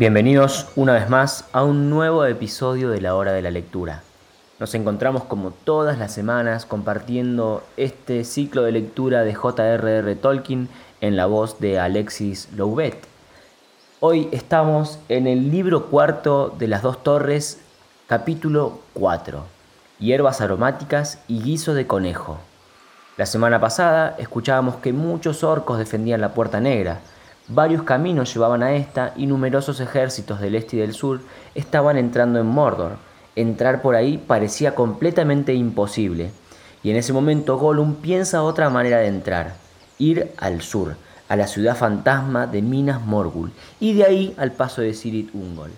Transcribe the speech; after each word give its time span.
Bienvenidos 0.00 0.66
una 0.76 0.94
vez 0.94 1.10
más 1.10 1.44
a 1.52 1.62
un 1.62 1.90
nuevo 1.90 2.24
episodio 2.24 2.88
de 2.88 3.02
la 3.02 3.14
hora 3.14 3.32
de 3.32 3.42
la 3.42 3.50
lectura. 3.50 4.02
Nos 4.58 4.74
encontramos 4.74 5.24
como 5.24 5.50
todas 5.50 5.98
las 5.98 6.14
semanas 6.14 6.64
compartiendo 6.64 7.62
este 7.76 8.24
ciclo 8.24 8.62
de 8.62 8.72
lectura 8.72 9.24
de 9.24 9.34
J.R.R. 9.34 10.16
Tolkien 10.16 10.70
en 11.02 11.16
la 11.16 11.26
voz 11.26 11.60
de 11.60 11.78
Alexis 11.78 12.48
Louvet. 12.56 12.96
Hoy 14.00 14.30
estamos 14.32 14.98
en 15.10 15.26
el 15.26 15.50
libro 15.50 15.88
cuarto 15.88 16.48
de 16.58 16.68
las 16.68 16.80
dos 16.80 17.02
torres, 17.02 17.60
capítulo 18.06 18.80
4, 18.94 19.44
Hierbas 19.98 20.40
aromáticas 20.40 21.18
y 21.28 21.42
guiso 21.42 21.74
de 21.74 21.86
conejo. 21.86 22.38
La 23.18 23.26
semana 23.26 23.60
pasada 23.60 24.16
escuchábamos 24.18 24.76
que 24.76 24.94
muchos 24.94 25.44
orcos 25.44 25.76
defendían 25.76 26.22
la 26.22 26.32
Puerta 26.32 26.58
Negra, 26.58 27.00
Varios 27.52 27.82
caminos 27.82 28.32
llevaban 28.32 28.62
a 28.62 28.76
esta 28.76 29.12
y 29.16 29.26
numerosos 29.26 29.80
ejércitos 29.80 30.40
del 30.40 30.54
este 30.54 30.76
y 30.76 30.78
del 30.78 30.94
sur 30.94 31.20
estaban 31.56 31.96
entrando 31.96 32.38
en 32.38 32.46
Mordor. 32.46 32.92
Entrar 33.34 33.82
por 33.82 33.96
ahí 33.96 34.18
parecía 34.18 34.76
completamente 34.76 35.52
imposible. 35.52 36.30
Y 36.84 36.92
en 36.92 36.96
ese 36.96 37.12
momento 37.12 37.58
Gollum 37.58 37.96
piensa 37.96 38.44
otra 38.44 38.70
manera 38.70 38.98
de 38.98 39.08
entrar, 39.08 39.56
ir 39.98 40.30
al 40.36 40.62
sur, 40.62 40.94
a 41.28 41.34
la 41.34 41.48
ciudad 41.48 41.76
fantasma 41.76 42.46
de 42.46 42.62
Minas 42.62 43.04
Morgul, 43.04 43.50
y 43.80 43.94
de 43.94 44.04
ahí 44.04 44.34
al 44.38 44.52
paso 44.52 44.80
de 44.80 44.94
Sirit 44.94 45.34
Ungol. 45.34 45.72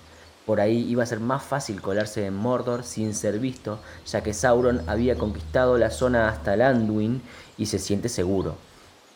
Por 0.44 0.60
ahí 0.60 0.86
iba 0.90 1.02
a 1.02 1.06
ser 1.06 1.20
más 1.20 1.42
fácil 1.42 1.80
colarse 1.80 2.26
en 2.26 2.34
Mordor 2.34 2.84
sin 2.84 3.14
ser 3.14 3.38
visto, 3.38 3.78
ya 4.06 4.22
que 4.22 4.34
Sauron 4.34 4.82
había 4.88 5.16
conquistado 5.16 5.78
la 5.78 5.88
zona 5.88 6.28
hasta 6.28 6.54
Landuin 6.54 7.22
y 7.56 7.64
se 7.64 7.78
siente 7.78 8.10
seguro. 8.10 8.56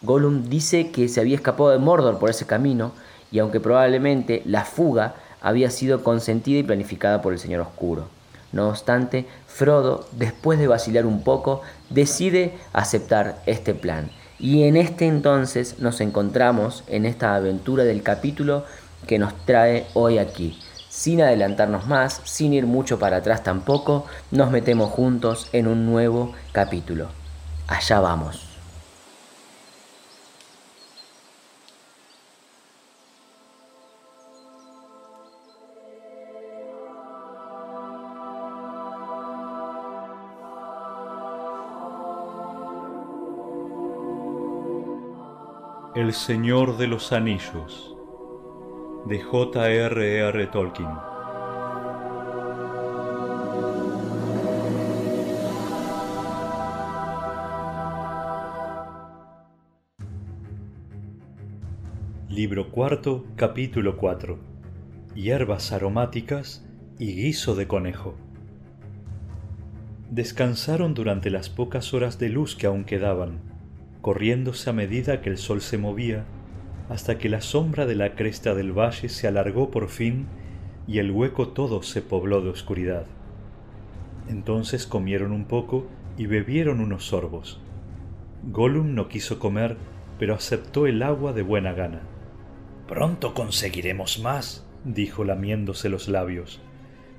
Gollum 0.07 0.49
dice 0.49 0.91
que 0.91 1.09
se 1.09 1.21
había 1.21 1.35
escapado 1.35 1.71
de 1.71 1.79
Mordor 1.79 2.19
por 2.19 2.31
ese 2.31 2.47
camino, 2.47 2.93
y 3.33 3.41
aunque 3.41 3.61
probablemente 3.61 4.43
la 4.47 4.65
fuga 4.65 5.17
había 5.43 5.71
sido 5.71 6.03
consentida 6.05 6.61
y 6.61 6.63
planificada 6.63 7.21
por 7.21 7.33
el 7.33 7.41
Señor 7.41 7.61
Oscuro. 7.61 8.09
No 8.53 8.69
obstante, 8.69 9.27
Frodo, 9.47 10.07
después 10.13 10.59
de 10.59 10.69
vacilar 10.69 11.07
un 11.07 11.23
poco, 11.23 11.61
decide 11.91 12.55
aceptar 12.73 13.43
este 13.47 13.75
plan. 13.75 14.11
Y 14.39 14.63
en 14.63 14.77
este 14.77 15.07
entonces 15.07 15.81
nos 15.81 16.01
encontramos 16.01 16.85
en 16.87 17.05
esta 17.05 17.35
aventura 17.35 17.85
del 17.85 18.03
capítulo 18.03 18.65
que 19.07 19.19
nos 19.19 19.35
trae 19.45 19.87
hoy 19.95 20.19
aquí. 20.19 20.59
Sin 20.89 21.21
adelantarnos 21.21 21.87
más, 21.87 22.21
sin 22.25 22.55
ir 22.55 22.67
mucho 22.67 22.99
para 22.99 23.19
atrás 23.19 23.43
tampoco, 23.43 24.07
nos 24.31 24.51
metemos 24.51 24.91
juntos 24.91 25.49
en 25.53 25.67
un 25.67 25.85
nuevo 25.85 26.33
capítulo. 26.53 27.09
Allá 27.67 28.01
vamos. 28.01 28.46
El 45.97 46.13
Señor 46.13 46.77
de 46.77 46.89
los 46.89 47.11
Anillos 47.11 47.97
de 49.07 49.23
J.R.R. 49.23 50.47
Tolkien. 50.49 50.91
Libro 62.29 62.71
cuarto, 62.71 63.25
capítulo 63.35 63.97
4. 63.97 64.39
Hierbas 65.15 65.73
aromáticas 65.73 66.63
y 66.99 67.15
guiso 67.15 67.55
de 67.55 67.67
conejo. 67.67 68.17
Descansaron 70.11 70.93
durante 70.93 71.31
las 71.31 71.49
pocas 71.49 71.95
horas 71.95 72.19
de 72.19 72.29
luz 72.29 72.55
que 72.55 72.67
aún 72.67 72.85
quedaban 72.85 73.56
corriéndose 74.07 74.71
a 74.71 74.73
medida 74.73 75.21
que 75.21 75.31
el 75.31 75.37
sol 75.37 75.61
se 75.61 75.79
movía, 75.79 76.27
hasta 76.89 77.19
que 77.19 77.29
la 77.29 77.41
sombra 77.41 77.87
de 77.87 77.97
la 77.97 78.15
cresta 78.15 78.55
del 78.55 78.71
valle 78.71 79.09
se 79.09 79.27
alargó 79.27 79.73
por 79.73 79.89
fin 79.89 80.29
y 80.87 81.01
el 81.01 81.11
hueco 81.11 81.49
todo 81.49 81.83
se 81.83 82.03
pobló 82.03 82.41
de 82.41 82.51
oscuridad. 82.51 83.07
Entonces 84.29 84.87
comieron 84.87 85.33
un 85.33 85.47
poco 85.47 85.89
y 86.17 86.27
bebieron 86.27 86.79
unos 86.79 87.07
sorbos. 87.07 87.61
Gollum 88.45 88.95
no 88.95 89.09
quiso 89.09 89.41
comer, 89.41 89.77
pero 90.21 90.37
aceptó 90.37 90.87
el 90.87 91.03
agua 91.03 91.33
de 91.33 91.43
buena 91.43 91.73
gana. 91.73 92.03
Pronto 92.87 93.35
conseguiremos 93.35 94.21
más, 94.21 94.65
dijo 94.85 95.25
lamiéndose 95.25 95.89
los 95.89 96.07
labios. 96.07 96.63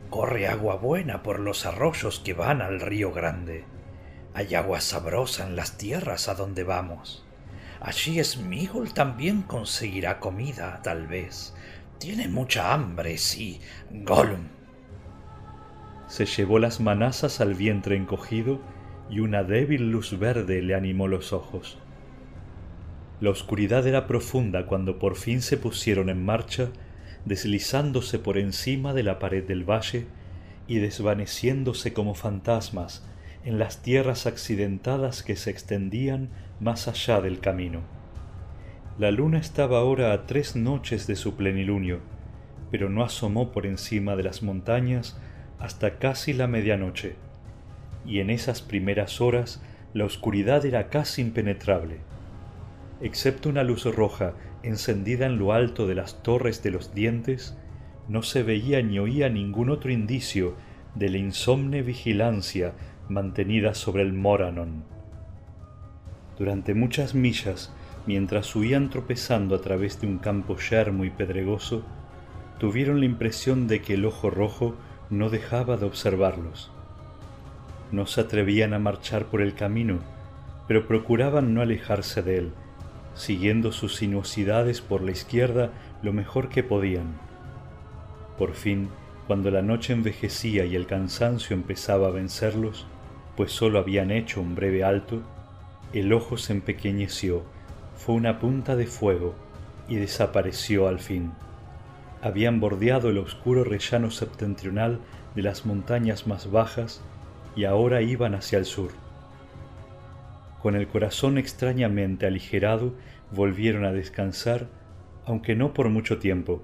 Corre 0.09 0.47
agua 0.47 0.77
buena 0.77 1.21
por 1.21 1.41
los 1.41 1.65
arroyos 1.65 2.21
que 2.21 2.33
van 2.33 2.61
al 2.61 2.79
río 2.79 3.11
Grande. 3.11 3.65
Hay 4.37 4.53
agua 4.53 4.81
sabrosa 4.81 5.47
en 5.47 5.55
las 5.55 5.79
tierras 5.79 6.29
a 6.29 6.35
donde 6.35 6.63
vamos. 6.63 7.25
Allí 7.81 8.23
Smigol 8.23 8.93
también 8.93 9.41
conseguirá 9.41 10.19
comida, 10.19 10.79
tal 10.83 11.07
vez. 11.07 11.55
Tiene 11.97 12.27
mucha 12.27 12.71
hambre, 12.71 13.17
sí, 13.17 13.59
Gollum. 13.89 14.49
Se 16.07 16.27
llevó 16.27 16.59
las 16.59 16.79
manazas 16.79 17.41
al 17.41 17.55
vientre 17.55 17.95
encogido 17.95 18.61
y 19.09 19.21
una 19.21 19.43
débil 19.43 19.89
luz 19.89 20.19
verde 20.19 20.61
le 20.61 20.75
animó 20.75 21.07
los 21.07 21.33
ojos. 21.33 21.79
La 23.19 23.31
oscuridad 23.31 23.87
era 23.87 24.05
profunda 24.05 24.67
cuando 24.67 24.99
por 24.99 25.15
fin 25.15 25.41
se 25.41 25.57
pusieron 25.57 26.09
en 26.09 26.23
marcha, 26.23 26.69
deslizándose 27.25 28.19
por 28.19 28.37
encima 28.37 28.93
de 28.93 29.01
la 29.01 29.17
pared 29.17 29.43
del 29.43 29.67
valle 29.67 30.05
y 30.67 30.77
desvaneciéndose 30.77 31.91
como 31.91 32.13
fantasmas 32.13 33.03
en 33.47 33.59
las 33.59 33.81
tierras 33.81 34.27
accidentadas 34.27 35.23
que 35.23 35.37
se 35.37 35.51
extendían 35.51 36.27
más 36.59 36.89
allá 36.89 37.21
del 37.21 37.39
camino. 37.39 37.79
La 38.99 39.09
luna 39.09 39.37
estaba 39.37 39.79
ahora 39.79 40.11
a 40.11 40.25
tres 40.25 40.57
noches 40.57 41.07
de 41.07 41.15
su 41.15 41.37
plenilunio, 41.37 42.01
pero 42.71 42.89
no 42.89 43.05
asomó 43.05 43.53
por 43.53 43.65
encima 43.65 44.17
de 44.17 44.23
las 44.23 44.43
montañas 44.43 45.17
hasta 45.59 45.97
casi 45.97 46.33
la 46.33 46.47
medianoche, 46.47 47.15
y 48.05 48.19
en 48.19 48.31
esas 48.31 48.61
primeras 48.61 49.21
horas 49.21 49.63
la 49.93 50.03
oscuridad 50.03 50.65
era 50.65 50.89
casi 50.89 51.21
impenetrable. 51.21 51.99
Excepto 52.99 53.47
una 53.47 53.63
luz 53.63 53.85
roja 53.85 54.33
encendida 54.61 55.25
en 55.25 55.39
lo 55.39 55.53
alto 55.53 55.87
de 55.87 55.95
las 55.95 56.21
torres 56.21 56.63
de 56.63 56.71
los 56.71 56.93
dientes, 56.93 57.57
no 58.09 58.23
se 58.23 58.43
veía 58.43 58.81
ni 58.81 58.99
oía 58.99 59.29
ningún 59.29 59.69
otro 59.69 59.89
indicio 59.89 60.55
de 60.95 61.09
la 61.09 61.17
insomne 61.17 61.81
vigilancia 61.81 62.73
mantenida 63.09 63.73
sobre 63.73 64.03
el 64.03 64.13
Moranon. 64.13 64.83
Durante 66.37 66.73
muchas 66.73 67.15
millas, 67.15 67.73
mientras 68.05 68.55
huían 68.55 68.89
tropezando 68.89 69.55
a 69.55 69.61
través 69.61 69.99
de 70.01 70.07
un 70.07 70.17
campo 70.19 70.57
yermo 70.57 71.05
y 71.05 71.09
pedregoso, 71.09 71.83
tuvieron 72.59 72.99
la 72.99 73.05
impresión 73.05 73.67
de 73.67 73.81
que 73.81 73.95
el 73.95 74.05
ojo 74.05 74.29
rojo 74.29 74.75
no 75.09 75.29
dejaba 75.29 75.77
de 75.77 75.85
observarlos. 75.85 76.71
No 77.91 78.05
se 78.05 78.21
atrevían 78.21 78.73
a 78.73 78.79
marchar 78.79 79.25
por 79.25 79.41
el 79.41 79.53
camino, 79.53 79.99
pero 80.67 80.87
procuraban 80.87 81.53
no 81.53 81.61
alejarse 81.61 82.21
de 82.21 82.37
él, 82.37 82.51
siguiendo 83.13 83.71
sus 83.71 83.95
sinuosidades 83.95 84.81
por 84.81 85.01
la 85.01 85.11
izquierda 85.11 85.71
lo 86.01 86.13
mejor 86.13 86.49
que 86.49 86.63
podían. 86.63 87.17
Por 88.37 88.53
fin, 88.53 88.89
cuando 89.25 89.49
la 89.49 89.61
noche 89.61 89.93
envejecía 89.93 90.65
y 90.65 90.75
el 90.75 90.85
cansancio 90.85 91.55
empezaba 91.55 92.07
a 92.07 92.11
vencerlos, 92.11 92.85
pues 93.37 93.51
sólo 93.51 93.79
habían 93.79 94.11
hecho 94.11 94.41
un 94.41 94.55
breve 94.55 94.83
alto, 94.83 95.21
el 95.93 96.11
ojo 96.11 96.37
se 96.37 96.53
empequeñeció, 96.53 97.43
fue 97.95 98.15
una 98.15 98.39
punta 98.39 98.75
de 98.75 98.87
fuego 98.87 99.35
y 99.87 99.95
desapareció 99.95 100.87
al 100.87 100.99
fin. 100.99 101.31
Habían 102.21 102.59
bordeado 102.59 103.09
el 103.09 103.19
oscuro 103.19 103.63
rellano 103.63 104.09
septentrional 104.09 104.99
de 105.35 105.43
las 105.43 105.67
montañas 105.67 106.25
más 106.25 106.51
bajas 106.51 107.01
y 107.55 107.65
ahora 107.65 108.01
iban 108.01 108.33
hacia 108.33 108.57
el 108.57 108.65
sur. 108.65 108.89
Con 110.61 110.75
el 110.75 110.87
corazón 110.87 111.37
extrañamente 111.37 112.25
aligerado, 112.25 112.95
volvieron 113.31 113.85
a 113.85 113.91
descansar, 113.91 114.67
aunque 115.25 115.55
no 115.55 115.73
por 115.73 115.89
mucho 115.89 116.17
tiempo. 116.17 116.63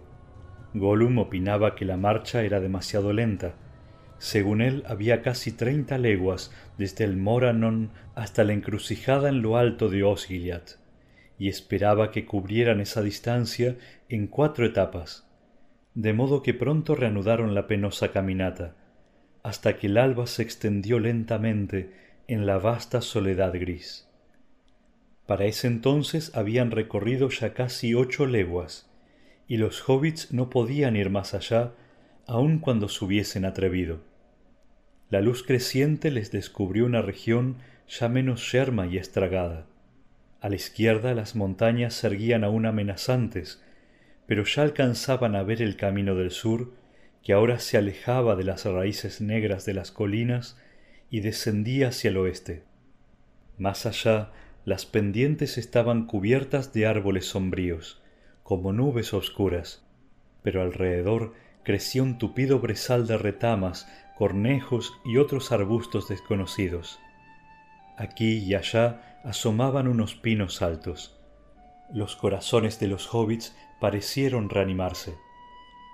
Gollum 0.73 1.19
opinaba 1.19 1.75
que 1.75 1.85
la 1.85 1.97
marcha 1.97 2.41
era 2.41 2.59
demasiado 2.59 3.13
lenta. 3.13 3.53
Según 4.23 4.61
él, 4.61 4.85
había 4.87 5.21
casi 5.21 5.51
treinta 5.51 5.97
leguas 5.97 6.49
desde 6.77 7.03
el 7.03 7.17
Moranon 7.17 7.91
hasta 8.15 8.45
la 8.45 8.53
encrucijada 8.53 9.27
en 9.27 9.41
lo 9.41 9.57
alto 9.57 9.89
de 9.89 10.03
Osgiliath, 10.03 10.77
y 11.37 11.49
esperaba 11.49 12.09
que 12.09 12.25
cubrieran 12.25 12.79
esa 12.79 13.01
distancia 13.01 13.75
en 14.07 14.27
cuatro 14.27 14.65
etapas, 14.65 15.29
de 15.93 16.13
modo 16.13 16.41
que 16.41 16.53
pronto 16.53 16.95
reanudaron 16.95 17.53
la 17.53 17.67
penosa 17.67 18.13
caminata, 18.13 18.77
hasta 19.43 19.75
que 19.75 19.87
el 19.87 19.97
alba 19.97 20.25
se 20.25 20.41
extendió 20.41 20.99
lentamente 20.99 21.91
en 22.29 22.45
la 22.45 22.59
vasta 22.59 23.01
soledad 23.01 23.51
gris. 23.51 24.07
Para 25.27 25.43
ese 25.43 25.67
entonces 25.67 26.33
habían 26.33 26.71
recorrido 26.71 27.27
ya 27.27 27.53
casi 27.53 27.93
ocho 27.93 28.25
leguas, 28.25 28.89
y 29.49 29.57
los 29.57 29.83
hobbits 29.89 30.31
no 30.31 30.49
podían 30.49 30.95
ir 30.95 31.09
más 31.09 31.33
allá, 31.33 31.73
aun 32.25 32.59
cuando 32.59 32.87
se 32.87 33.03
hubiesen 33.03 33.43
atrevido. 33.43 34.12
La 35.13 35.21
luz 35.21 35.43
creciente 35.43 36.09
les 36.09 36.31
descubrió 36.31 36.87
una 36.87 37.03
región 37.03 37.57
ya 37.87 38.09
menos 38.09 38.51
yerma 38.51 38.87
y 38.87 38.97
estragada. 38.97 39.67
A 40.41 40.49
la 40.49 40.55
izquierda 40.55 41.13
las 41.13 41.35
montañas 41.35 41.93
se 41.93 42.07
erguían 42.07 42.43
aún 42.43 42.65
amenazantes, 42.65 43.61
pero 44.25 44.43
ya 44.43 44.63
alcanzaban 44.63 45.35
a 45.35 45.43
ver 45.43 45.61
el 45.61 45.75
camino 45.75 46.15
del 46.15 46.31
sur, 46.31 46.73
que 47.21 47.33
ahora 47.33 47.59
se 47.59 47.77
alejaba 47.77 48.35
de 48.35 48.43
las 48.43 48.65
raíces 48.65 49.21
negras 49.21 49.65
de 49.65 49.75
las 49.75 49.91
colinas 49.91 50.57
y 51.11 51.19
descendía 51.19 51.89
hacia 51.89 52.09
el 52.09 52.17
oeste. 52.17 52.63
Más 53.59 53.85
allá, 53.85 54.31
las 54.65 54.87
pendientes 54.87 55.59
estaban 55.59 56.07
cubiertas 56.07 56.73
de 56.73 56.87
árboles 56.87 57.27
sombríos, 57.27 58.01
como 58.41 58.73
nubes 58.73 59.13
oscuras, 59.13 59.85
pero 60.41 60.63
alrededor 60.63 61.35
crecía 61.61 62.01
un 62.01 62.17
tupido 62.17 62.59
brezal 62.59 63.05
de 63.05 63.17
retamas, 63.19 63.87
cornejos 64.17 64.93
y 65.03 65.17
otros 65.17 65.51
arbustos 65.51 66.07
desconocidos. 66.07 66.99
Aquí 67.97 68.39
y 68.39 68.55
allá 68.55 69.19
asomaban 69.23 69.87
unos 69.87 70.15
pinos 70.15 70.61
altos. 70.61 71.17
Los 71.91 72.15
corazones 72.15 72.79
de 72.79 72.87
los 72.87 73.13
hobbits 73.13 73.55
parecieron 73.79 74.49
reanimarse. 74.49 75.15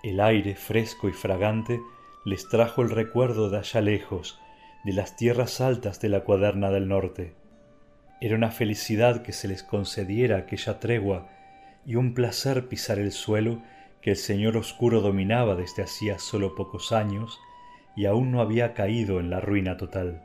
El 0.04 0.22
aire 0.22 0.56
fresco 0.56 1.10
y 1.10 1.14
fragante 1.14 1.82
les 2.26 2.48
trajo 2.48 2.82
el 2.82 2.90
recuerdo 2.90 3.50
de 3.50 3.58
allá 3.58 3.82
lejos, 3.82 4.40
de 4.84 4.94
las 4.94 5.16
tierras 5.16 5.62
altas 5.62 6.00
de 6.00 6.10
la 6.10 6.24
cuaderna 6.24 6.70
del 6.70 6.88
norte. 6.88 7.36
Era 8.22 8.36
una 8.36 8.52
felicidad 8.52 9.24
que 9.24 9.34
se 9.34 9.48
les 9.48 9.64
concediera 9.64 10.38
aquella 10.38 10.80
tregua 10.80 11.30
y 11.86 11.96
un 11.96 12.14
placer 12.14 12.68
pisar 12.68 13.00
el 13.00 13.12
suelo 13.12 13.62
que 14.02 14.12
el 14.12 14.18
Señor 14.18 14.58
Oscuro 14.58 15.02
dominaba 15.02 15.56
desde 15.56 15.84
hacía 15.84 16.20
sólo 16.20 16.56
pocos 16.56 16.92
años 16.92 17.40
y 18.00 18.06
aún 18.06 18.32
no 18.32 18.40
había 18.40 18.74
caído 18.74 19.20
en 19.20 19.30
la 19.30 19.42
ruina 19.42 19.76
total. 19.76 20.24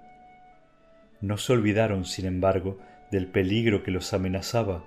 No 1.21 1.39
se 1.39 1.55
olvidaron, 1.55 2.05
sin 2.05 2.25
embargo, 2.25 2.79
del 3.11 3.27
peligro 3.27 3.83
que 3.83 3.91
los 3.91 4.15
amenazaba, 4.15 4.85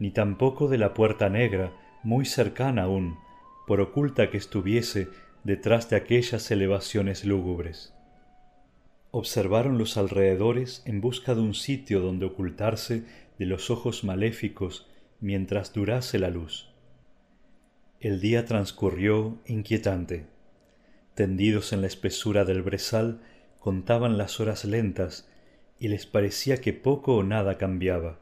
ni 0.00 0.10
tampoco 0.10 0.66
de 0.66 0.76
la 0.76 0.94
puerta 0.94 1.28
negra, 1.28 1.70
muy 2.02 2.24
cercana 2.24 2.82
aún, 2.82 3.18
por 3.68 3.80
oculta 3.80 4.30
que 4.30 4.36
estuviese 4.36 5.06
detrás 5.44 5.88
de 5.90 5.94
aquellas 5.94 6.50
elevaciones 6.50 7.24
lúgubres. 7.24 7.94
Observaron 9.12 9.78
los 9.78 9.96
alrededores 9.96 10.82
en 10.86 11.00
busca 11.00 11.36
de 11.36 11.40
un 11.40 11.54
sitio 11.54 12.00
donde 12.00 12.26
ocultarse 12.26 13.04
de 13.38 13.46
los 13.46 13.70
ojos 13.70 14.02
maléficos 14.02 14.88
mientras 15.20 15.72
durase 15.72 16.18
la 16.18 16.30
luz. 16.30 16.68
El 18.00 18.20
día 18.20 18.44
transcurrió 18.44 19.38
inquietante. 19.46 20.33
Tendidos 21.14 21.72
en 21.72 21.80
la 21.80 21.86
espesura 21.86 22.44
del 22.44 22.62
brezal, 22.62 23.20
contaban 23.58 24.18
las 24.18 24.40
horas 24.40 24.64
lentas 24.64 25.30
y 25.78 25.88
les 25.88 26.06
parecía 26.06 26.60
que 26.60 26.72
poco 26.72 27.16
o 27.16 27.22
nada 27.22 27.56
cambiaba. 27.56 28.18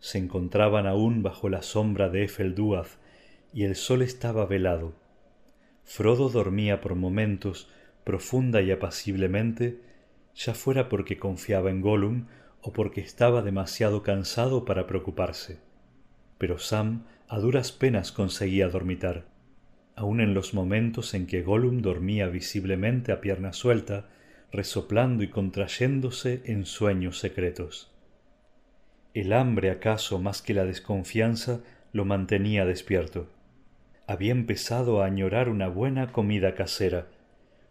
Se 0.00 0.18
encontraban 0.18 0.86
aún 0.86 1.22
bajo 1.22 1.48
la 1.48 1.62
sombra 1.62 2.08
de 2.08 2.24
Efeldúaz 2.24 2.98
y 3.52 3.64
el 3.64 3.76
sol 3.76 4.02
estaba 4.02 4.46
velado. 4.46 4.94
Frodo 5.84 6.28
dormía 6.28 6.80
por 6.80 6.94
momentos 6.94 7.68
profunda 8.08 8.62
y 8.62 8.70
apaciblemente, 8.70 9.82
ya 10.34 10.54
fuera 10.54 10.88
porque 10.88 11.18
confiaba 11.18 11.68
en 11.68 11.82
Gollum 11.82 12.24
o 12.62 12.72
porque 12.72 13.02
estaba 13.02 13.42
demasiado 13.42 14.02
cansado 14.02 14.64
para 14.64 14.86
preocuparse. 14.86 15.58
Pero 16.38 16.58
Sam 16.58 17.04
a 17.28 17.38
duras 17.38 17.70
penas 17.70 18.10
conseguía 18.10 18.70
dormitar. 18.70 19.26
Aun 19.98 20.20
en 20.20 20.32
los 20.32 20.54
momentos 20.54 21.12
en 21.14 21.26
que 21.26 21.42
Gollum 21.42 21.82
dormía 21.82 22.28
visiblemente 22.28 23.10
a 23.10 23.20
pierna 23.20 23.52
suelta, 23.52 24.06
resoplando 24.52 25.24
y 25.24 25.28
contrayéndose 25.28 26.42
en 26.44 26.64
sueños 26.64 27.18
secretos. 27.18 27.90
El 29.12 29.32
hambre 29.32 29.70
acaso 29.70 30.18
más 30.18 30.40
que 30.40 30.54
la 30.54 30.64
desconfianza 30.64 31.60
lo 31.92 32.04
mantenía 32.04 32.64
despierto 32.64 33.28
había 34.08 34.32
empezado 34.32 35.02
a 35.02 35.04
añorar 35.04 35.50
una 35.50 35.68
buena 35.68 36.12
comida 36.12 36.54
casera, 36.54 37.08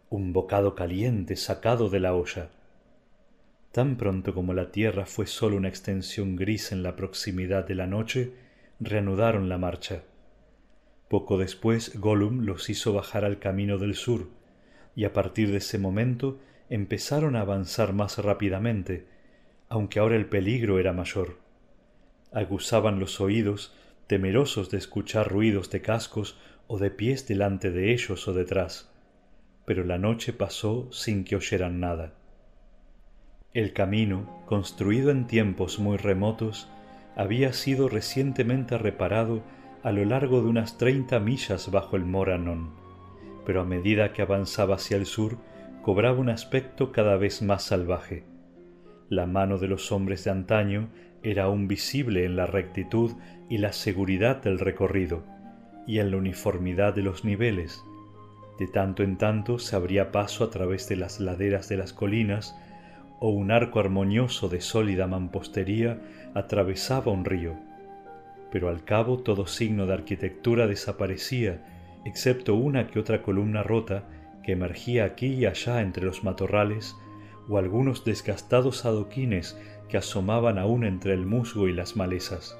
un 0.08 0.32
bocado 0.32 0.76
caliente 0.76 1.34
sacado 1.34 1.90
de 1.90 1.98
la 1.98 2.14
olla. 2.14 2.50
Tan 3.72 3.96
pronto 3.96 4.32
como 4.32 4.54
la 4.54 4.70
tierra 4.70 5.04
fue 5.04 5.26
sólo 5.26 5.56
una 5.56 5.68
extensión 5.68 6.36
gris 6.36 6.70
en 6.70 6.84
la 6.84 6.94
proximidad 6.94 7.66
de 7.66 7.74
la 7.74 7.88
noche, 7.88 8.34
reanudaron 8.78 9.48
la 9.48 9.58
marcha. 9.58 10.04
Poco 11.08 11.38
después 11.38 11.98
Gollum 11.98 12.44
los 12.44 12.68
hizo 12.68 12.92
bajar 12.92 13.24
al 13.24 13.38
camino 13.38 13.78
del 13.78 13.94
sur, 13.94 14.28
y 14.94 15.04
a 15.04 15.12
partir 15.12 15.50
de 15.50 15.58
ese 15.58 15.78
momento 15.78 16.38
empezaron 16.68 17.34
a 17.36 17.40
avanzar 17.40 17.92
más 17.92 18.18
rápidamente, 18.18 19.06
aunque 19.68 20.00
ahora 20.00 20.16
el 20.16 20.26
peligro 20.26 20.78
era 20.78 20.92
mayor. 20.92 21.38
Aguzaban 22.32 22.98
los 23.00 23.20
oídos 23.20 23.74
temerosos 24.06 24.70
de 24.70 24.78
escuchar 24.78 25.28
ruidos 25.30 25.70
de 25.70 25.80
cascos 25.80 26.38
o 26.66 26.78
de 26.78 26.90
pies 26.90 27.26
delante 27.26 27.70
de 27.70 27.92
ellos 27.92 28.28
o 28.28 28.34
detrás, 28.34 28.90
pero 29.64 29.84
la 29.84 29.98
noche 29.98 30.32
pasó 30.32 30.90
sin 30.92 31.24
que 31.24 31.36
oyeran 31.36 31.80
nada. 31.80 32.14
El 33.54 33.72
camino, 33.72 34.42
construido 34.46 35.10
en 35.10 35.26
tiempos 35.26 35.78
muy 35.78 35.96
remotos, 35.96 36.68
había 37.16 37.52
sido 37.52 37.88
recientemente 37.88 38.76
reparado 38.76 39.42
a 39.82 39.92
lo 39.92 40.04
largo 40.04 40.42
de 40.42 40.48
unas 40.48 40.78
treinta 40.78 41.20
millas 41.20 41.70
bajo 41.70 41.96
el 41.96 42.04
Moranon, 42.04 42.70
pero 43.46 43.60
a 43.60 43.64
medida 43.64 44.12
que 44.12 44.22
avanzaba 44.22 44.74
hacia 44.74 44.96
el 44.96 45.06
sur 45.06 45.38
cobraba 45.82 46.18
un 46.18 46.28
aspecto 46.28 46.92
cada 46.92 47.16
vez 47.16 47.42
más 47.42 47.62
salvaje. 47.62 48.24
La 49.08 49.26
mano 49.26 49.58
de 49.58 49.68
los 49.68 49.90
hombres 49.92 50.24
de 50.24 50.30
antaño 50.30 50.88
era 51.22 51.44
aún 51.44 51.66
visible 51.66 52.24
en 52.24 52.36
la 52.36 52.46
rectitud 52.46 53.12
y 53.48 53.58
la 53.58 53.72
seguridad 53.72 54.42
del 54.42 54.58
recorrido, 54.58 55.24
y 55.86 55.98
en 55.98 56.10
la 56.10 56.18
uniformidad 56.18 56.94
de 56.94 57.02
los 57.02 57.24
niveles. 57.24 57.82
De 58.58 58.66
tanto 58.66 59.02
en 59.02 59.16
tanto 59.16 59.58
se 59.58 59.76
abría 59.76 60.12
paso 60.12 60.44
a 60.44 60.50
través 60.50 60.88
de 60.88 60.96
las 60.96 61.20
laderas 61.20 61.68
de 61.68 61.76
las 61.76 61.92
colinas, 61.92 62.54
o 63.20 63.30
un 63.30 63.50
arco 63.50 63.80
armonioso 63.80 64.48
de 64.48 64.60
sólida 64.60 65.06
mampostería 65.06 65.98
atravesaba 66.34 67.10
un 67.10 67.24
río. 67.24 67.67
Pero 68.50 68.68
al 68.68 68.84
cabo 68.84 69.18
todo 69.18 69.46
signo 69.46 69.86
de 69.86 69.94
arquitectura 69.94 70.66
desaparecía, 70.66 71.64
excepto 72.04 72.54
una 72.54 72.86
que 72.86 72.98
otra 72.98 73.22
columna 73.22 73.62
rota 73.62 74.04
que 74.42 74.52
emergía 74.52 75.04
aquí 75.04 75.26
y 75.26 75.46
allá 75.46 75.82
entre 75.82 76.04
los 76.04 76.24
matorrales, 76.24 76.96
o 77.48 77.58
algunos 77.58 78.04
desgastados 78.04 78.84
adoquines 78.84 79.58
que 79.88 79.96
asomaban 79.96 80.58
aún 80.58 80.84
entre 80.84 81.14
el 81.14 81.24
musgo 81.26 81.68
y 81.68 81.72
las 81.72 81.96
malezas. 81.96 82.58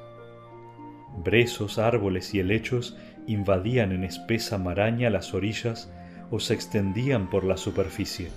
Brezos, 1.24 1.78
árboles 1.78 2.34
y 2.34 2.40
helechos 2.40 2.96
invadían 3.26 3.92
en 3.92 4.04
espesa 4.04 4.56
maraña 4.58 5.10
las 5.10 5.34
orillas 5.34 5.92
o 6.30 6.40
se 6.40 6.54
extendían 6.54 7.28
por 7.28 7.44
la 7.44 7.56
superficie. 7.56 8.28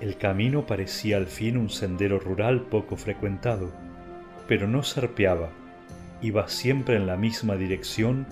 El 0.00 0.16
camino 0.16 0.66
parecía 0.66 1.18
al 1.18 1.26
fin 1.26 1.56
un 1.56 1.68
sendero 1.68 2.18
rural 2.18 2.62
poco 2.62 2.96
frecuentado, 2.96 3.70
pero 4.48 4.66
no 4.66 4.82
serpeaba, 4.82 5.50
iba 6.22 6.48
siempre 6.48 6.96
en 6.96 7.06
la 7.06 7.16
misma 7.16 7.56
dirección 7.56 8.26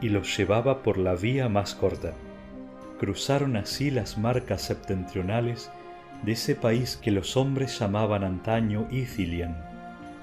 y 0.00 0.08
los 0.08 0.36
llevaba 0.36 0.82
por 0.82 0.98
la 0.98 1.14
vía 1.14 1.48
más 1.48 1.74
corta. 1.74 2.12
Cruzaron 2.98 3.56
así 3.56 3.90
las 3.90 4.18
marcas 4.18 4.62
septentrionales 4.62 5.70
de 6.22 6.32
ese 6.32 6.54
país 6.54 6.96
que 6.96 7.10
los 7.10 7.36
hombres 7.36 7.78
llamaban 7.78 8.24
antaño 8.24 8.86
Ithilien, 8.90 9.54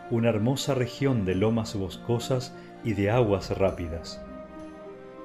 una 0.10 0.30
hermosa 0.30 0.74
región 0.74 1.26
de 1.26 1.36
lomas 1.36 1.76
boscosas 1.76 2.54
y 2.84 2.94
de 2.94 3.12
aguas 3.12 3.58
rápidas. 3.58 4.22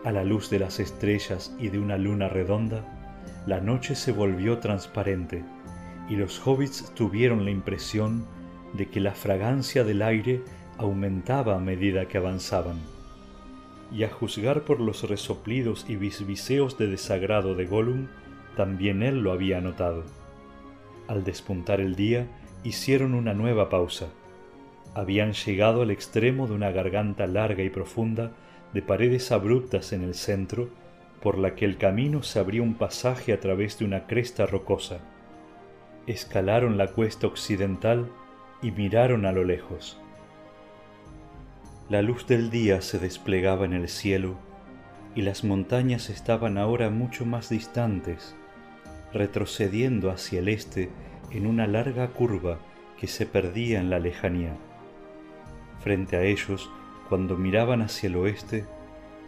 A 0.04 0.12
la 0.12 0.24
luz 0.24 0.50
de 0.50 0.58
las 0.58 0.78
estrellas 0.78 1.54
y 1.58 1.68
de 1.68 1.78
una 1.78 1.96
luna 1.96 2.28
redonda, 2.28 2.84
la 3.46 3.60
noche 3.60 3.94
se 3.94 4.12
volvió 4.12 4.58
transparente 4.58 5.42
y 6.08 6.16
los 6.16 6.46
hobbits 6.46 6.92
tuvieron 6.94 7.44
la 7.44 7.50
impresión 7.50 8.24
de 8.74 8.88
que 8.88 9.00
la 9.00 9.12
fragancia 9.12 9.82
del 9.84 10.02
aire 10.02 10.42
aumentaba 10.78 11.56
a 11.56 11.58
medida 11.58 12.06
que 12.06 12.18
avanzaban. 12.18 12.76
Y 13.92 14.04
a 14.04 14.10
juzgar 14.10 14.62
por 14.62 14.80
los 14.80 15.08
resoplidos 15.08 15.86
y 15.88 15.96
bisbiseos 15.96 16.76
de 16.76 16.88
desagrado 16.88 17.54
de 17.54 17.66
Gollum, 17.66 18.08
también 18.56 19.02
él 19.02 19.20
lo 19.20 19.32
había 19.32 19.60
notado. 19.60 20.04
Al 21.08 21.24
despuntar 21.24 21.80
el 21.80 21.94
día, 21.94 22.26
hicieron 22.64 23.14
una 23.14 23.32
nueva 23.32 23.68
pausa. 23.68 24.08
Habían 24.94 25.34
llegado 25.34 25.82
al 25.82 25.90
extremo 25.90 26.46
de 26.46 26.54
una 26.54 26.70
garganta 26.70 27.26
larga 27.26 27.62
y 27.62 27.70
profunda, 27.70 28.32
de 28.72 28.82
paredes 28.82 29.30
abruptas 29.30 29.92
en 29.92 30.02
el 30.02 30.14
centro, 30.14 30.68
por 31.22 31.38
la 31.38 31.54
que 31.54 31.64
el 31.64 31.76
camino 31.76 32.22
se 32.22 32.38
abría 32.38 32.62
un 32.62 32.74
pasaje 32.74 33.32
a 33.32 33.40
través 33.40 33.78
de 33.78 33.84
una 33.84 34.06
cresta 34.06 34.46
rocosa. 34.46 34.98
Escalaron 36.06 36.76
la 36.76 36.88
cuesta 36.88 37.26
occidental 37.26 38.08
y 38.62 38.70
miraron 38.70 39.26
a 39.26 39.32
lo 39.32 39.44
lejos. 39.44 40.00
La 41.88 42.02
luz 42.02 42.26
del 42.26 42.50
día 42.50 42.80
se 42.80 42.98
desplegaba 42.98 43.64
en 43.64 43.72
el 43.72 43.88
cielo 43.88 44.34
y 45.14 45.22
las 45.22 45.44
montañas 45.44 46.10
estaban 46.10 46.58
ahora 46.58 46.90
mucho 46.90 47.24
más 47.24 47.48
distantes, 47.48 48.34
retrocediendo 49.12 50.10
hacia 50.10 50.40
el 50.40 50.48
este 50.48 50.90
en 51.30 51.46
una 51.46 51.68
larga 51.68 52.08
curva 52.08 52.58
que 52.98 53.06
se 53.06 53.24
perdía 53.24 53.78
en 53.78 53.88
la 53.88 54.00
lejanía. 54.00 54.56
Frente 55.78 56.16
a 56.16 56.24
ellos, 56.24 56.68
cuando 57.08 57.36
miraban 57.36 57.82
hacia 57.82 58.08
el 58.08 58.16
oeste, 58.16 58.64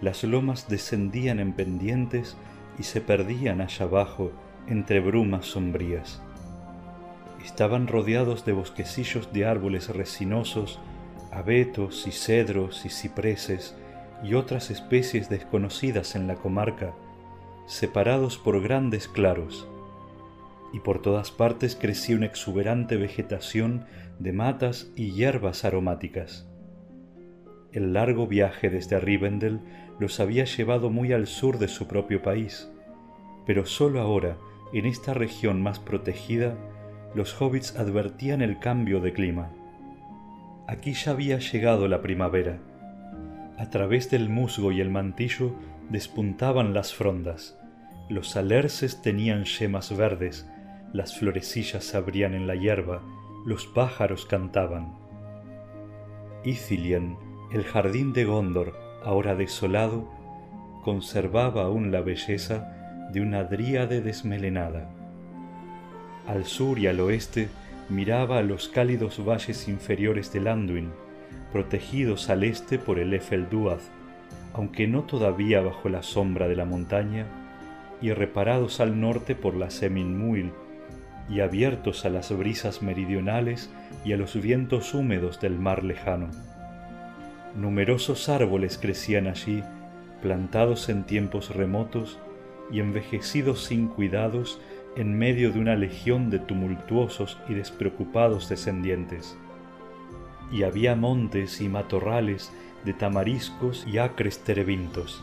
las 0.00 0.24
lomas 0.24 0.68
descendían 0.68 1.38
en 1.38 1.52
pendientes 1.52 2.36
y 2.76 2.82
se 2.82 3.00
perdían 3.00 3.60
allá 3.60 3.86
abajo 3.86 4.32
entre 4.66 4.98
brumas 4.98 5.46
sombrías. 5.46 6.20
Estaban 7.44 7.86
rodeados 7.86 8.44
de 8.44 8.52
bosquecillos 8.52 9.32
de 9.32 9.46
árboles 9.46 9.90
resinosos, 9.90 10.80
abetos 11.32 12.06
y 12.06 12.12
cedros 12.12 12.84
y 12.84 12.88
cipreses 12.88 13.76
y 14.22 14.34
otras 14.34 14.70
especies 14.70 15.28
desconocidas 15.28 16.16
en 16.16 16.26
la 16.26 16.36
comarca, 16.36 16.94
separados 17.66 18.38
por 18.38 18.60
grandes 18.60 19.08
claros, 19.08 19.68
y 20.72 20.80
por 20.80 21.00
todas 21.00 21.30
partes 21.30 21.76
crecía 21.76 22.16
una 22.16 22.26
exuberante 22.26 22.96
vegetación 22.96 23.86
de 24.18 24.32
matas 24.32 24.90
y 24.96 25.12
hierbas 25.12 25.64
aromáticas. 25.64 26.48
El 27.72 27.92
largo 27.92 28.26
viaje 28.26 28.70
desde 28.70 28.98
Rivendell 28.98 29.60
los 29.98 30.20
había 30.20 30.44
llevado 30.44 30.90
muy 30.90 31.12
al 31.12 31.26
sur 31.26 31.58
de 31.58 31.68
su 31.68 31.86
propio 31.86 32.22
país, 32.22 32.70
pero 33.46 33.66
sólo 33.66 34.00
ahora, 34.00 34.36
en 34.72 34.86
esta 34.86 35.14
región 35.14 35.62
más 35.62 35.78
protegida, 35.78 36.56
los 37.14 37.40
hobbits 37.40 37.76
advertían 37.76 38.42
el 38.42 38.58
cambio 38.58 39.00
de 39.00 39.12
clima. 39.12 39.50
Aquí 40.68 40.92
ya 40.92 41.12
había 41.12 41.38
llegado 41.38 41.88
la 41.88 42.02
primavera. 42.02 42.58
A 43.56 43.70
través 43.70 44.10
del 44.10 44.28
musgo 44.28 44.70
y 44.70 44.82
el 44.82 44.90
mantillo 44.90 45.54
despuntaban 45.88 46.74
las 46.74 46.92
frondas. 46.92 47.58
Los 48.10 48.36
alerces 48.36 49.00
tenían 49.00 49.44
yemas 49.44 49.96
verdes, 49.96 50.46
las 50.92 51.16
florecillas 51.16 51.84
se 51.84 51.96
abrían 51.96 52.34
en 52.34 52.46
la 52.46 52.54
hierba, 52.54 53.00
los 53.46 53.66
pájaros 53.66 54.26
cantaban. 54.26 54.92
Ithilien, 56.44 57.16
el 57.50 57.64
jardín 57.64 58.12
de 58.12 58.26
Gondor, 58.26 58.78
ahora 59.02 59.34
desolado, 59.34 60.06
conservaba 60.84 61.62
aún 61.62 61.90
la 61.90 62.02
belleza 62.02 63.08
de 63.10 63.22
una 63.22 63.42
dríade 63.44 64.02
desmelenada. 64.02 64.90
Al 66.26 66.44
sur 66.44 66.78
y 66.78 66.88
al 66.88 67.00
oeste 67.00 67.48
miraba 67.88 68.38
a 68.38 68.42
los 68.42 68.68
cálidos 68.68 69.24
valles 69.26 69.68
inferiores 69.68 70.32
del 70.32 70.48
Anduin, 70.48 70.90
protegidos 71.52 72.28
al 72.30 72.44
este 72.44 72.78
por 72.78 72.98
el 72.98 73.14
Efelduaz, 73.14 73.90
aunque 74.52 74.86
no 74.86 75.04
todavía 75.04 75.60
bajo 75.60 75.88
la 75.88 76.02
sombra 76.02 76.48
de 76.48 76.56
la 76.56 76.64
montaña, 76.64 77.26
y 78.00 78.12
reparados 78.12 78.80
al 78.80 79.00
norte 79.00 79.34
por 79.34 79.54
la 79.54 79.70
Seminmuil, 79.70 80.52
y 81.28 81.40
abiertos 81.40 82.04
a 82.04 82.10
las 82.10 82.36
brisas 82.36 82.82
meridionales 82.82 83.70
y 84.04 84.12
a 84.12 84.16
los 84.16 84.40
vientos 84.40 84.94
húmedos 84.94 85.40
del 85.40 85.58
mar 85.58 85.84
lejano. 85.84 86.28
Numerosos 87.54 88.28
árboles 88.28 88.78
crecían 88.78 89.26
allí, 89.26 89.62
plantados 90.22 90.88
en 90.88 91.04
tiempos 91.04 91.54
remotos 91.54 92.18
y 92.70 92.80
envejecidos 92.80 93.64
sin 93.64 93.88
cuidados 93.88 94.60
en 94.96 95.16
medio 95.16 95.52
de 95.52 95.58
una 95.58 95.76
legión 95.76 96.30
de 96.30 96.38
tumultuosos 96.38 97.38
y 97.48 97.54
despreocupados 97.54 98.48
descendientes. 98.48 99.36
Y 100.50 100.62
había 100.62 100.96
montes 100.96 101.60
y 101.60 101.68
matorrales 101.68 102.52
de 102.84 102.94
tamariscos 102.94 103.86
y 103.86 103.98
acres 103.98 104.38
terebintos, 104.40 105.22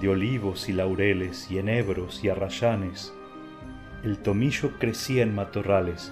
de 0.00 0.08
olivos 0.08 0.68
y 0.68 0.72
laureles 0.72 1.50
y 1.50 1.58
enebros 1.58 2.24
y 2.24 2.28
arrayanes, 2.28 3.12
el 4.02 4.16
tomillo 4.16 4.78
crecía 4.78 5.22
en 5.22 5.34
matorrales, 5.34 6.10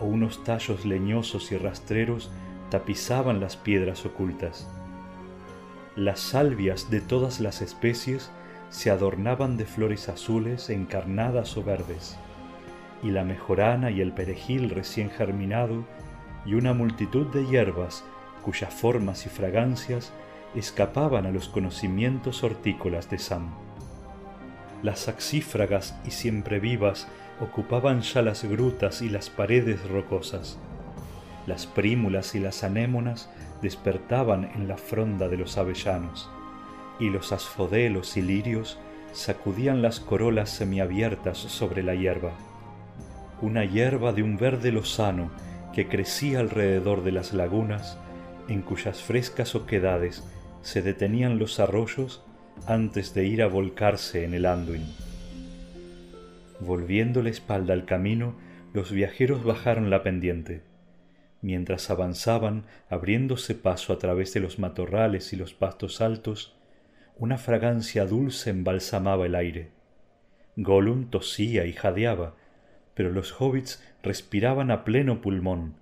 o 0.00 0.04
unos 0.04 0.44
tallos 0.44 0.84
leñosos 0.84 1.50
y 1.50 1.56
rastreros 1.56 2.30
tapizaban 2.70 3.40
las 3.40 3.56
piedras 3.56 4.04
ocultas. 4.04 4.68
Las 5.94 6.20
salvias 6.20 6.90
de 6.90 7.00
todas 7.00 7.40
las 7.40 7.62
especies 7.62 8.30
se 8.70 8.90
adornaban 8.90 9.56
de 9.56 9.64
flores 9.64 10.08
azules 10.08 10.70
encarnadas 10.70 11.56
o 11.56 11.62
verdes, 11.62 12.18
y 13.02 13.10
la 13.10 13.24
mejorana 13.24 13.90
y 13.90 14.00
el 14.00 14.12
perejil 14.12 14.70
recién 14.70 15.10
germinado, 15.10 15.84
y 16.44 16.54
una 16.54 16.72
multitud 16.72 17.26
de 17.26 17.46
hierbas 17.46 18.04
cuyas 18.42 18.72
formas 18.72 19.26
y 19.26 19.28
fragancias 19.28 20.12
escapaban 20.54 21.26
a 21.26 21.30
los 21.30 21.48
conocimientos 21.48 22.44
hortícolas 22.44 23.10
de 23.10 23.18
Sam. 23.18 23.50
Las 24.82 25.08
axífragas 25.08 25.98
y 26.06 26.12
siempre 26.12 26.60
vivas 26.60 27.08
ocupaban 27.40 28.02
ya 28.02 28.22
las 28.22 28.44
grutas 28.44 29.02
y 29.02 29.08
las 29.08 29.30
paredes 29.30 29.88
rocosas. 29.88 30.58
Las 31.46 31.66
prímulas 31.66 32.34
y 32.34 32.40
las 32.40 32.62
anémonas 32.64 33.30
despertaban 33.62 34.44
en 34.54 34.68
la 34.68 34.76
fronda 34.76 35.28
de 35.28 35.36
los 35.36 35.58
avellanos, 35.58 36.30
y 36.98 37.10
los 37.10 37.32
asfodelos 37.32 38.16
y 38.16 38.22
lirios 38.22 38.78
sacudían 39.12 39.82
las 39.82 40.00
corolas 40.00 40.50
semiabiertas 40.50 41.38
sobre 41.38 41.82
la 41.82 41.94
hierba. 41.94 42.32
Una 43.40 43.64
hierba 43.64 44.12
de 44.12 44.22
un 44.22 44.36
verde 44.36 44.72
lozano 44.72 45.30
que 45.74 45.88
crecía 45.88 46.40
alrededor 46.40 47.04
de 47.04 47.12
las 47.12 47.32
lagunas, 47.32 47.98
en 48.48 48.62
cuyas 48.62 49.02
frescas 49.02 49.54
oquedades 49.54 50.24
se 50.62 50.82
detenían 50.82 51.38
los 51.38 51.60
arroyos 51.60 52.24
antes 52.66 53.14
de 53.14 53.26
ir 53.26 53.42
a 53.42 53.46
volcarse 53.46 54.24
en 54.24 54.34
el 54.34 54.46
Anduin. 54.46 54.86
Volviendo 56.60 57.22
la 57.22 57.28
espalda 57.28 57.74
al 57.74 57.84
camino, 57.84 58.34
los 58.72 58.90
viajeros 58.90 59.44
bajaron 59.44 59.90
la 59.90 60.02
pendiente. 60.02 60.62
Mientras 61.42 61.90
avanzaban, 61.90 62.64
abriéndose 62.88 63.54
paso 63.54 63.92
a 63.92 63.98
través 63.98 64.32
de 64.32 64.40
los 64.40 64.58
matorrales 64.58 65.32
y 65.32 65.36
los 65.36 65.52
pastos 65.52 66.00
altos, 66.00 66.55
una 67.18 67.38
fragancia 67.38 68.04
dulce 68.04 68.50
embalsamaba 68.50 69.26
el 69.26 69.34
aire. 69.34 69.70
Gollum 70.56 71.08
tosía 71.08 71.64
y 71.64 71.72
jadeaba, 71.72 72.34
pero 72.94 73.10
los 73.10 73.40
hobbits 73.40 73.82
respiraban 74.02 74.70
a 74.70 74.84
pleno 74.84 75.20
pulmón, 75.20 75.74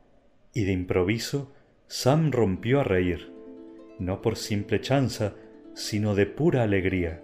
y 0.53 0.65
de 0.65 0.73
improviso 0.73 1.53
Sam 1.87 2.31
rompió 2.31 2.81
a 2.81 2.85
reír, 2.85 3.33
no 3.99 4.23
por 4.23 4.37
simple 4.37 4.81
chanza, 4.81 5.35
sino 5.75 6.15
de 6.15 6.27
pura 6.27 6.63
alegría. 6.63 7.21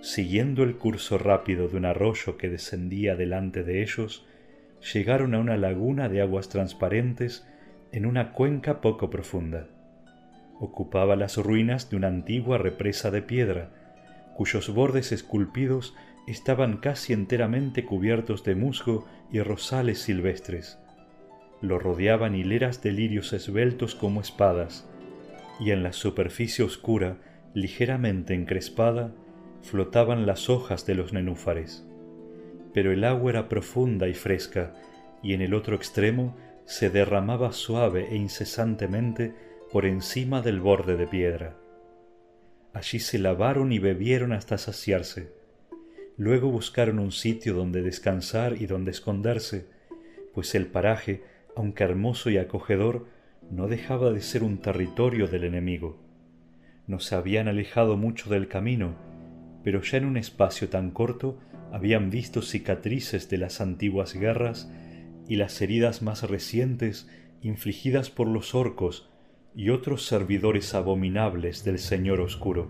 Siguiendo 0.00 0.62
el 0.62 0.76
curso 0.76 1.18
rápido 1.18 1.68
de 1.68 1.76
un 1.76 1.84
arroyo 1.84 2.36
que 2.36 2.48
descendía 2.48 3.14
delante 3.14 3.62
de 3.62 3.82
ellos, 3.82 4.26
llegaron 4.92 5.34
a 5.34 5.38
una 5.38 5.56
laguna 5.56 6.08
de 6.08 6.22
aguas 6.22 6.48
transparentes 6.48 7.46
en 7.92 8.06
una 8.06 8.32
cuenca 8.32 8.80
poco 8.80 9.10
profunda. 9.10 9.68
Ocupaba 10.62 11.16
las 11.16 11.38
ruinas 11.38 11.90
de 11.90 11.96
una 11.96 12.06
antigua 12.06 12.56
represa 12.56 13.10
de 13.10 13.20
piedra, 13.20 13.70
cuyos 14.36 14.72
bordes 14.72 15.10
esculpidos 15.10 15.92
estaban 16.28 16.76
casi 16.76 17.12
enteramente 17.12 17.84
cubiertos 17.84 18.44
de 18.44 18.54
musgo 18.54 19.04
y 19.32 19.40
rosales 19.40 19.98
silvestres. 19.98 20.78
Lo 21.62 21.80
rodeaban 21.80 22.36
hileras 22.36 22.80
de 22.80 22.92
lirios 22.92 23.32
esbeltos 23.32 23.96
como 23.96 24.20
espadas, 24.20 24.88
y 25.58 25.72
en 25.72 25.82
la 25.82 25.92
superficie 25.92 26.64
oscura 26.64 27.16
ligeramente 27.54 28.32
encrespada, 28.32 29.10
flotaban 29.62 30.26
las 30.26 30.48
hojas 30.48 30.86
de 30.86 30.94
los 30.94 31.12
nenúfares. 31.12 31.84
Pero 32.72 32.92
el 32.92 33.02
agua 33.02 33.32
era 33.32 33.48
profunda 33.48 34.06
y 34.06 34.14
fresca, 34.14 34.74
y 35.24 35.34
en 35.34 35.40
el 35.40 35.54
otro 35.54 35.74
extremo 35.74 36.36
se 36.66 36.88
derramaba 36.88 37.50
suave 37.50 38.10
e 38.12 38.14
incesantemente 38.14 39.34
por 39.72 39.86
encima 39.86 40.42
del 40.42 40.60
borde 40.60 40.98
de 40.98 41.06
piedra. 41.06 41.56
Allí 42.74 43.00
se 43.00 43.18
lavaron 43.18 43.72
y 43.72 43.78
bebieron 43.78 44.32
hasta 44.32 44.58
saciarse. 44.58 45.32
Luego 46.18 46.50
buscaron 46.50 46.98
un 46.98 47.10
sitio 47.10 47.54
donde 47.54 47.80
descansar 47.80 48.60
y 48.60 48.66
donde 48.66 48.90
esconderse, 48.90 49.66
pues 50.34 50.54
el 50.54 50.66
paraje 50.66 51.22
aunque 51.56 51.84
hermoso 51.84 52.30
y 52.30 52.38
acogedor, 52.38 53.06
no 53.50 53.66
dejaba 53.68 54.10
de 54.10 54.22
ser 54.22 54.42
un 54.42 54.58
territorio 54.58 55.26
del 55.26 55.44
enemigo. 55.44 55.98
No 56.86 56.98
se 57.00 57.14
habían 57.14 57.48
alejado 57.48 57.96
mucho 57.96 58.30
del 58.30 58.48
camino, 58.48 58.94
pero 59.62 59.82
ya 59.82 59.98
en 59.98 60.04
un 60.06 60.16
espacio 60.16 60.68
tan 60.68 60.90
corto 60.90 61.38
habían 61.72 62.10
visto 62.10 62.42
cicatrices 62.42 63.28
de 63.28 63.38
las 63.38 63.60
antiguas 63.60 64.14
guerras 64.14 64.70
y 65.28 65.36
las 65.36 65.60
heridas 65.60 66.02
más 66.02 66.28
recientes 66.28 67.08
infligidas 67.42 68.10
por 68.10 68.28
los 68.28 68.54
orcos 68.54 69.11
y 69.54 69.68
otros 69.68 70.06
servidores 70.06 70.74
abominables 70.74 71.62
del 71.64 71.78
Señor 71.78 72.20
Oscuro. 72.20 72.68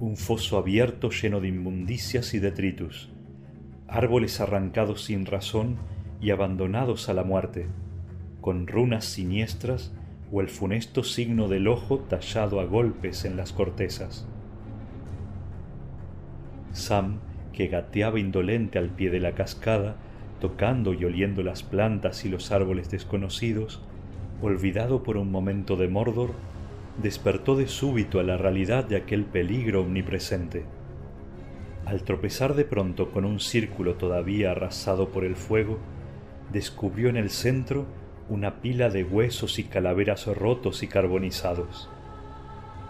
Un 0.00 0.16
foso 0.16 0.58
abierto 0.58 1.10
lleno 1.10 1.40
de 1.40 1.48
inmundicias 1.48 2.34
y 2.34 2.40
detritus, 2.40 3.10
árboles 3.86 4.40
arrancados 4.40 5.04
sin 5.04 5.24
razón 5.24 5.76
y 6.20 6.30
abandonados 6.30 7.08
a 7.08 7.14
la 7.14 7.22
muerte, 7.22 7.68
con 8.40 8.66
runas 8.66 9.04
siniestras 9.04 9.92
o 10.32 10.40
el 10.40 10.48
funesto 10.48 11.04
signo 11.04 11.48
del 11.48 11.68
ojo 11.68 12.00
tallado 12.00 12.60
a 12.60 12.64
golpes 12.64 13.24
en 13.24 13.36
las 13.36 13.52
cortezas. 13.52 14.26
Sam, 16.72 17.20
que 17.52 17.68
gateaba 17.68 18.18
indolente 18.20 18.78
al 18.78 18.90
pie 18.90 19.10
de 19.10 19.20
la 19.20 19.32
cascada, 19.32 19.96
tocando 20.40 20.92
y 20.92 21.04
oliendo 21.04 21.42
las 21.42 21.62
plantas 21.62 22.24
y 22.24 22.28
los 22.28 22.52
árboles 22.52 22.90
desconocidos, 22.90 23.82
olvidado 24.40 25.02
por 25.02 25.16
un 25.16 25.30
momento 25.30 25.76
de 25.76 25.88
Mordor, 25.88 26.30
despertó 27.02 27.56
de 27.56 27.68
súbito 27.68 28.20
a 28.20 28.22
la 28.22 28.36
realidad 28.36 28.84
de 28.84 28.96
aquel 28.96 29.24
peligro 29.24 29.82
omnipresente. 29.82 30.64
Al 31.86 32.02
tropezar 32.02 32.54
de 32.54 32.64
pronto 32.64 33.10
con 33.10 33.24
un 33.24 33.40
círculo 33.40 33.94
todavía 33.94 34.50
arrasado 34.50 35.08
por 35.08 35.24
el 35.24 35.36
fuego, 35.36 35.78
descubrió 36.52 37.08
en 37.08 37.16
el 37.16 37.30
centro 37.30 37.86
una 38.28 38.60
pila 38.60 38.90
de 38.90 39.04
huesos 39.04 39.58
y 39.58 39.64
calaveras 39.64 40.26
rotos 40.26 40.82
y 40.82 40.86
carbonizados. 40.86 41.88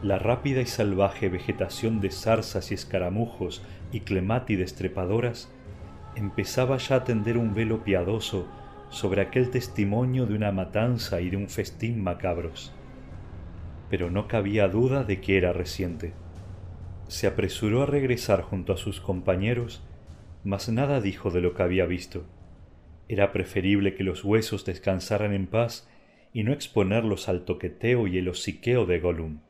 La 0.03 0.19
rápida 0.19 0.61
y 0.61 0.67
salvaje 0.67 1.29
vegetación 1.29 2.01
de 2.01 2.11
zarzas 2.11 2.71
y 2.71 2.75
escaramujos 2.75 3.63
y 3.93 4.01
clemátides 4.01 4.75
trepadoras 4.75 5.51
empezaba 6.17 6.77
ya 6.79 6.97
a 6.97 7.05
tender 7.05 7.37
un 7.37 7.55
velo 7.55 7.85
piadoso 7.85 8.47
sobre 8.91 9.21
aquel 9.21 9.51
testimonio 9.51 10.27
de 10.27 10.35
una 10.35 10.53
matanza 10.53 11.21
y 11.21 11.31
de 11.31 11.37
un 11.37 11.49
festín 11.49 12.03
macabros. 12.03 12.73
Pero 13.91 14.11
no 14.11 14.29
cabía 14.29 14.69
duda 14.69 15.05
de 15.05 15.21
que 15.21 15.37
era 15.37 15.53
reciente. 15.53 16.13
Se 17.09 17.27
apresuró 17.27 17.83
a 17.83 17.87
regresar 17.87 18.43
junto 18.43 18.73
a 18.73 18.77
sus 18.77 19.01
compañeros, 19.01 19.83
mas 20.45 20.69
nada 20.69 21.01
dijo 21.01 21.31
de 21.31 21.41
lo 21.41 21.55
que 21.55 21.63
había 21.63 21.87
visto. 21.87 22.25
Era 23.09 23.33
preferible 23.33 23.95
que 23.95 24.05
los 24.05 24.25
huesos 24.25 24.65
descansaran 24.65 25.33
en 25.33 25.47
paz 25.47 25.89
y 26.33 26.45
no 26.45 26.53
exponerlos 26.53 27.29
al 27.29 27.45
toqueteo 27.45 28.07
y 28.07 28.19
el 28.19 28.29
hociqueo 28.29 28.85
de 28.85 29.01
Gollum. 29.01 29.41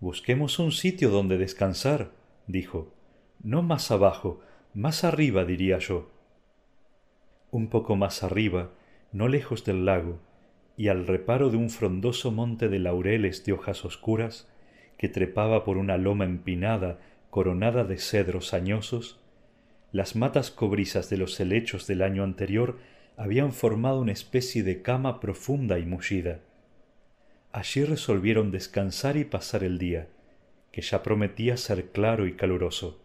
Busquemos 0.00 0.58
un 0.58 0.72
sitio 0.72 1.10
donde 1.10 1.38
descansar, 1.38 2.12
dijo. 2.46 2.94
No 3.42 3.62
más 3.62 3.90
abajo, 3.90 4.40
más 4.74 5.04
arriba 5.04 5.44
diría 5.44 5.78
yo. 5.78 6.10
Un 7.50 7.68
poco 7.68 7.96
más 7.96 8.22
arriba, 8.22 8.70
no 9.12 9.28
lejos 9.28 9.64
del 9.64 9.84
lago, 9.84 10.20
y 10.76 10.88
al 10.88 11.06
reparo 11.06 11.50
de 11.50 11.56
un 11.56 11.70
frondoso 11.70 12.30
monte 12.30 12.68
de 12.68 12.78
laureles 12.78 13.44
de 13.44 13.52
hojas 13.52 13.84
oscuras, 13.84 14.48
que 14.98 15.08
trepaba 15.08 15.64
por 15.64 15.78
una 15.78 15.96
loma 15.96 16.24
empinada 16.24 16.98
coronada 17.30 17.84
de 17.84 17.98
cedros 17.98 18.52
añosos, 18.52 19.20
las 19.92 20.16
matas 20.16 20.50
cobrizas 20.50 21.08
de 21.08 21.16
los 21.16 21.38
helechos 21.40 21.86
del 21.86 22.02
año 22.02 22.22
anterior 22.22 22.78
habían 23.16 23.52
formado 23.52 24.00
una 24.00 24.12
especie 24.12 24.62
de 24.62 24.82
cama 24.82 25.18
profunda 25.18 25.78
y 25.78 25.86
mullida. 25.86 26.40
Allí 27.52 27.84
resolvieron 27.84 28.50
descansar 28.50 29.16
y 29.16 29.24
pasar 29.24 29.64
el 29.64 29.78
día, 29.78 30.08
que 30.70 30.82
ya 30.82 31.02
prometía 31.02 31.56
ser 31.56 31.90
claro 31.90 32.26
y 32.26 32.34
caluroso. 32.34 33.00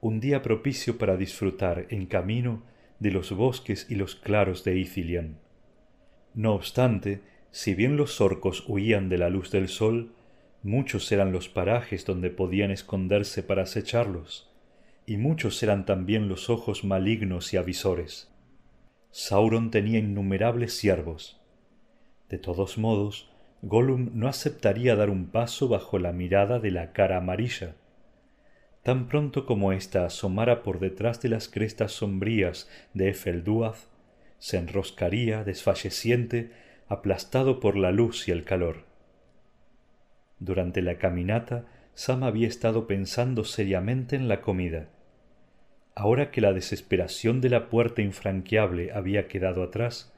Un 0.00 0.20
día 0.20 0.42
propicio 0.42 0.98
para 0.98 1.16
disfrutar 1.16 1.86
en 1.90 2.06
camino 2.06 2.62
de 2.98 3.10
los 3.10 3.32
bosques 3.32 3.86
y 3.88 3.94
los 3.94 4.14
claros 4.14 4.64
de 4.64 4.78
Ithilien. 4.78 5.38
No 6.34 6.54
obstante, 6.54 7.22
si 7.50 7.74
bien 7.74 7.96
los 7.96 8.20
orcos 8.20 8.64
huían 8.66 9.08
de 9.08 9.18
la 9.18 9.30
luz 9.30 9.50
del 9.50 9.68
sol, 9.68 10.12
muchos 10.62 11.10
eran 11.12 11.32
los 11.32 11.48
parajes 11.48 12.04
donde 12.04 12.30
podían 12.30 12.70
esconderse 12.70 13.42
para 13.42 13.62
acecharlos 13.62 14.50
y 15.06 15.16
muchos 15.16 15.62
eran 15.62 15.86
también 15.86 16.28
los 16.28 16.50
ojos 16.50 16.84
malignos 16.84 17.54
y 17.54 17.56
avisores. 17.56 18.28
Sauron 19.10 19.70
tenía 19.70 20.00
innumerables 20.00 20.76
siervos. 20.76 21.40
De 22.28 22.38
todos 22.38 22.76
modos, 22.76 23.30
Gollum 23.62 24.10
no 24.14 24.28
aceptaría 24.28 24.96
dar 24.96 25.08
un 25.08 25.26
paso 25.26 25.68
bajo 25.68 25.98
la 25.98 26.12
mirada 26.12 26.58
de 26.58 26.72
la 26.72 26.92
cara 26.92 27.18
amarilla. 27.18 27.76
Tan 28.86 29.08
pronto 29.08 29.46
como 29.46 29.72
ésta 29.72 30.06
asomara 30.06 30.62
por 30.62 30.78
detrás 30.78 31.20
de 31.20 31.28
las 31.28 31.48
crestas 31.48 31.90
sombrías 31.90 32.70
de 32.94 33.08
Efelduaz, 33.08 33.88
se 34.38 34.58
enroscaría 34.58 35.42
desfalleciente, 35.42 36.52
aplastado 36.86 37.58
por 37.58 37.76
la 37.76 37.90
luz 37.90 38.28
y 38.28 38.30
el 38.30 38.44
calor. 38.44 38.84
Durante 40.38 40.82
la 40.82 40.98
caminata, 40.98 41.64
Sam 41.94 42.22
había 42.22 42.46
estado 42.46 42.86
pensando 42.86 43.42
seriamente 43.42 44.14
en 44.14 44.28
la 44.28 44.40
comida 44.40 44.86
ahora 45.96 46.30
que 46.30 46.42
la 46.42 46.52
desesperación 46.52 47.40
de 47.40 47.48
la 47.48 47.70
puerta 47.70 48.02
infranqueable 48.02 48.92
había 48.92 49.26
quedado 49.26 49.62
atrás, 49.62 50.12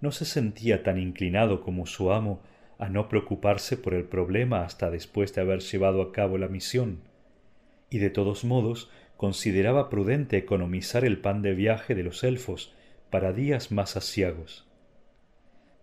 no 0.00 0.10
se 0.10 0.26
sentía 0.26 0.82
tan 0.82 0.98
inclinado 0.98 1.62
como 1.62 1.86
su 1.86 2.12
amo 2.12 2.42
a 2.78 2.88
no 2.88 3.08
preocuparse 3.08 3.76
por 3.76 3.94
el 3.94 4.04
problema 4.04 4.64
hasta 4.64 4.90
después 4.90 5.32
de 5.32 5.40
haber 5.40 5.60
llevado 5.60 6.02
a 6.02 6.12
cabo 6.12 6.36
la 6.36 6.48
misión, 6.48 6.98
y 7.94 7.98
de 7.98 8.10
todos 8.10 8.42
modos 8.42 8.90
consideraba 9.16 9.88
prudente 9.88 10.36
economizar 10.36 11.04
el 11.04 11.20
pan 11.20 11.42
de 11.42 11.54
viaje 11.54 11.94
de 11.94 12.02
los 12.02 12.24
elfos 12.24 12.74
para 13.08 13.32
días 13.32 13.70
más 13.70 13.96
asiagos. 13.96 14.66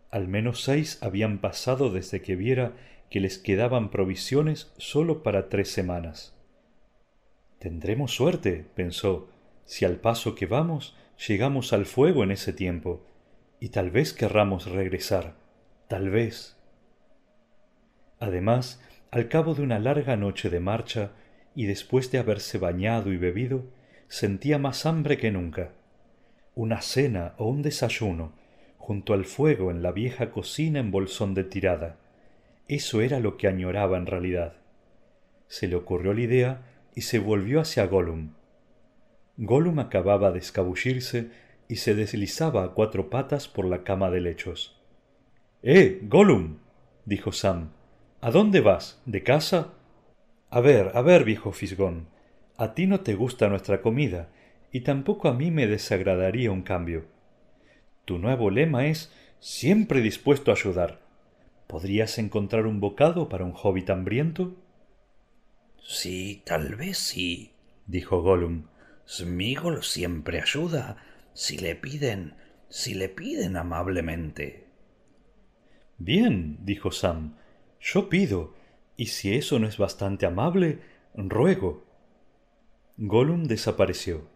Al 0.09 0.27
menos 0.27 0.61
seis 0.61 1.01
habían 1.01 1.37
pasado 1.37 1.89
desde 1.89 2.21
que 2.21 2.35
viera 2.35 2.73
que 3.09 3.21
les 3.21 3.37
quedaban 3.37 3.91
provisiones 3.91 4.73
sólo 4.77 5.23
para 5.23 5.47
tres 5.47 5.71
semanas. 5.71 6.35
Tendremos 7.59 8.13
suerte, 8.13 8.65
pensó, 8.75 9.29
si 9.63 9.85
al 9.85 9.95
paso 9.95 10.35
que 10.35 10.47
vamos 10.47 10.97
llegamos 11.25 11.71
al 11.71 11.85
fuego 11.85 12.25
en 12.25 12.31
ese 12.31 12.51
tiempo, 12.51 13.05
y 13.61 13.69
tal 13.69 13.89
vez 13.89 14.11
querramos 14.11 14.65
regresar, 14.65 15.35
tal 15.87 16.09
vez. 16.09 16.57
Además, 18.19 18.83
al 19.11 19.29
cabo 19.29 19.55
de 19.55 19.61
una 19.61 19.79
larga 19.79 20.17
noche 20.17 20.49
de 20.49 20.59
marcha, 20.59 21.11
y 21.55 21.65
después 21.65 22.11
de 22.11 22.17
haberse 22.17 22.57
bañado 22.57 23.11
y 23.11 23.17
bebido, 23.17 23.65
sentía 24.07 24.57
más 24.57 24.85
hambre 24.85 25.17
que 25.17 25.31
nunca. 25.31 25.71
Una 26.55 26.81
cena 26.81 27.33
o 27.37 27.47
un 27.47 27.61
desayuno, 27.61 28.33
junto 28.77 29.13
al 29.13 29.25
fuego 29.25 29.71
en 29.71 29.81
la 29.83 29.91
vieja 29.91 30.31
cocina 30.31 30.79
en 30.79 30.91
bolsón 30.91 31.33
de 31.33 31.43
tirada. 31.43 31.97
Eso 32.67 33.01
era 33.01 33.19
lo 33.19 33.37
que 33.37 33.47
añoraba 33.47 33.97
en 33.97 34.05
realidad. 34.05 34.53
Se 35.47 35.67
le 35.67 35.75
ocurrió 35.75 36.13
la 36.13 36.21
idea 36.21 36.61
y 36.95 37.01
se 37.01 37.19
volvió 37.19 37.61
hacia 37.61 37.85
Gollum. 37.85 38.33
Gollum 39.37 39.79
acababa 39.79 40.31
de 40.31 40.39
escabullirse 40.39 41.29
y 41.67 41.77
se 41.77 41.95
deslizaba 41.95 42.63
a 42.63 42.69
cuatro 42.69 43.09
patas 43.09 43.47
por 43.47 43.65
la 43.65 43.83
cama 43.83 44.09
de 44.09 44.21
lechos. 44.21 44.79
¡Eh, 45.63 45.99
Gollum! 46.03 46.57
dijo 47.05 47.31
Sam. 47.31 47.71
¿A 48.19 48.31
dónde 48.31 48.61
vas? 48.61 49.01
¿De 49.05 49.23
casa? 49.23 49.73
A 50.51 50.59
ver, 50.59 50.91
a 50.95 51.01
ver, 51.01 51.23
viejo 51.23 51.53
fisgón. 51.53 52.07
A 52.57 52.73
ti 52.73 52.85
no 52.85 52.99
te 52.99 53.15
gusta 53.15 53.47
nuestra 53.47 53.81
comida, 53.81 54.29
y 54.71 54.81
tampoco 54.81 55.29
a 55.29 55.33
mí 55.33 55.49
me 55.49 55.65
desagradaría 55.65 56.51
un 56.51 56.61
cambio. 56.61 57.05
Tu 58.03 58.17
nuevo 58.17 58.49
lema 58.49 58.85
es 58.87 59.13
siempre 59.39 60.01
dispuesto 60.01 60.51
a 60.51 60.55
ayudar. 60.55 60.99
¿Podrías 61.67 62.17
encontrar 62.17 62.65
un 62.65 62.81
bocado 62.81 63.29
para 63.29 63.45
un 63.45 63.53
hobbit 63.55 63.89
hambriento? 63.89 64.53
Sí, 65.81 66.41
tal 66.45 66.75
vez 66.75 66.97
sí, 66.97 67.53
dijo 67.87 68.21
Gollum. 68.21 68.65
Smigol 69.07 69.83
siempre 69.83 70.41
ayuda 70.41 70.97
si 71.33 71.57
le 71.57 71.75
piden, 71.75 72.35
si 72.67 72.93
le 72.93 73.07
piden 73.07 73.55
amablemente. 73.55 74.65
Bien, 75.97 76.57
dijo 76.65 76.91
Sam, 76.91 77.37
yo 77.79 78.09
pido, 78.09 78.53
y 79.01 79.07
si 79.07 79.33
eso 79.33 79.57
no 79.57 79.65
es 79.65 79.79
bastante 79.79 80.27
amable, 80.27 80.77
ruego. 81.15 81.83
Gollum 82.97 83.45
desapareció. 83.45 84.27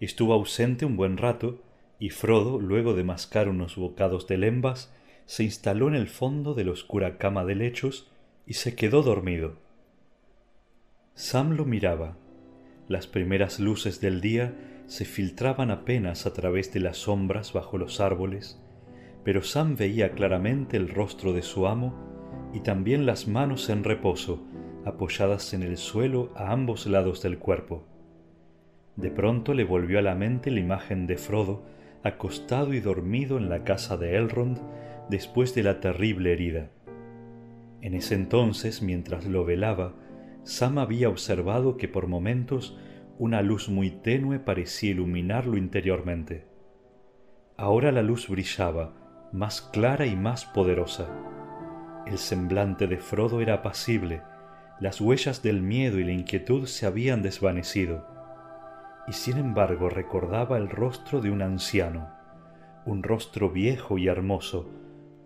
Estuvo 0.00 0.32
ausente 0.32 0.86
un 0.86 0.96
buen 0.96 1.18
rato, 1.18 1.62
y 1.98 2.08
Frodo, 2.08 2.58
luego 2.58 2.94
de 2.94 3.04
mascar 3.04 3.46
unos 3.46 3.76
bocados 3.76 4.26
de 4.26 4.38
lembas, 4.38 4.90
se 5.26 5.44
instaló 5.44 5.88
en 5.88 5.94
el 5.94 6.08
fondo 6.08 6.54
de 6.54 6.64
la 6.64 6.70
oscura 6.70 7.18
cama 7.18 7.44
de 7.44 7.56
lechos 7.56 8.10
y 8.46 8.54
se 8.54 8.74
quedó 8.74 9.02
dormido. 9.02 9.58
Sam 11.12 11.50
lo 11.50 11.66
miraba. 11.66 12.16
Las 12.88 13.06
primeras 13.06 13.60
luces 13.60 14.00
del 14.00 14.22
día 14.22 14.54
se 14.86 15.04
filtraban 15.04 15.70
apenas 15.70 16.24
a 16.24 16.32
través 16.32 16.72
de 16.72 16.80
las 16.80 16.96
sombras 16.96 17.52
bajo 17.52 17.76
los 17.76 18.00
árboles, 18.00 18.58
pero 19.24 19.42
Sam 19.42 19.76
veía 19.76 20.12
claramente 20.12 20.78
el 20.78 20.88
rostro 20.88 21.34
de 21.34 21.42
su 21.42 21.66
amo 21.66 22.15
y 22.52 22.60
también 22.60 23.06
las 23.06 23.28
manos 23.28 23.68
en 23.68 23.84
reposo, 23.84 24.44
apoyadas 24.84 25.52
en 25.54 25.62
el 25.62 25.76
suelo 25.76 26.32
a 26.36 26.52
ambos 26.52 26.86
lados 26.86 27.22
del 27.22 27.38
cuerpo. 27.38 27.84
De 28.96 29.10
pronto 29.10 29.52
le 29.52 29.64
volvió 29.64 29.98
a 29.98 30.02
la 30.02 30.14
mente 30.14 30.50
la 30.50 30.60
imagen 30.60 31.06
de 31.06 31.18
Frodo 31.18 31.64
acostado 32.02 32.72
y 32.72 32.80
dormido 32.80 33.36
en 33.36 33.48
la 33.48 33.64
casa 33.64 33.96
de 33.96 34.16
Elrond 34.16 34.58
después 35.10 35.54
de 35.54 35.62
la 35.62 35.80
terrible 35.80 36.32
herida. 36.32 36.70
En 37.82 37.94
ese 37.94 38.14
entonces, 38.14 38.82
mientras 38.82 39.26
lo 39.26 39.44
velaba, 39.44 39.94
Sam 40.44 40.78
había 40.78 41.08
observado 41.08 41.76
que 41.76 41.88
por 41.88 42.06
momentos 42.06 42.78
una 43.18 43.42
luz 43.42 43.68
muy 43.68 43.90
tenue 43.90 44.38
parecía 44.38 44.90
iluminarlo 44.90 45.56
interiormente. 45.56 46.46
Ahora 47.56 47.90
la 47.90 48.02
luz 48.02 48.28
brillaba, 48.28 48.94
más 49.32 49.60
clara 49.60 50.06
y 50.06 50.14
más 50.14 50.44
poderosa. 50.44 51.08
El 52.06 52.18
semblante 52.18 52.86
de 52.86 52.98
Frodo 52.98 53.40
era 53.40 53.54
apacible, 53.54 54.22
las 54.78 55.00
huellas 55.00 55.42
del 55.42 55.60
miedo 55.60 55.98
y 55.98 56.04
la 56.04 56.12
inquietud 56.12 56.66
se 56.66 56.86
habían 56.86 57.20
desvanecido, 57.20 58.06
y 59.08 59.12
sin 59.12 59.38
embargo 59.38 59.88
recordaba 59.88 60.56
el 60.56 60.68
rostro 60.68 61.20
de 61.20 61.30
un 61.30 61.42
anciano, 61.42 62.08
un 62.84 63.02
rostro 63.02 63.50
viejo 63.50 63.98
y 63.98 64.06
hermoso, 64.06 64.70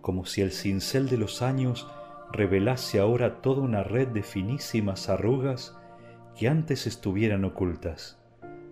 como 0.01 0.25
si 0.25 0.41
el 0.41 0.51
cincel 0.51 1.07
de 1.07 1.17
los 1.17 1.43
años 1.43 1.87
revelase 2.31 2.99
ahora 2.99 3.41
toda 3.41 3.61
una 3.61 3.83
red 3.83 4.07
de 4.07 4.23
finísimas 4.23 5.09
arrugas 5.09 5.77
que 6.35 6.47
antes 6.47 6.87
estuvieran 6.87 7.45
ocultas, 7.45 8.19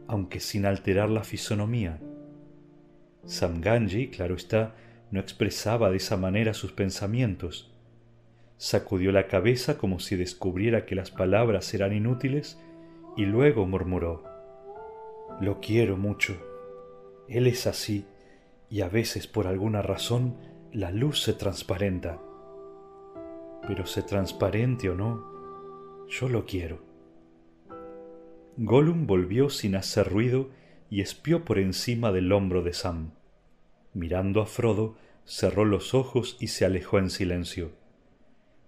aunque 0.08 0.40
sin 0.40 0.66
alterar 0.66 1.10
la 1.10 1.24
fisonomía. 1.24 2.00
Samganji, 3.26 4.10
claro 4.10 4.36
está, 4.36 4.74
no 5.12 5.20
expresaba 5.20 5.92
de 5.92 5.98
esa 5.98 6.18
manera 6.18 6.54
sus 6.54 6.72
pensamientos. 6.72 7.69
Sacudió 8.60 9.14
la 9.14 9.28
cabeza 9.28 9.78
como 9.78 10.02
si 10.02 10.18
descubriera 10.18 10.86
que 10.86 10.94
las 10.94 11.12
palabras 11.12 11.74
eran 11.74 11.94
inútiles 11.94 12.60
y 13.16 13.26
luego 13.26 13.66
murmuró, 13.66 14.26
Lo 15.40 15.62
quiero 15.62 15.96
mucho. 15.96 16.36
Él 17.30 17.48
es 17.48 17.68
así 17.68 18.06
y 18.70 18.82
a 18.82 18.90
veces 18.90 19.28
por 19.28 19.48
alguna 19.48 19.82
razón 19.82 20.36
la 20.74 20.92
luz 20.92 21.24
se 21.24 21.32
transparenta. 21.32 22.20
Pero 23.66 23.86
se 23.86 24.04
transparente 24.04 24.90
o 24.90 24.96
no, 24.96 26.06
yo 26.10 26.28
lo 26.28 26.46
quiero. 26.46 26.80
Gollum 28.58 29.08
volvió 29.08 29.50
sin 29.50 29.78
hacer 29.78 30.10
ruido 30.10 30.50
y 30.90 31.00
espió 31.00 31.46
por 31.46 31.60
encima 31.60 32.12
del 32.12 32.30
hombro 32.34 32.62
de 32.62 32.74
Sam. 32.74 33.12
Mirando 33.94 34.42
a 34.42 34.46
Frodo, 34.46 34.98
cerró 35.24 35.64
los 35.64 35.94
ojos 35.94 36.36
y 36.42 36.48
se 36.48 36.66
alejó 36.66 37.00
en 37.00 37.10
silencio. 37.10 37.79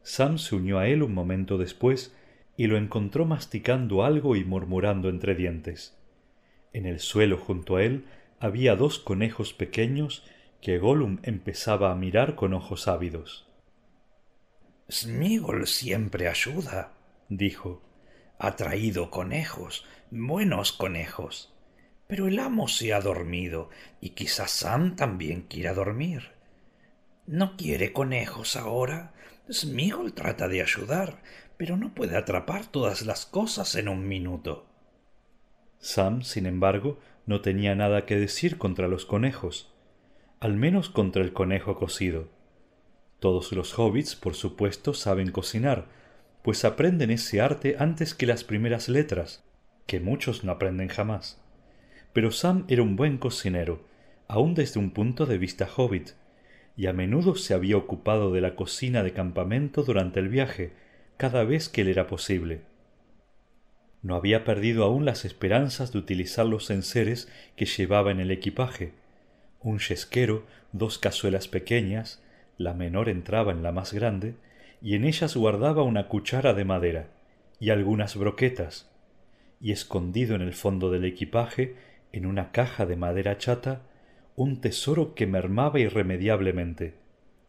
Sam 0.03 0.37
se 0.37 0.55
unió 0.55 0.79
a 0.79 0.87
él 0.87 1.03
un 1.03 1.13
momento 1.13 1.57
después 1.57 2.13
y 2.57 2.67
lo 2.67 2.77
encontró 2.77 3.25
masticando 3.25 4.03
algo 4.03 4.35
y 4.35 4.43
murmurando 4.43 5.09
entre 5.09 5.35
dientes. 5.35 5.97
En 6.73 6.85
el 6.85 6.99
suelo 6.99 7.37
junto 7.37 7.75
a 7.75 7.83
él 7.83 8.05
había 8.39 8.75
dos 8.75 8.99
conejos 8.99 9.53
pequeños 9.53 10.23
que 10.61 10.77
Gollum 10.77 11.19
empezaba 11.23 11.91
a 11.91 11.95
mirar 11.95 12.35
con 12.35 12.53
ojos 12.53 12.87
ávidos. 12.87 13.47
Smigol 14.89 15.67
siempre 15.67 16.27
ayuda, 16.27 16.93
dijo. 17.29 17.81
Ha 18.37 18.55
traído 18.55 19.09
conejos, 19.09 19.85
buenos 20.09 20.71
conejos. 20.71 21.53
Pero 22.07 22.27
el 22.27 22.39
amo 22.39 22.67
se 22.67 22.93
ha 22.93 22.99
dormido 22.99 23.69
y 24.01 24.09
quizás 24.09 24.51
Sam 24.51 24.95
también 24.95 25.43
quiera 25.43 25.73
dormir. 25.73 26.31
¿No 27.25 27.55
quiere 27.55 27.93
conejos 27.93 28.55
ahora? 28.55 29.13
Smigol 29.51 30.13
trata 30.13 30.47
de 30.47 30.61
ayudar, 30.61 31.21
pero 31.57 31.77
no 31.77 31.93
puede 31.93 32.17
atrapar 32.17 32.65
todas 32.65 33.05
las 33.05 33.25
cosas 33.25 33.75
en 33.75 33.89
un 33.89 34.07
minuto. 34.07 34.65
Sam, 35.79 36.21
sin 36.21 36.45
embargo, 36.45 36.99
no 37.25 37.41
tenía 37.41 37.75
nada 37.75 38.05
que 38.05 38.15
decir 38.15 38.57
contra 38.57 38.87
los 38.87 39.05
conejos, 39.05 39.73
al 40.39 40.55
menos 40.55 40.89
contra 40.89 41.21
el 41.21 41.33
conejo 41.33 41.75
cocido. 41.75 42.29
Todos 43.19 43.51
los 43.51 43.77
hobbits, 43.77 44.15
por 44.15 44.35
supuesto, 44.35 44.93
saben 44.93 45.31
cocinar, 45.31 45.87
pues 46.43 46.65
aprenden 46.65 47.11
ese 47.11 47.41
arte 47.41 47.75
antes 47.77 48.15
que 48.15 48.25
las 48.25 48.43
primeras 48.43 48.89
letras, 48.89 49.43
que 49.85 49.99
muchos 49.99 50.43
no 50.43 50.51
aprenden 50.51 50.87
jamás. 50.87 51.39
Pero 52.13 52.31
Sam 52.31 52.65
era 52.67 52.81
un 52.81 52.95
buen 52.95 53.17
cocinero, 53.17 53.83
aun 54.27 54.55
desde 54.55 54.79
un 54.79 54.91
punto 54.91 55.25
de 55.25 55.37
vista 55.37 55.67
hobbit, 55.75 56.11
y 56.75 56.87
a 56.87 56.93
menudo 56.93 57.35
se 57.35 57.53
había 57.53 57.77
ocupado 57.77 58.31
de 58.31 58.41
la 58.41 58.55
cocina 58.55 59.03
de 59.03 59.13
campamento 59.13 59.83
durante 59.83 60.19
el 60.19 60.29
viaje, 60.29 60.71
cada 61.17 61.43
vez 61.43 61.69
que 61.69 61.83
le 61.83 61.91
era 61.91 62.07
posible. 62.07 62.61
No 64.01 64.15
había 64.15 64.43
perdido 64.43 64.83
aún 64.83 65.05
las 65.05 65.25
esperanzas 65.25 65.91
de 65.91 65.99
utilizar 65.99 66.45
los 66.45 66.69
enseres 66.69 67.31
que 67.55 67.65
llevaba 67.65 68.11
en 68.11 68.19
el 68.19 68.31
equipaje. 68.31 68.93
Un 69.61 69.77
yesquero, 69.79 70.45
dos 70.71 70.97
cazuelas 70.97 71.47
pequeñas, 71.47 72.23
la 72.57 72.73
menor 72.73 73.09
entraba 73.09 73.51
en 73.51 73.61
la 73.61 73.71
más 73.71 73.93
grande, 73.93 74.35
y 74.81 74.95
en 74.95 75.05
ellas 75.05 75.35
guardaba 75.35 75.83
una 75.83 76.07
cuchara 76.07 76.53
de 76.53 76.65
madera 76.65 77.07
y 77.59 77.69
algunas 77.69 78.17
broquetas, 78.17 78.89
y 79.61 79.71
escondido 79.71 80.35
en 80.35 80.41
el 80.41 80.53
fondo 80.53 80.89
del 80.89 81.05
equipaje, 81.05 81.75
en 82.11 82.25
una 82.25 82.51
caja 82.51 82.87
de 82.87 82.95
madera 82.95 83.37
chata, 83.37 83.83
un 84.35 84.61
tesoro 84.61 85.13
que 85.13 85.27
mermaba 85.27 85.79
irremediablemente, 85.79 86.95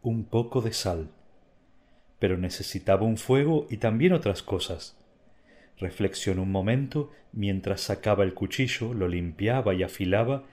un 0.03 0.25
poco 0.25 0.61
de 0.61 0.73
sal. 0.73 1.09
Pero 2.19 2.37
necesitaba 2.37 3.03
un 3.03 3.17
fuego 3.17 3.67
y 3.71 3.79
también 3.79 4.13
otras 4.13 4.43
cosas. 4.43 4.99
Reflexionó 5.79 6.43
un 6.43 6.53
momento 6.53 7.11
mientras 7.33 7.81
sacaba 7.81 8.25
el 8.25 8.35
cuchillo, 8.35 8.95
lo 8.95 9.09
limpiaba 9.09 9.75
y 9.75 9.83
afilaba, 9.83 10.45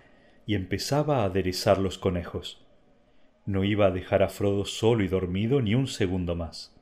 y 0.46 0.56
empezaba 0.56 1.22
a 1.22 1.26
aderezar 1.26 1.78
los 1.78 1.98
conejos. 1.98 2.66
No 3.46 3.64
iba 3.64 3.88
a 3.88 3.92
dejar 3.92 4.24
a 4.24 4.30
Frodo 4.30 4.66
solo 4.66 5.04
y 5.04 5.08
dormido 5.08 5.62
ni 5.62 5.76
un 5.76 5.88
segundo 5.88 6.36
más. 6.36 6.76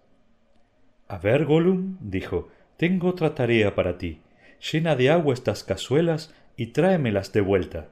A 1.07 1.17
ver, 1.17 1.45
Gollum, 1.45 1.97
dijo, 2.01 2.49
tengo 2.77 3.07
otra 3.07 3.35
tarea 3.35 3.75
para 3.75 3.97
ti. 3.97 4.19
Llena 4.71 4.95
de 4.95 5.09
agua 5.09 5.33
estas 5.33 5.63
cazuelas 5.63 6.33
y 6.57 6.67
tráemelas 6.67 7.31
de 7.31 7.41
vuelta. 7.41 7.89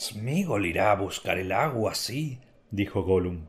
Smigol 0.00 0.66
irá 0.66 0.92
a 0.92 0.96
buscar 0.96 1.38
el 1.38 1.52
agua, 1.52 1.94
sí, 1.94 2.38
dijo 2.70 3.02
Gollum. 3.02 3.46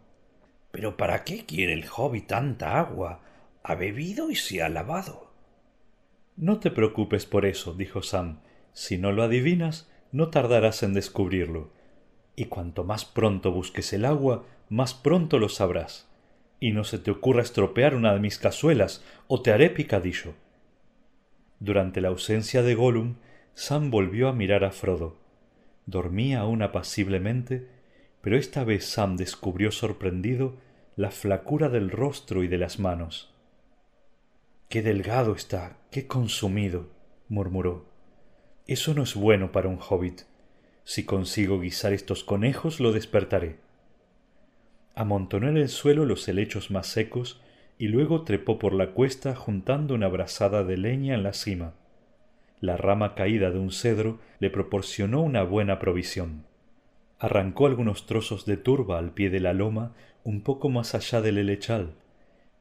Pero 0.72 0.98
¿para 0.98 1.24
qué 1.24 1.46
quiere 1.46 1.74
el 1.74 1.86
hobbit 1.96 2.28
tanta 2.28 2.80
agua? 2.80 3.22
Ha 3.64 3.76
bebido 3.76 4.30
y 4.30 4.36
se 4.36 4.62
ha 4.62 4.70
lavado. 4.70 5.32
No 6.36 6.60
te 6.60 6.72
preocupes 6.72 7.26
por 7.26 7.46
eso, 7.46 7.74
dijo 7.74 8.02
Sam. 8.02 8.40
Si 8.74 8.98
no 8.98 9.12
lo 9.12 9.24
adivinas, 9.24 9.90
no 10.12 10.30
tardarás 10.30 10.84
en 10.84 10.94
descubrirlo 10.94 11.72
y 12.36 12.46
cuanto 12.46 12.84
más 12.84 13.06
pronto 13.06 13.52
busques 13.52 13.94
el 13.94 14.04
agua, 14.04 14.46
más 14.68 14.96
pronto 14.96 15.38
lo 15.38 15.48
sabrás. 15.48 16.10
Y 16.60 16.72
no 16.72 16.84
se 16.84 16.98
te 16.98 17.12
ocurra 17.12 17.44
estropear 17.44 17.96
una 17.96 18.14
de 18.14 18.20
mis 18.20 18.40
cazuelas, 18.40 19.04
o 19.28 19.44
te 19.44 19.52
haré 19.52 19.70
picadillo. 19.70 20.34
Durante 21.60 22.02
la 22.02 22.08
ausencia 22.08 22.64
de 22.64 22.74
Gollum, 22.74 23.18
Sam 23.54 23.92
volvió 23.92 24.28
a 24.28 24.34
mirar 24.34 24.64
a 24.64 24.72
Frodo. 24.72 25.21
Dormía 25.86 26.42
aún 26.42 26.62
apaciblemente, 26.62 27.68
pero 28.22 28.38
esta 28.38 28.64
vez 28.64 28.86
Sam 28.86 29.18
descubrió 29.18 29.72
sorprendido 29.72 30.58
la 30.96 31.12
flacura 31.12 31.70
del 31.70 31.90
rostro 31.90 32.44
y 32.44 32.48
de 32.48 32.58
las 32.58 32.80
manos. 32.80 33.34
Qué 34.70 34.82
delgado 34.82 35.34
está, 35.34 35.78
qué 35.90 36.08
consumido, 36.08 36.90
murmuró. 37.28 37.90
Eso 38.68 38.94
no 38.94 39.04
es 39.04 39.16
bueno 39.16 39.52
para 39.52 39.68
un 39.68 39.80
hobbit. 39.80 40.22
Si 40.84 41.04
consigo 41.06 41.60
guisar 41.60 41.94
estos 41.94 42.24
conejos, 42.24 42.80
lo 42.80 42.92
despertaré. 42.92 43.60
Amontonó 44.96 45.48
en 45.48 45.58
el 45.58 45.70
suelo 45.70 46.06
los 46.06 46.28
helechos 46.28 46.72
más 46.72 46.88
secos 46.88 47.42
y 47.78 47.88
luego 47.88 48.24
trepó 48.24 48.60
por 48.60 48.74
la 48.74 48.92
cuesta 48.92 49.36
juntando 49.36 49.96
una 49.96 50.08
brazada 50.08 50.64
de 50.64 50.78
leña 50.78 51.16
en 51.16 51.24
la 51.24 51.34
cima. 51.34 51.74
La 52.62 52.78
rama 52.78 53.16
caída 53.16 53.50
de 53.50 53.58
un 53.58 53.72
cedro 53.72 54.20
le 54.40 54.52
proporcionó 54.52 55.22
una 55.22 55.42
buena 55.42 55.80
provisión. 55.80 56.46
Arrancó 57.18 57.66
algunos 57.66 58.06
trozos 58.06 58.46
de 58.46 58.56
turba 58.56 59.00
al 59.00 59.12
pie 59.12 59.32
de 59.32 59.40
la 59.40 59.54
loma 59.54 59.94
un 60.24 60.42
poco 60.42 60.70
más 60.70 60.94
allá 60.94 61.22
del 61.22 61.40
helechal, 61.40 61.96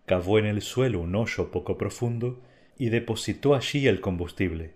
cavó 0.07 0.39
en 0.39 0.47
el 0.47 0.63
suelo 0.63 1.01
un 1.01 1.15
hoyo 1.15 1.51
poco 1.51 1.77
profundo 1.77 2.41
y 2.79 2.89
depositó 2.89 3.55
allí 3.55 3.87
el 3.87 4.01
combustible. 4.01 4.73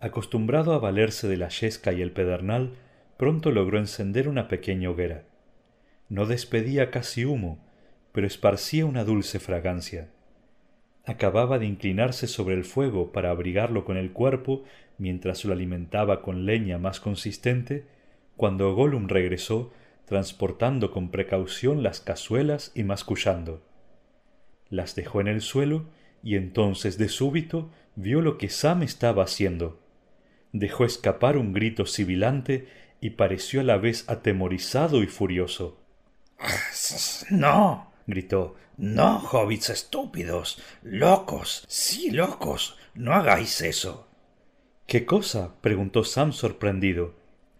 Acostumbrado 0.00 0.74
a 0.74 0.78
valerse 0.78 1.26
de 1.26 1.38
la 1.38 1.48
yesca 1.48 1.92
y 1.94 2.02
el 2.02 2.12
pedernal, 2.12 2.74
pronto 3.16 3.50
logró 3.50 3.78
encender 3.78 4.28
una 4.28 4.48
pequeña 4.48 4.90
hoguera. 4.90 5.24
No 6.10 6.26
despedía 6.26 6.90
casi 6.90 7.24
humo, 7.24 7.58
pero 8.12 8.26
esparcía 8.26 8.84
una 8.84 9.04
dulce 9.04 9.40
fragancia. 9.40 10.10
Acababa 11.10 11.58
de 11.58 11.66
inclinarse 11.66 12.26
sobre 12.28 12.54
el 12.54 12.64
fuego 12.64 13.10
para 13.10 13.30
abrigarlo 13.30 13.84
con 13.84 13.96
el 13.96 14.12
cuerpo 14.12 14.62
mientras 14.96 15.44
lo 15.44 15.52
alimentaba 15.52 16.22
con 16.22 16.46
leña 16.46 16.78
más 16.78 17.00
consistente, 17.00 17.84
cuando 18.36 18.74
Gollum 18.74 19.08
regresó 19.08 19.72
transportando 20.06 20.90
con 20.90 21.10
precaución 21.10 21.82
las 21.82 22.00
cazuelas 22.00 22.72
y 22.74 22.84
mascullando. 22.84 23.62
Las 24.68 24.94
dejó 24.94 25.20
en 25.20 25.28
el 25.28 25.40
suelo 25.40 25.86
y 26.22 26.36
entonces 26.36 26.96
de 26.96 27.08
súbito 27.08 27.70
vio 27.96 28.20
lo 28.20 28.38
que 28.38 28.48
Sam 28.48 28.82
estaba 28.82 29.24
haciendo. 29.24 29.80
Dejó 30.52 30.84
escapar 30.84 31.36
un 31.36 31.52
grito 31.52 31.86
sibilante 31.86 32.68
y 33.00 33.10
pareció 33.10 33.62
a 33.62 33.64
la 33.64 33.78
vez 33.78 34.08
atemorizado 34.08 35.02
y 35.02 35.06
furioso. 35.06 35.78
No, 37.30 37.89
gritó. 38.10 38.56
No, 38.76 39.18
hobbits 39.18 39.70
estúpidos, 39.70 40.62
locos, 40.82 41.64
sí 41.68 42.10
locos, 42.10 42.76
no 42.94 43.14
hagáis 43.14 43.60
eso. 43.60 44.08
¿Qué 44.86 45.06
cosa? 45.06 45.54
preguntó 45.60 46.02
Sam 46.02 46.32
sorprendido. 46.32 47.14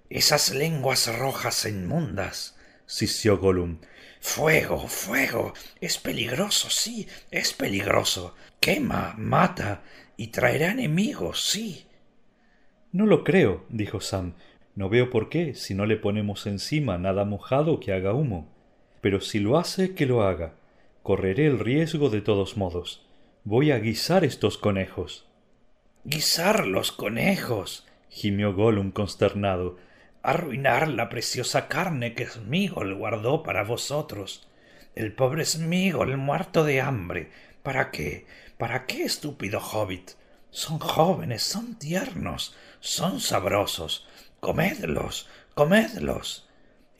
Esas 0.08 0.54
lenguas 0.54 1.14
rojas 1.18 1.64
inmundas, 1.66 2.56
sisió 2.86 3.38
Gollum. 3.38 3.78
Fuego, 4.20 4.86
fuego. 4.88 5.54
Es 5.80 5.96
peligroso, 5.96 6.68
sí, 6.68 7.06
es 7.30 7.52
peligroso. 7.52 8.34
Quema, 8.58 9.14
mata 9.16 9.82
y 10.16 10.28
traerá 10.28 10.72
enemigos, 10.72 11.48
sí. 11.48 11.86
No 12.92 13.06
lo 13.06 13.24
creo, 13.24 13.64
dijo 13.68 14.00
Sam. 14.00 14.34
No 14.74 14.88
veo 14.88 15.10
por 15.10 15.28
qué, 15.28 15.54
si 15.54 15.74
no 15.74 15.86
le 15.86 15.96
ponemos 15.96 16.46
encima 16.46 16.98
nada 16.98 17.24
mojado 17.24 17.80
que 17.80 17.92
haga 17.92 18.12
humo. 18.12 18.48
Pero 19.00 19.20
si 19.20 19.38
lo 19.38 19.58
hace, 19.58 19.94
que 19.94 20.06
lo 20.06 20.22
haga. 20.22 20.54
Correré 21.02 21.46
el 21.46 21.58
riesgo 21.58 22.10
de 22.10 22.20
todos 22.20 22.56
modos. 22.56 23.06
Voy 23.44 23.70
a 23.70 23.78
guisar 23.78 24.24
estos 24.24 24.58
conejos. 24.58 25.26
Guisar 26.04 26.66
los 26.66 26.92
conejos. 26.92 27.86
gimió 28.08 28.54
Gollum 28.54 28.90
consternado 28.90 29.76
arruinar 30.22 30.88
la 30.88 31.08
preciosa 31.08 31.68
carne 31.68 32.14
que 32.14 32.26
Smigol 32.26 32.94
guardó 32.94 33.42
para 33.42 33.64
vosotros. 33.64 34.46
El 34.94 35.12
pobre 35.12 35.44
Smigol 35.44 36.16
muerto 36.16 36.64
de 36.64 36.80
hambre. 36.80 37.30
¿Para 37.62 37.90
qué? 37.90 38.26
¿Para 38.58 38.86
qué, 38.86 39.04
estúpido 39.04 39.60
hobbit? 39.60 40.12
Son 40.50 40.78
jóvenes, 40.78 41.42
son 41.42 41.78
tiernos, 41.78 42.56
son 42.80 43.20
sabrosos. 43.20 44.06
Comedlos, 44.40 45.28
comedlos. 45.54 46.48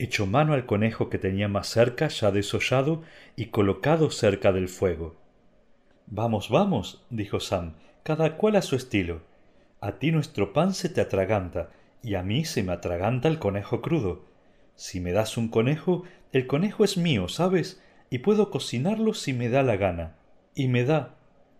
Echó 0.03 0.25
mano 0.25 0.53
al 0.53 0.65
conejo 0.65 1.11
que 1.11 1.19
tenía 1.19 1.47
más 1.47 1.67
cerca, 1.67 2.07
ya 2.07 2.31
desollado 2.31 3.03
y 3.35 3.51
colocado 3.51 4.09
cerca 4.09 4.51
del 4.51 4.67
fuego. 4.67 5.15
Vamos, 6.07 6.49
vamos, 6.49 7.05
dijo 7.11 7.39
Sam, 7.39 7.75
cada 8.01 8.35
cual 8.35 8.55
a 8.55 8.63
su 8.63 8.75
estilo. 8.75 9.21
A 9.79 9.99
ti 9.99 10.11
nuestro 10.11 10.53
pan 10.53 10.73
se 10.73 10.89
te 10.89 11.01
atraganta, 11.01 11.69
y 12.01 12.15
a 12.15 12.23
mí 12.23 12.45
se 12.45 12.63
me 12.63 12.71
atraganta 12.71 13.27
el 13.27 13.37
conejo 13.37 13.83
crudo. 13.83 14.25
Si 14.73 14.99
me 14.99 15.11
das 15.11 15.37
un 15.37 15.49
conejo, 15.49 16.03
el 16.31 16.47
conejo 16.47 16.83
es 16.83 16.97
mío, 16.97 17.27
¿sabes? 17.27 17.79
Y 18.09 18.17
puedo 18.17 18.49
cocinarlo 18.49 19.13
si 19.13 19.33
me 19.33 19.49
da 19.49 19.61
la 19.61 19.75
gana. 19.75 20.15
Y 20.55 20.67
me 20.67 20.83
da. 20.83 21.13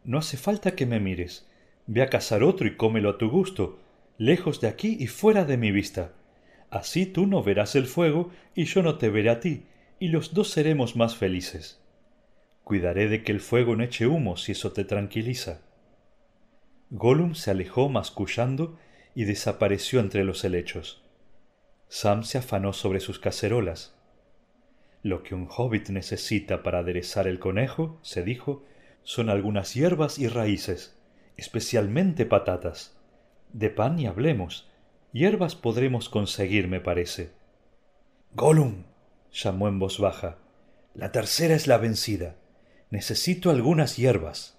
No 0.03 0.17
hace 0.17 0.37
falta 0.37 0.71
que 0.71 0.87
me 0.87 0.99
mires. 0.99 1.47
Ve 1.85 2.01
a 2.01 2.09
cazar 2.09 2.41
otro 2.41 2.65
y 2.65 2.75
cómelo 2.75 3.11
a 3.11 3.17
tu 3.19 3.29
gusto, 3.29 3.77
lejos 4.17 4.61
de 4.61 4.67
aquí 4.67 4.97
y 4.99 5.05
fuera 5.05 5.45
de 5.45 5.57
mi 5.57 5.71
vista. 5.71 6.13
Así 6.71 7.05
tú 7.05 7.27
no 7.27 7.43
verás 7.43 7.75
el 7.75 7.85
fuego 7.85 8.31
y 8.55 8.63
yo 8.63 8.81
no 8.81 8.97
te 8.97 9.09
veré 9.09 9.29
a 9.29 9.39
ti, 9.41 9.65
y 9.99 10.07
los 10.07 10.33
dos 10.33 10.49
seremos 10.49 10.95
más 10.95 11.17
felices. 11.17 11.79
Cuidaré 12.63 13.09
de 13.09 13.23
que 13.23 13.33
el 13.33 13.41
fuego 13.41 13.75
no 13.75 13.83
eche 13.83 14.07
humo 14.07 14.37
si 14.37 14.53
eso 14.53 14.71
te 14.71 14.85
tranquiliza. 14.85 15.61
Gollum 16.89 17.35
se 17.35 17.51
alejó 17.51 17.89
mascullando 17.89 18.79
y 19.13 19.25
desapareció 19.25 19.99
entre 19.99 20.23
los 20.23 20.45
helechos. 20.45 21.03
Sam 21.89 22.23
se 22.23 22.37
afanó 22.37 22.71
sobre 22.71 23.01
sus 23.01 23.19
cacerolas. 23.19 23.93
Lo 25.03 25.23
que 25.23 25.35
un 25.35 25.49
hobbit 25.49 25.89
necesita 25.89 26.63
para 26.63 26.79
aderezar 26.79 27.27
el 27.27 27.39
conejo, 27.39 27.99
se 28.01 28.23
dijo, 28.23 28.63
son 29.03 29.29
algunas 29.29 29.73
hierbas 29.73 30.19
y 30.19 30.29
raíces, 30.29 30.97
especialmente 31.35 32.25
patatas. 32.25 32.97
De 33.51 33.69
pan 33.69 33.97
ni 33.97 34.05
hablemos. 34.05 34.70
Hierbas 35.13 35.55
podremos 35.55 36.09
conseguir, 36.09 36.67
me 36.67 36.79
parece. 36.79 37.31
Gollum, 38.33 38.83
llamó 39.31 39.67
en 39.67 39.79
voz 39.79 39.99
baja, 39.99 40.37
la 40.93 41.11
tercera 41.11 41.55
es 41.55 41.67
la 41.67 41.77
vencida. 41.77 42.35
Necesito 42.89 43.49
algunas 43.49 43.97
hierbas. 43.97 44.57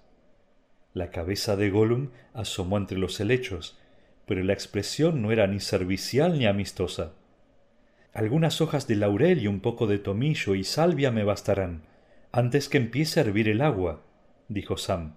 La 0.93 1.11
cabeza 1.11 1.55
de 1.55 1.69
Gollum 1.69 2.11
asomó 2.33 2.77
entre 2.77 2.97
los 2.97 3.19
helechos 3.19 3.77
pero 4.25 4.43
la 4.43 4.53
expresión 4.53 5.21
no 5.21 5.31
era 5.31 5.47
ni 5.47 5.59
servicial 5.59 6.39
ni 6.39 6.45
amistosa. 6.45 7.13
Algunas 8.13 8.61
hojas 8.61 8.87
de 8.87 8.95
laurel 8.95 9.41
y 9.41 9.47
un 9.47 9.59
poco 9.59 9.87
de 9.87 9.99
tomillo 9.99 10.55
y 10.55 10.63
salvia 10.63 11.11
me 11.11 11.23
bastarán, 11.23 11.83
antes 12.31 12.69
que 12.69 12.77
empiece 12.77 13.19
a 13.19 13.23
hervir 13.23 13.49
el 13.49 13.61
agua, 13.61 14.01
dijo 14.47 14.77
Sam. 14.77 15.15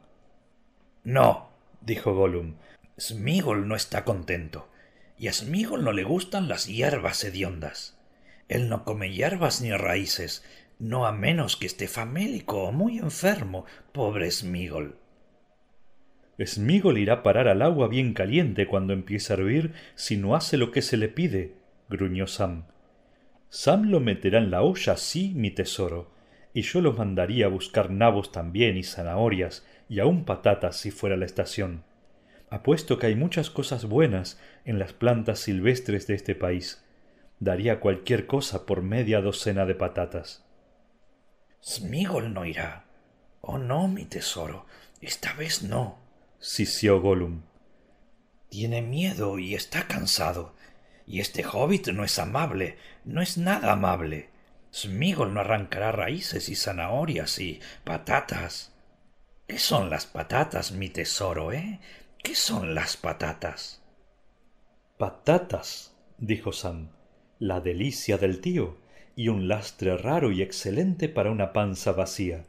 No, 1.04 1.50
dijo 1.82 2.14
Gollum. 2.14 2.54
Smigol 2.98 3.68
no 3.68 3.76
está 3.76 4.04
contento, 4.04 4.68
y 5.18 5.28
a 5.28 5.32
Smigol 5.32 5.84
no 5.84 5.92
le 5.92 6.04
gustan 6.04 6.48
las 6.48 6.66
hierbas 6.66 7.24
hediondas. 7.24 7.98
Él 8.48 8.68
no 8.68 8.84
come 8.84 9.12
hierbas 9.12 9.60
ni 9.60 9.72
raíces, 9.72 10.44
no 10.78 11.06
a 11.06 11.12
menos 11.12 11.56
que 11.56 11.66
esté 11.66 11.88
famélico 11.88 12.64
o 12.64 12.72
muy 12.72 12.98
enfermo, 12.98 13.64
pobre 13.92 14.30
Smigol. 14.30 14.96
Smigol 16.44 16.98
irá 16.98 17.14
a 17.14 17.22
parar 17.22 17.48
al 17.48 17.62
agua 17.62 17.88
bien 17.88 18.12
caliente 18.12 18.66
cuando 18.66 18.92
empiece 18.92 19.32
a 19.32 19.36
hervir 19.36 19.72
si 19.94 20.16
no 20.18 20.36
hace 20.36 20.58
lo 20.58 20.70
que 20.70 20.82
se 20.82 20.98
le 20.98 21.08
pide, 21.08 21.54
gruñó 21.88 22.26
Sam. 22.26 22.64
Sam 23.48 23.90
lo 23.90 24.00
meterá 24.00 24.38
en 24.38 24.50
la 24.50 24.62
olla, 24.62 24.96
sí, 24.96 25.32
mi 25.34 25.50
tesoro, 25.50 26.10
y 26.52 26.62
yo 26.62 26.80
lo 26.82 26.92
mandaría 26.92 27.46
a 27.46 27.50
buscar 27.50 27.90
nabos 27.90 28.32
también 28.32 28.76
y 28.76 28.82
zanahorias 28.82 29.66
y 29.88 30.00
aun 30.00 30.24
patatas 30.24 30.76
si 30.76 30.90
fuera 30.90 31.16
la 31.16 31.24
estación. 31.24 31.84
Apuesto 32.50 32.98
que 32.98 33.06
hay 33.06 33.14
muchas 33.14 33.50
cosas 33.50 33.86
buenas 33.86 34.38
en 34.64 34.78
las 34.78 34.92
plantas 34.92 35.40
silvestres 35.40 36.06
de 36.06 36.14
este 36.14 36.34
país. 36.34 36.84
Daría 37.40 37.80
cualquier 37.80 38.26
cosa 38.26 38.66
por 38.66 38.82
media 38.82 39.20
docena 39.20 39.66
de 39.66 39.74
patatas. 39.74 40.44
Smigol 41.62 42.32
no 42.32 42.44
irá. 42.44 42.86
Oh 43.40 43.58
no, 43.58 43.88
mi 43.88 44.04
tesoro. 44.04 44.66
Esta 45.00 45.32
vez 45.34 45.62
no 45.62 46.06
sisió 46.38 47.00
Gollum. 47.00 47.42
Tiene 48.48 48.82
miedo 48.82 49.38
y 49.38 49.54
está 49.54 49.86
cansado. 49.86 50.54
Y 51.06 51.20
este 51.20 51.44
hobbit 51.44 51.88
no 51.88 52.04
es 52.04 52.18
amable, 52.18 52.78
no 53.04 53.22
es 53.22 53.38
nada 53.38 53.72
amable. 53.72 54.30
Smigol 54.72 55.34
no 55.34 55.40
arrancará 55.40 55.92
raíces 55.92 56.48
y 56.48 56.56
zanahorias 56.56 57.38
y 57.38 57.60
patatas. 57.84 58.72
¿Qué 59.46 59.58
son 59.58 59.90
las 59.90 60.06
patatas, 60.06 60.72
mi 60.72 60.88
tesoro, 60.88 61.52
eh? 61.52 61.80
¿Qué 62.26 62.34
son 62.34 62.74
las 62.74 62.96
patatas? 62.96 63.84
Patatas, 64.98 65.96
dijo 66.18 66.50
Sam, 66.50 66.88
la 67.38 67.60
delicia 67.60 68.18
del 68.18 68.40
tío, 68.40 68.78
y 69.14 69.28
un 69.28 69.46
lastre 69.46 69.96
raro 69.96 70.32
y 70.32 70.42
excelente 70.42 71.08
para 71.08 71.30
una 71.30 71.52
panza 71.52 71.92
vacía. 71.92 72.44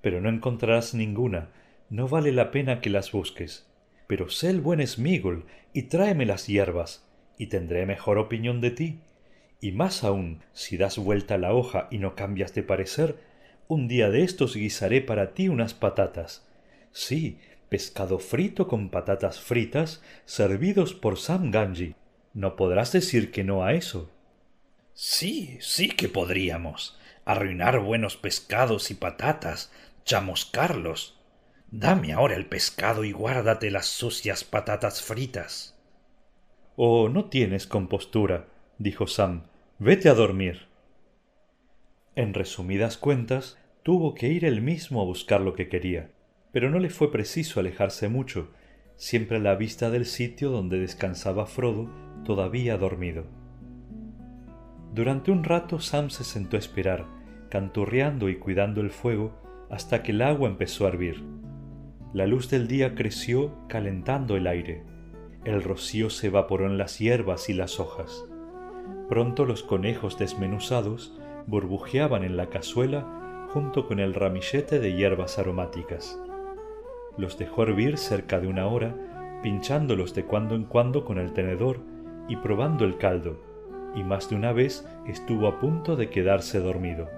Pero 0.00 0.22
no 0.22 0.30
encontrarás 0.30 0.94
ninguna, 0.94 1.50
no 1.90 2.08
vale 2.08 2.32
la 2.32 2.50
pena 2.50 2.80
que 2.80 2.88
las 2.88 3.12
busques. 3.12 3.66
Pero 4.06 4.30
sé 4.30 4.48
el 4.48 4.62
buen 4.62 4.84
Smigol 4.86 5.44
y 5.74 5.82
tráeme 5.82 6.24
las 6.24 6.46
hierbas, 6.46 7.06
y 7.36 7.48
tendré 7.48 7.84
mejor 7.84 8.16
opinión 8.16 8.62
de 8.62 8.70
ti. 8.70 9.00
Y 9.60 9.72
más 9.72 10.04
aún, 10.04 10.40
si 10.54 10.78
das 10.78 10.96
vuelta 10.96 11.36
la 11.36 11.52
hoja 11.52 11.86
y 11.90 11.98
no 11.98 12.14
cambias 12.14 12.54
de 12.54 12.62
parecer, 12.62 13.18
un 13.68 13.88
día 13.88 14.08
de 14.08 14.22
estos 14.22 14.56
guisaré 14.56 15.02
para 15.02 15.34
ti 15.34 15.50
unas 15.50 15.74
patatas. 15.74 16.48
Sí, 16.92 17.38
pescado 17.68 18.18
frito 18.18 18.68
con 18.68 18.90
patatas 18.90 19.40
fritas, 19.40 20.02
servidos 20.24 20.94
por 20.94 21.18
Sam 21.18 21.50
Ganji. 21.50 21.94
No 22.34 22.56
podrás 22.56 22.92
decir 22.92 23.30
que 23.30 23.44
no 23.44 23.64
a 23.64 23.72
eso. 23.72 24.10
Sí, 24.94 25.58
sí 25.60 25.88
que 25.88 26.08
podríamos. 26.08 26.98
Arruinar 27.24 27.80
buenos 27.80 28.16
pescados 28.16 28.90
y 28.90 28.94
patatas, 28.94 29.72
chamuscarlos, 30.04 31.16
Dame 31.70 32.12
ahora 32.12 32.36
el 32.36 32.46
pescado 32.46 33.04
y 33.04 33.10
guárdate 33.10 33.70
las 33.70 33.86
sucias 33.86 34.44
patatas 34.44 35.02
fritas. 35.02 35.76
Oh, 36.76 37.08
no 37.08 37.24
tienes 37.24 37.66
compostura, 37.66 38.46
dijo 38.78 39.06
Sam. 39.06 39.48
Vete 39.78 40.08
a 40.08 40.14
dormir. 40.14 40.68
En 42.14 42.34
resumidas 42.34 42.96
cuentas, 42.96 43.58
tuvo 43.82 44.14
que 44.14 44.28
ir 44.28 44.44
él 44.44 44.62
mismo 44.62 45.02
a 45.02 45.04
buscar 45.04 45.40
lo 45.40 45.54
que 45.54 45.68
quería, 45.68 46.12
pero 46.56 46.70
no 46.70 46.78
le 46.78 46.88
fue 46.88 47.12
preciso 47.12 47.60
alejarse 47.60 48.08
mucho, 48.08 48.48
siempre 48.94 49.36
a 49.36 49.40
la 49.40 49.56
vista 49.56 49.90
del 49.90 50.06
sitio 50.06 50.50
donde 50.50 50.80
descansaba 50.80 51.44
Frodo, 51.44 51.90
todavía 52.24 52.78
dormido. 52.78 53.24
Durante 54.94 55.30
un 55.30 55.44
rato 55.44 55.80
Sam 55.80 56.08
se 56.08 56.24
sentó 56.24 56.56
a 56.56 56.58
esperar, 56.58 57.04
canturreando 57.50 58.30
y 58.30 58.36
cuidando 58.36 58.80
el 58.80 58.88
fuego, 58.88 59.38
hasta 59.68 60.02
que 60.02 60.12
el 60.12 60.22
agua 60.22 60.48
empezó 60.48 60.86
a 60.86 60.88
hervir. 60.88 61.22
La 62.14 62.26
luz 62.26 62.48
del 62.48 62.68
día 62.68 62.94
creció 62.94 63.54
calentando 63.68 64.34
el 64.38 64.46
aire. 64.46 64.82
El 65.44 65.62
rocío 65.62 66.08
se 66.08 66.28
evaporó 66.28 66.64
en 66.64 66.78
las 66.78 66.98
hierbas 66.98 67.50
y 67.50 67.52
las 67.52 67.78
hojas. 67.80 68.24
Pronto 69.10 69.44
los 69.44 69.62
conejos 69.62 70.18
desmenuzados 70.18 71.12
burbujeaban 71.46 72.24
en 72.24 72.38
la 72.38 72.48
cazuela 72.48 73.46
junto 73.52 73.86
con 73.86 74.00
el 74.00 74.14
ramillete 74.14 74.78
de 74.80 74.94
hierbas 74.94 75.38
aromáticas. 75.38 76.18
Los 77.16 77.38
dejó 77.38 77.62
hervir 77.62 77.98
cerca 77.98 78.40
de 78.40 78.48
una 78.48 78.66
hora, 78.66 78.94
pinchándolos 79.42 80.14
de 80.14 80.24
cuando 80.24 80.54
en 80.54 80.64
cuando 80.64 81.04
con 81.04 81.18
el 81.18 81.32
tenedor 81.32 81.80
y 82.28 82.36
probando 82.36 82.84
el 82.84 82.98
caldo, 82.98 83.40
y 83.94 84.02
más 84.02 84.28
de 84.28 84.36
una 84.36 84.52
vez 84.52 84.86
estuvo 85.06 85.46
a 85.46 85.58
punto 85.58 85.96
de 85.96 86.10
quedarse 86.10 86.60
dormido. 86.60 87.08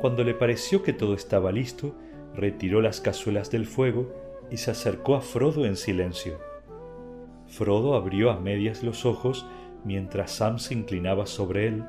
Cuando 0.00 0.22
le 0.22 0.34
pareció 0.34 0.82
que 0.82 0.92
todo 0.92 1.14
estaba 1.14 1.50
listo, 1.50 1.94
retiró 2.34 2.80
las 2.80 3.00
cazuelas 3.00 3.50
del 3.50 3.66
fuego 3.66 4.12
y 4.50 4.58
se 4.58 4.70
acercó 4.70 5.16
a 5.16 5.20
Frodo 5.20 5.64
en 5.64 5.76
silencio. 5.76 6.38
Frodo 7.48 7.94
abrió 7.94 8.30
a 8.30 8.38
medias 8.38 8.82
los 8.82 9.04
ojos 9.04 9.46
mientras 9.84 10.32
Sam 10.32 10.58
se 10.58 10.74
inclinaba 10.74 11.26
sobre 11.26 11.66
él, 11.66 11.84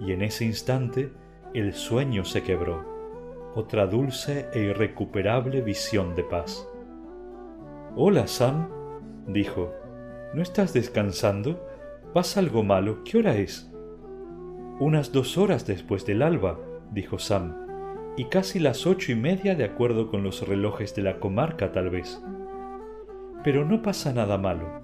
y 0.00 0.12
en 0.12 0.22
ese 0.22 0.44
instante 0.44 1.12
el 1.54 1.74
sueño 1.74 2.24
se 2.24 2.42
quebró, 2.42 2.95
otra 3.56 3.86
dulce 3.86 4.50
e 4.52 4.60
irrecuperable 4.60 5.62
visión 5.62 6.14
de 6.14 6.22
paz. 6.24 6.68
Hola, 7.96 8.26
Sam, 8.26 8.68
dijo, 9.28 9.72
¿no 10.34 10.42
estás 10.42 10.74
descansando? 10.74 11.66
¿Pasa 12.12 12.40
algo 12.40 12.62
malo? 12.62 13.02
¿Qué 13.02 13.16
hora 13.16 13.34
es? 13.34 13.72
Unas 14.78 15.10
dos 15.10 15.38
horas 15.38 15.66
después 15.66 16.04
del 16.04 16.20
alba, 16.20 16.58
dijo 16.92 17.18
Sam, 17.18 17.56
y 18.18 18.26
casi 18.26 18.58
las 18.58 18.86
ocho 18.86 19.10
y 19.12 19.14
media 19.14 19.54
de 19.54 19.64
acuerdo 19.64 20.10
con 20.10 20.22
los 20.22 20.46
relojes 20.46 20.94
de 20.94 21.00
la 21.00 21.18
comarca 21.18 21.72
tal 21.72 21.88
vez. 21.88 22.22
Pero 23.42 23.64
no 23.64 23.80
pasa 23.80 24.12
nada 24.12 24.36
malo, 24.36 24.82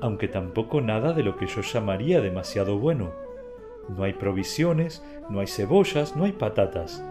aunque 0.00 0.28
tampoco 0.28 0.80
nada 0.80 1.14
de 1.14 1.24
lo 1.24 1.36
que 1.36 1.48
yo 1.48 1.62
llamaría 1.62 2.20
demasiado 2.20 2.78
bueno. 2.78 3.10
No 3.88 4.04
hay 4.04 4.12
provisiones, 4.12 5.04
no 5.28 5.40
hay 5.40 5.48
cebollas, 5.48 6.14
no 6.14 6.26
hay 6.26 6.32
patatas. 6.32 7.04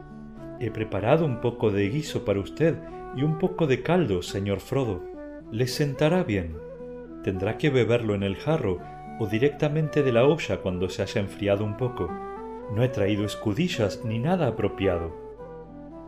He 0.60 0.72
preparado 0.72 1.26
un 1.26 1.42
poco 1.42 1.72
de 1.72 1.90
guiso 1.90 2.26
para 2.26 2.40
usted 2.40 2.78
y 3.16 3.24
un 3.24 3.38
poco 3.38 3.68
de 3.68 3.82
caldo, 3.82 4.22
señor 4.22 4.60
Frodo. 4.60 5.02
Le 5.52 5.68
sentará 5.68 6.24
bien. 6.24 6.58
Tendrá 7.24 7.58
que 7.58 7.70
beberlo 7.70 8.16
en 8.16 8.24
el 8.24 8.36
jarro 8.36 8.80
o 9.20 9.28
directamente 9.28 10.04
de 10.04 10.12
la 10.12 10.26
olla 10.26 10.58
cuando 10.62 10.90
se 10.90 11.02
haya 11.02 11.22
enfriado 11.22 11.64
un 11.64 11.78
poco. 11.78 12.10
No 12.74 12.84
he 12.84 12.90
traído 12.90 13.26
escudillas 13.26 14.04
ni 14.04 14.20
nada 14.20 14.48
apropiado. 14.48 15.16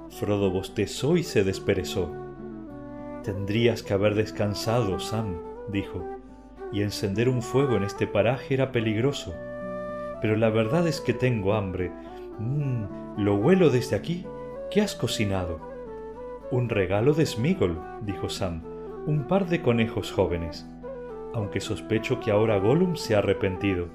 Frodo 0.09 0.51
bostezó 0.51 1.17
y 1.17 1.23
se 1.23 1.43
desperezó. 1.43 2.11
Tendrías 3.23 3.83
que 3.83 3.93
haber 3.93 4.15
descansado, 4.15 4.99
Sam, 4.99 5.37
dijo, 5.69 6.03
y 6.71 6.81
encender 6.81 7.29
un 7.29 7.41
fuego 7.41 7.75
en 7.75 7.83
este 7.83 8.07
paraje 8.07 8.53
era 8.53 8.71
peligroso. 8.71 9.33
Pero 10.21 10.35
la 10.35 10.49
verdad 10.49 10.87
es 10.87 11.01
que 11.01 11.13
tengo 11.13 11.53
hambre. 11.53 11.91
Mmm, 12.39 13.17
lo 13.17 13.35
huelo 13.35 13.69
desde 13.69 13.95
aquí. 13.95 14.25
¿Qué 14.75 14.81
has 14.81 14.93
cocinado? 14.93 15.61
Un 16.51 16.67
regalo 16.67 17.13
de 17.13 17.25
Smigol, 17.25 17.81
dijo 18.01 18.27
Sam, 18.27 18.61
un 19.07 19.25
par 19.25 19.47
de 19.47 19.61
conejos 19.61 20.11
jóvenes. 20.11 20.69
Aunque 21.33 21.61
sospecho 21.61 22.19
que 22.19 22.29
ahora 22.29 22.57
Gollum 22.57 22.97
se 22.97 23.15
ha 23.15 23.19
arrepentido 23.19 23.87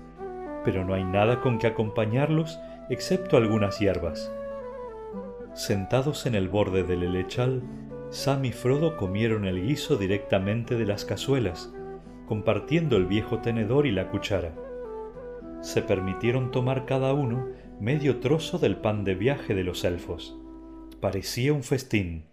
pero 0.64 0.82
no 0.86 0.94
hay 0.94 1.04
nada 1.04 1.42
con 1.42 1.58
que 1.58 1.66
acompañarlos 1.66 2.58
excepto 2.88 3.36
algunas 3.36 3.78
hierbas. 3.78 4.32
Sentados 5.52 6.24
en 6.24 6.34
el 6.34 6.48
borde 6.48 6.82
del 6.82 7.02
helechal, 7.02 7.62
Sam 8.08 8.46
y 8.46 8.52
Frodo 8.52 8.96
comieron 8.96 9.44
el 9.44 9.62
guiso 9.62 9.96
directamente 9.96 10.76
de 10.76 10.86
las 10.86 11.04
cazuelas, 11.04 11.74
compartiendo 12.26 12.96
el 12.96 13.04
viejo 13.04 13.40
tenedor 13.40 13.86
y 13.86 13.92
la 13.92 14.08
cuchara. 14.08 14.54
Se 15.60 15.82
permitieron 15.82 16.50
tomar 16.50 16.86
cada 16.86 17.12
uno 17.12 17.48
medio 17.80 18.20
trozo 18.20 18.58
del 18.58 18.76
pan 18.76 19.04
de 19.04 19.14
viaje 19.14 19.54
de 19.54 19.64
los 19.64 19.84
elfos. 19.84 20.39
Parecía 21.00 21.54
un 21.54 21.62
festín. 21.62 22.26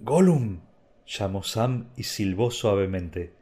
Gollum, 0.00 0.60
llamó 1.06 1.42
Sam 1.42 1.90
y 1.94 2.04
silbó 2.04 2.50
suavemente. 2.50 3.34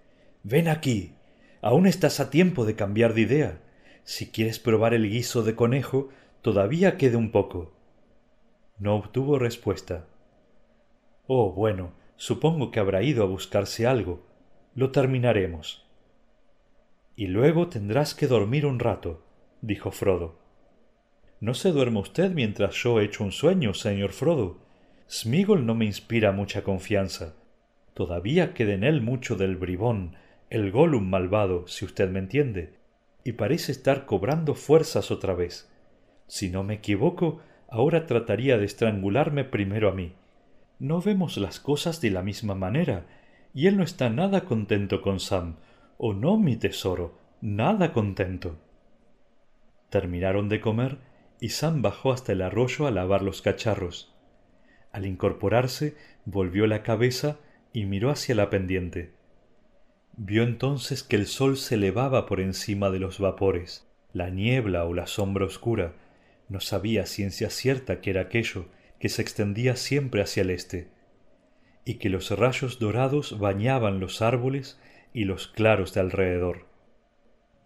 Ven 0.42 0.66
aquí. 0.66 1.14
Aún 1.62 1.86
estás 1.86 2.18
a 2.18 2.30
tiempo 2.30 2.64
de 2.64 2.74
cambiar 2.74 3.14
de 3.14 3.20
idea. 3.20 3.62
Si 4.02 4.32
quieres 4.32 4.58
probar 4.58 4.92
el 4.92 5.08
guiso 5.08 5.44
de 5.44 5.54
conejo, 5.54 6.08
todavía 6.42 6.96
quede 6.96 7.16
un 7.16 7.30
poco. 7.30 7.72
No 8.78 8.96
obtuvo 8.96 9.38
respuesta. 9.38 10.08
Oh, 11.28 11.52
bueno, 11.52 11.92
supongo 12.16 12.72
que 12.72 12.80
habrá 12.80 13.04
ido 13.04 13.22
a 13.22 13.26
buscarse 13.26 13.86
algo. 13.86 14.26
Lo 14.74 14.90
terminaremos. 14.90 15.86
Y 17.14 17.28
luego 17.28 17.68
tendrás 17.68 18.16
que 18.16 18.26
dormir 18.26 18.66
un 18.66 18.80
rato, 18.80 19.22
dijo 19.60 19.92
Frodo. 19.92 20.39
No 21.40 21.54
se 21.54 21.72
duerma 21.72 22.00
usted 22.00 22.32
mientras 22.32 22.74
yo 22.74 23.00
echo 23.00 23.24
un 23.24 23.32
sueño, 23.32 23.72
señor 23.72 24.12
Frodo. 24.12 24.58
Smigol 25.10 25.64
no 25.64 25.74
me 25.74 25.86
inspira 25.86 26.32
mucha 26.32 26.62
confianza. 26.62 27.34
Todavía 27.94 28.52
queda 28.52 28.74
en 28.74 28.84
él 28.84 29.00
mucho 29.00 29.36
del 29.36 29.56
bribón, 29.56 30.16
el 30.50 30.70
Gollum 30.70 31.08
malvado, 31.08 31.66
si 31.66 31.86
usted 31.86 32.10
me 32.10 32.18
entiende, 32.18 32.74
y 33.24 33.32
parece 33.32 33.72
estar 33.72 34.04
cobrando 34.04 34.54
fuerzas 34.54 35.10
otra 35.10 35.34
vez. 35.34 35.72
Si 36.26 36.50
no 36.50 36.62
me 36.62 36.74
equivoco, 36.74 37.40
ahora 37.68 38.06
trataría 38.06 38.58
de 38.58 38.66
estrangularme 38.66 39.44
primero 39.44 39.88
a 39.88 39.92
mí. 39.92 40.12
No 40.78 41.00
vemos 41.00 41.38
las 41.38 41.58
cosas 41.58 42.02
de 42.02 42.10
la 42.10 42.22
misma 42.22 42.54
manera, 42.54 43.06
y 43.54 43.66
él 43.66 43.78
no 43.78 43.82
está 43.82 44.10
nada 44.10 44.42
contento 44.42 45.00
con 45.00 45.20
Sam. 45.20 45.56
¿O 45.96 46.12
no, 46.12 46.36
mi 46.36 46.56
tesoro? 46.56 47.18
Nada 47.40 47.92
contento. 47.92 48.58
Terminaron 49.88 50.48
de 50.48 50.60
comer 50.60 51.09
y 51.40 51.48
Sam 51.48 51.82
bajó 51.82 52.12
hasta 52.12 52.32
el 52.32 52.42
arroyo 52.42 52.86
a 52.86 52.90
lavar 52.90 53.22
los 53.22 53.42
cacharros. 53.42 54.14
Al 54.92 55.06
incorporarse, 55.06 55.96
volvió 56.24 56.66
la 56.66 56.82
cabeza 56.82 57.38
y 57.72 57.86
miró 57.86 58.10
hacia 58.10 58.34
la 58.34 58.50
pendiente. 58.50 59.12
Vio 60.16 60.42
entonces 60.42 61.02
que 61.02 61.16
el 61.16 61.26
sol 61.26 61.56
se 61.56 61.76
elevaba 61.76 62.26
por 62.26 62.40
encima 62.40 62.90
de 62.90 62.98
los 62.98 63.18
vapores, 63.18 63.88
la 64.12 64.28
niebla 64.28 64.84
o 64.84 64.92
la 64.92 65.06
sombra 65.06 65.46
oscura, 65.46 65.94
no 66.48 66.60
sabía 66.60 67.06
ciencia 67.06 67.48
cierta 67.48 68.00
que 68.00 68.10
era 68.10 68.22
aquello 68.22 68.66
que 68.98 69.08
se 69.08 69.22
extendía 69.22 69.76
siempre 69.76 70.20
hacia 70.20 70.42
el 70.42 70.50
este, 70.50 70.88
y 71.84 71.94
que 71.94 72.10
los 72.10 72.30
rayos 72.36 72.78
dorados 72.78 73.38
bañaban 73.38 73.98
los 73.98 74.20
árboles 74.20 74.78
y 75.14 75.24
los 75.24 75.48
claros 75.48 75.94
de 75.94 76.00
alrededor. 76.00 76.69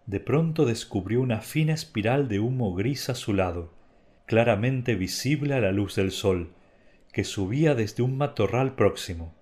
De 0.05 0.19
pronto 0.19 0.65
descubrió 0.65 1.21
una 1.21 1.41
fina 1.41 1.73
espiral 1.73 2.27
de 2.27 2.39
humo 2.39 2.75
gris 2.75 3.09
azulado, 3.09 3.73
claramente 4.25 4.95
visible 4.95 5.53
a 5.55 5.59
la 5.59 5.71
luz 5.71 5.95
del 5.95 6.11
sol, 6.11 6.51
que 7.11 7.23
subía 7.23 7.75
desde 7.75 8.03
un 8.03 8.17
matorral 8.17 8.75
próximo. 8.75 9.33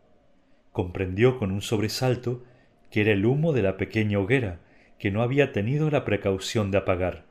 Comprendió 0.72 1.38
con 1.38 1.52
un 1.52 1.62
sobresalto 1.62 2.44
que 2.92 3.02
era 3.02 3.12
el 3.12 3.26
humo 3.26 3.52
de 3.54 3.64
la 3.64 3.78
pequeña 3.78 4.20
hoguera 4.20 4.60
que 5.00 5.12
no 5.12 5.22
había 5.22 5.52
tenido 5.52 5.90
la 5.90 6.06
precaución 6.06 6.72
de 6.72 6.78
apagar. 6.78 7.26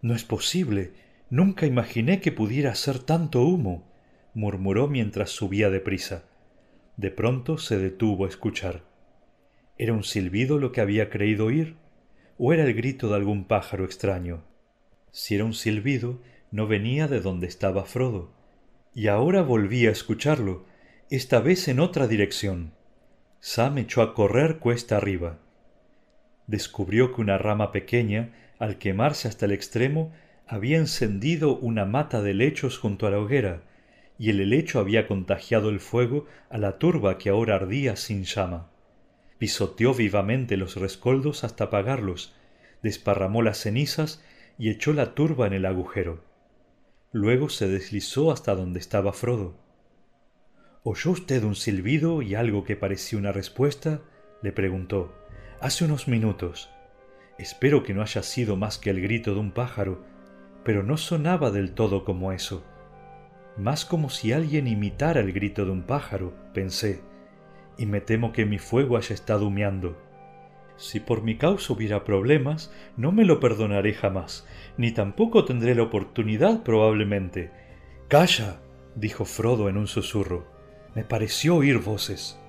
No 0.00 0.14
es 0.14 0.24
posible. 0.24 0.92
Nunca 1.28 1.66
imaginé 1.66 2.20
que 2.20 2.32
pudiera 2.32 2.74
ser 2.74 2.98
tanto 2.98 3.42
humo. 3.42 3.84
murmuró 4.32 4.88
mientras 4.88 5.30
subía 5.30 5.68
deprisa. 5.70 6.24
De 6.96 7.10
pronto 7.10 7.58
se 7.58 7.78
detuvo 7.78 8.24
a 8.24 8.28
escuchar. 8.28 8.84
¿Era 9.76 9.92
un 9.92 10.02
silbido 10.02 10.58
lo 10.58 10.72
que 10.72 10.80
había 10.80 11.10
creído 11.10 11.46
oír? 11.46 11.76
¿O 12.36 12.52
era 12.52 12.64
el 12.64 12.74
grito 12.74 13.08
de 13.08 13.14
algún 13.14 13.44
pájaro 13.44 13.84
extraño? 13.84 14.42
Si 15.12 15.36
era 15.36 15.44
un 15.44 15.54
silbido, 15.54 16.20
no 16.50 16.66
venía 16.66 17.06
de 17.06 17.20
donde 17.20 17.46
estaba 17.46 17.84
Frodo. 17.84 18.32
Y 18.92 19.06
ahora 19.06 19.42
volvía 19.42 19.90
a 19.90 19.92
escucharlo, 19.92 20.64
esta 21.10 21.38
vez 21.38 21.68
en 21.68 21.78
otra 21.78 22.08
dirección. 22.08 22.72
Sam 23.38 23.78
echó 23.78 24.02
a 24.02 24.14
correr 24.14 24.58
cuesta 24.58 24.96
arriba. 24.96 25.38
Descubrió 26.48 27.14
que 27.14 27.20
una 27.20 27.38
rama 27.38 27.70
pequeña, 27.70 28.32
al 28.58 28.78
quemarse 28.78 29.28
hasta 29.28 29.46
el 29.46 29.52
extremo, 29.52 30.12
había 30.46 30.78
encendido 30.78 31.56
una 31.56 31.84
mata 31.84 32.20
de 32.20 32.34
lechos 32.34 32.78
junto 32.78 33.06
a 33.06 33.10
la 33.10 33.18
hoguera, 33.18 33.62
y 34.18 34.30
el 34.30 34.40
helecho 34.40 34.80
había 34.80 35.06
contagiado 35.06 35.70
el 35.70 35.78
fuego 35.78 36.26
a 36.50 36.58
la 36.58 36.78
turba 36.78 37.16
que 37.16 37.30
ahora 37.30 37.54
ardía 37.54 37.94
sin 37.94 38.24
llama. 38.24 38.70
Pisoteó 39.38 39.94
vivamente 39.94 40.56
los 40.56 40.76
rescoldos 40.76 41.44
hasta 41.44 41.64
apagarlos, 41.64 42.34
desparramó 42.82 43.42
las 43.42 43.58
cenizas 43.58 44.22
y 44.58 44.70
echó 44.70 44.92
la 44.92 45.14
turba 45.14 45.46
en 45.46 45.52
el 45.52 45.66
agujero. 45.66 46.22
Luego 47.12 47.48
se 47.48 47.68
deslizó 47.68 48.30
hasta 48.30 48.54
donde 48.54 48.80
estaba 48.80 49.12
Frodo. 49.12 49.56
¿Oyó 50.82 51.12
usted 51.12 51.42
un 51.44 51.54
silbido 51.54 52.22
y 52.22 52.34
algo 52.34 52.64
que 52.64 52.76
parecía 52.76 53.18
una 53.18 53.32
respuesta? 53.32 54.02
le 54.42 54.52
preguntó. 54.52 55.14
Hace 55.60 55.84
unos 55.84 56.08
minutos. 56.08 56.70
Espero 57.38 57.82
que 57.82 57.94
no 57.94 58.02
haya 58.02 58.22
sido 58.22 58.56
más 58.56 58.78
que 58.78 58.90
el 58.90 59.00
grito 59.00 59.32
de 59.34 59.40
un 59.40 59.52
pájaro, 59.52 60.04
pero 60.64 60.82
no 60.82 60.96
sonaba 60.96 61.50
del 61.50 61.72
todo 61.72 62.04
como 62.04 62.32
eso. 62.32 62.64
más 63.56 63.84
como 63.84 64.10
si 64.10 64.32
alguien 64.32 64.66
imitara 64.66 65.20
el 65.20 65.32
grito 65.32 65.64
de 65.64 65.70
un 65.70 65.82
pájaro, 65.82 66.34
pensé, 66.52 67.00
y 67.78 67.86
me 67.86 68.00
temo 68.00 68.32
que 68.32 68.46
mi 68.46 68.58
fuego 68.58 68.96
haya 68.96 69.14
estado 69.14 69.46
humeando. 69.46 69.96
Si 70.76 71.00
por 71.00 71.22
mi 71.22 71.36
causa 71.36 71.72
hubiera 71.72 72.04
problemas, 72.04 72.72
no 72.96 73.12
me 73.12 73.24
lo 73.24 73.38
perdonaré 73.38 73.94
jamás, 73.94 74.46
ni 74.76 74.92
tampoco 74.92 75.44
tendré 75.44 75.74
la 75.74 75.84
oportunidad 75.84 76.62
probablemente. 76.62 77.50
Calla, 78.08 78.60
dijo 78.94 79.24
Frodo 79.24 79.68
en 79.68 79.76
un 79.76 79.86
susurro. 79.86 80.46
Me 80.94 81.04
pareció 81.04 81.56
oír 81.56 81.78
voces. 81.78 82.40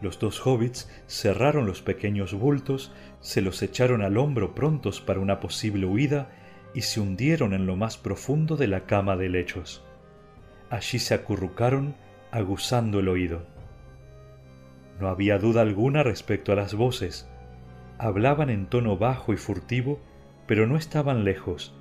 Los 0.00 0.18
dos 0.18 0.44
hobbits 0.44 0.90
cerraron 1.06 1.66
los 1.66 1.82
pequeños 1.82 2.34
bultos, 2.34 2.92
se 3.20 3.40
los 3.40 3.62
echaron 3.62 4.02
al 4.02 4.18
hombro 4.18 4.54
prontos 4.54 5.00
para 5.00 5.20
una 5.20 5.38
posible 5.38 5.86
huida 5.86 6.30
y 6.74 6.82
se 6.82 7.00
hundieron 7.00 7.54
en 7.54 7.66
lo 7.66 7.76
más 7.76 7.96
profundo 7.96 8.56
de 8.56 8.66
la 8.66 8.86
cama 8.86 9.16
de 9.16 9.28
lechos. 9.28 9.84
Allí 10.70 10.98
se 10.98 11.14
acurrucaron, 11.14 11.94
aguzando 12.30 12.98
el 12.98 13.08
oído. 13.08 13.51
No 15.00 15.08
había 15.08 15.38
duda 15.38 15.62
alguna 15.62 16.02
respecto 16.02 16.52
a 16.52 16.56
las 16.56 16.74
voces. 16.74 17.28
Hablaban 17.98 18.50
en 18.50 18.66
tono 18.66 18.96
bajo 18.96 19.32
y 19.32 19.36
furtivo, 19.36 20.00
pero 20.46 20.66
no 20.66 20.76
estaban 20.76 21.24
lejos, 21.24 21.74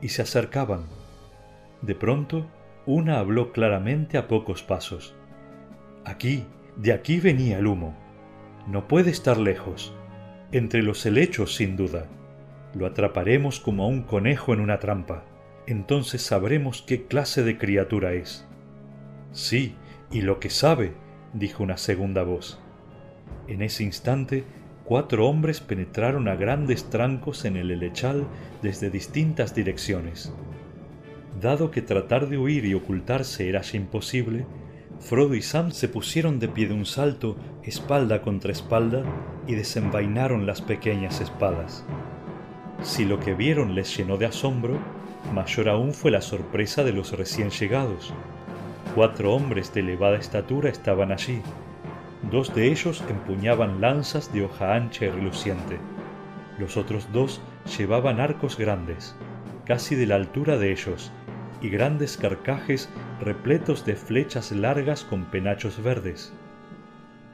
y 0.00 0.08
se 0.08 0.22
acercaban. 0.22 0.84
De 1.82 1.94
pronto, 1.94 2.46
una 2.86 3.18
habló 3.18 3.52
claramente 3.52 4.18
a 4.18 4.28
pocos 4.28 4.62
pasos. 4.62 5.14
Aquí, 6.04 6.44
de 6.76 6.92
aquí 6.92 7.20
venía 7.20 7.58
el 7.58 7.66
humo. 7.66 7.96
No 8.66 8.88
puede 8.88 9.10
estar 9.10 9.38
lejos. 9.38 9.94
Entre 10.52 10.82
los 10.82 11.04
helechos, 11.04 11.54
sin 11.54 11.76
duda. 11.76 12.06
Lo 12.74 12.86
atraparemos 12.86 13.60
como 13.60 13.84
a 13.84 13.88
un 13.88 14.02
conejo 14.02 14.54
en 14.54 14.60
una 14.60 14.78
trampa. 14.78 15.24
Entonces 15.66 16.22
sabremos 16.22 16.82
qué 16.82 17.06
clase 17.06 17.42
de 17.42 17.58
criatura 17.58 18.12
es. 18.12 18.46
Sí, 19.32 19.74
y 20.10 20.22
lo 20.22 20.38
que 20.38 20.50
sabe, 20.50 20.92
dijo 21.38 21.62
una 21.62 21.76
segunda 21.76 22.22
voz. 22.22 22.58
En 23.46 23.62
ese 23.62 23.84
instante, 23.84 24.44
cuatro 24.84 25.28
hombres 25.28 25.60
penetraron 25.60 26.28
a 26.28 26.34
grandes 26.34 26.90
trancos 26.90 27.44
en 27.44 27.56
el 27.56 27.70
helechal 27.70 28.26
desde 28.62 28.90
distintas 28.90 29.54
direcciones. 29.54 30.32
Dado 31.40 31.70
que 31.70 31.82
tratar 31.82 32.28
de 32.28 32.38
huir 32.38 32.64
y 32.64 32.74
ocultarse 32.74 33.48
era 33.48 33.60
ya 33.60 33.76
imposible, 33.76 34.46
Frodo 34.98 35.34
y 35.34 35.42
Sam 35.42 35.72
se 35.72 35.88
pusieron 35.88 36.38
de 36.38 36.48
pie 36.48 36.68
de 36.68 36.74
un 36.74 36.86
salto, 36.86 37.36
espalda 37.62 38.22
contra 38.22 38.50
espalda, 38.52 39.04
y 39.46 39.54
desenvainaron 39.54 40.46
las 40.46 40.62
pequeñas 40.62 41.20
espadas. 41.20 41.84
Si 42.82 43.04
lo 43.04 43.20
que 43.20 43.34
vieron 43.34 43.74
les 43.74 43.94
llenó 43.94 44.16
de 44.16 44.26
asombro, 44.26 44.78
mayor 45.34 45.68
aún 45.68 45.92
fue 45.92 46.10
la 46.10 46.22
sorpresa 46.22 46.82
de 46.82 46.92
los 46.92 47.12
recién 47.12 47.50
llegados. 47.50 48.14
Cuatro 48.96 49.34
hombres 49.34 49.74
de 49.74 49.80
elevada 49.80 50.16
estatura 50.16 50.70
estaban 50.70 51.12
allí. 51.12 51.42
Dos 52.30 52.54
de 52.54 52.68
ellos 52.72 53.04
empuñaban 53.10 53.82
lanzas 53.82 54.32
de 54.32 54.42
hoja 54.42 54.74
ancha 54.74 55.04
y 55.04 55.10
reluciente. 55.10 55.76
Los 56.58 56.78
otros 56.78 57.06
dos 57.12 57.42
llevaban 57.76 58.20
arcos 58.20 58.56
grandes, 58.56 59.14
casi 59.66 59.96
de 59.96 60.06
la 60.06 60.14
altura 60.14 60.56
de 60.56 60.72
ellos, 60.72 61.12
y 61.60 61.68
grandes 61.68 62.16
carcajes 62.16 62.88
repletos 63.20 63.84
de 63.84 63.96
flechas 63.96 64.50
largas 64.50 65.04
con 65.04 65.26
penachos 65.26 65.82
verdes. 65.82 66.32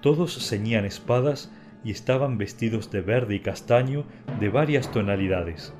Todos 0.00 0.36
ceñían 0.44 0.84
espadas 0.84 1.52
y 1.84 1.92
estaban 1.92 2.38
vestidos 2.38 2.90
de 2.90 3.02
verde 3.02 3.36
y 3.36 3.38
castaño 3.38 4.02
de 4.40 4.48
varias 4.48 4.90
tonalidades, 4.90 5.72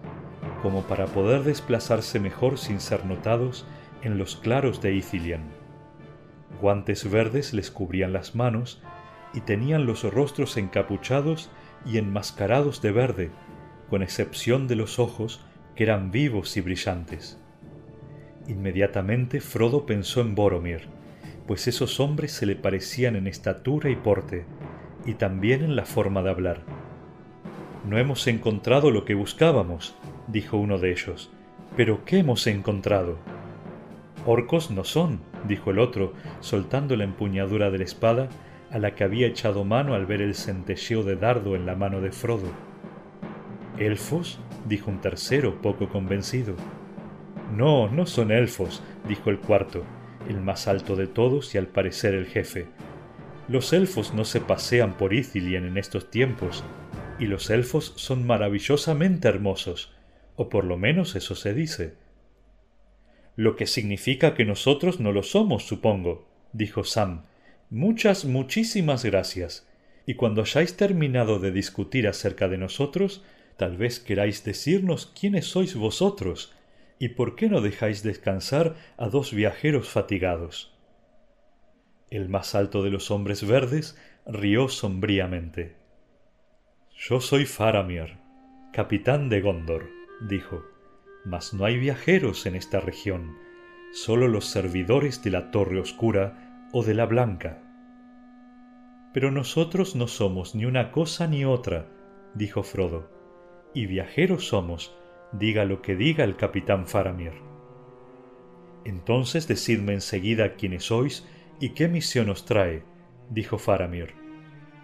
como 0.63 0.83
para 0.83 1.07
poder 1.07 1.43
desplazarse 1.43 2.21
mejor 2.21 2.57
sin 2.57 2.79
ser 2.79 3.05
notados 3.05 3.67
en 4.03 4.17
los 4.17 4.37
claros 4.37 4.81
de 4.81 4.95
Ithilien. 4.95 5.62
Guantes 6.63 7.11
verdes 7.11 7.53
les 7.55 7.73
cubrían 7.73 8.13
las 8.13 8.37
manos 8.37 8.81
y 9.35 9.41
tenían 9.41 9.85
los 9.85 10.05
rostros 10.05 10.57
encapuchados 10.57 11.51
y 11.85 11.99
enmascarados 11.99 12.81
de 12.81 12.93
verde, 12.93 13.31
con 13.91 14.05
excepción 14.05 14.69
de 14.69 14.77
los 14.77 15.01
ojos 15.01 15.45
que 15.75 15.83
eran 15.83 16.13
vivos 16.13 16.57
y 16.57 16.61
brillantes. 16.61 17.37
Inmediatamente 18.47 19.41
Frodo 19.41 19.87
pensó 19.87 20.21
en 20.21 20.37
Boromir, 20.37 20.83
pues 21.49 21.67
esos 21.67 21.99
hombres 21.99 22.31
se 22.31 22.47
le 22.47 22.55
parecían 22.55 23.17
en 23.17 23.27
estatura 23.27 23.91
y 23.91 23.97
porte, 23.97 24.45
y 25.05 25.15
también 25.15 25.65
en 25.65 25.75
la 25.75 25.85
forma 25.85 26.23
de 26.23 26.31
hablar. 26.31 26.61
No 27.89 27.99
hemos 27.99 28.29
encontrado 28.29 28.93
lo 28.93 29.05
que 29.05 29.15
buscábamos, 29.15 29.97
dijo 30.29 30.59
uno 30.59 30.79
de 30.79 30.93
ellos. 30.93 31.33
¿Pero 31.77 32.05
qué 32.05 32.19
hemos 32.19 32.47
encontrado? 32.47 33.19
Orcos 34.25 34.71
no 34.71 34.85
son, 34.85 35.21
dijo 35.49 35.71
el 35.71 35.79
otro, 35.79 36.13
soltando 36.41 36.97
la 36.97 37.05
empuñadura 37.05 37.71
de 37.71 37.79
la 37.79 37.85
espada 37.85 38.29
a 38.71 38.79
la 38.79 38.95
que 38.95 39.05
había 39.05 39.27
echado 39.27 39.65
mano 39.65 39.95
al 39.95 40.07
ver 40.07 40.23
el 40.23 40.35
centelleo 40.35 41.03
de 41.03 41.17
dardo 41.17 41.57
en 41.57 41.67
la 41.67 41.75
mano 41.75 42.01
de 42.01 42.13
Frodo. 42.13 42.49
¿Elfos? 43.79 44.39
dijo 44.67 44.91
un 44.91 45.01
tercero, 45.01 45.61
poco 45.61 45.89
convencido. 45.89 46.55
No, 47.55 47.89
no 47.89 48.07
son 48.07 48.31
elfos, 48.31 48.83
dijo 49.09 49.29
el 49.29 49.39
cuarto, 49.39 49.85
el 50.29 50.41
más 50.41 50.69
alto 50.69 50.97
de 50.97 51.07
todos 51.07 51.55
y 51.55 51.59
al 51.59 51.67
parecer 51.67 52.15
el 52.15 52.27
jefe. 52.27 52.67
Los 53.49 53.73
elfos 53.73 54.15
no 54.15 54.25
se 54.25 54.41
pasean 54.41 54.97
por 54.97 55.13
Ithilien 55.13 55.67
en 55.67 55.77
estos 55.77 56.11
tiempos, 56.11 56.65
y 57.19 57.27
los 57.27 57.51
elfos 57.51 57.93
son 57.97 58.27
maravillosamente 58.27 59.29
hermosos, 59.29 59.93
o 60.37 60.49
por 60.49 60.65
lo 60.65 60.79
menos 60.79 61.17
eso 61.17 61.35
se 61.35 61.53
dice. 61.53 61.95
Lo 63.37 63.57
que 63.57 63.67
significa 63.67 64.35
que 64.35 64.45
nosotros 64.45 65.01
no 65.01 65.13
lo 65.13 65.23
somos, 65.23 65.65
supongo, 65.65 66.27
dijo 66.53 66.85
Sam. 66.85 67.25
Muchas, 67.71 68.25
muchísimas 68.25 69.05
gracias. 69.05 69.69
Y 70.07 70.15
cuando 70.15 70.43
hayáis 70.43 70.77
terminado 70.77 71.39
de 71.39 71.53
discutir 71.53 72.09
acerca 72.09 72.49
de 72.49 72.59
nosotros, 72.59 73.25
tal 73.57 73.77
vez 73.77 74.01
queráis 74.01 74.45
decirnos 74.45 75.07
quiénes 75.15 75.47
sois 75.47 75.75
vosotros, 75.75 76.53
¿Y 77.03 77.09
por 77.09 77.35
qué 77.35 77.49
no 77.49 77.61
dejáis 77.61 78.05
descansar 78.05 78.77
a 78.97 79.09
dos 79.09 79.35
viajeros 79.35 79.89
fatigados? 79.89 80.73
El 82.11 82.29
más 82.29 82.55
alto 82.55 82.85
de 82.85 82.91
los 82.91 83.11
hombres 83.11 83.45
verdes 83.45 83.99
rió 84.25 84.69
sombríamente. 84.69 85.75
Yo 86.97 87.21
soy 87.21 87.45
Faramir, 87.45 88.19
capitán 88.73 89.31
de 89.31 89.41
Gondor, 89.41 89.91
dijo, 90.21 90.63
mas 91.25 91.55
no 91.55 91.65
hay 91.65 91.79
viajeros 91.79 92.47
en 92.47 92.57
esta 92.57 92.81
región, 92.81 93.37
solo 93.93 94.29
los 94.29 94.47
servidores 94.47 95.23
de 95.23 95.31
la 95.31 95.51
Torre 95.51 95.79
Oscura 95.79 96.69
o 96.73 96.83
de 96.83 96.95
la 96.95 97.07
Blanca. 97.07 97.63
Pero 99.13 99.31
nosotros 99.31 99.95
no 99.95 100.09
somos 100.09 100.55
ni 100.55 100.65
una 100.65 100.91
cosa 100.91 101.27
ni 101.27 101.45
otra, 101.45 101.89
dijo 102.35 102.63
Frodo, 102.63 103.11
y 103.75 103.87
viajeros 103.87 104.49
somos 104.49 104.97
diga 105.33 105.65
lo 105.65 105.81
que 105.83 105.97
diga 105.97 106.25
el 106.25 106.37
capitán 106.37 106.87
Faramir. 106.87 107.33
Entonces 108.85 109.49
decidme 109.49 109.95
enseguida 109.95 110.55
quiénes 110.55 110.85
sois 110.85 111.27
y 111.61 111.71
qué 111.71 111.89
misión 111.89 112.29
os 112.29 112.45
trae, 112.45 112.83
dijo 113.31 113.59
Faramir. 113.59 114.15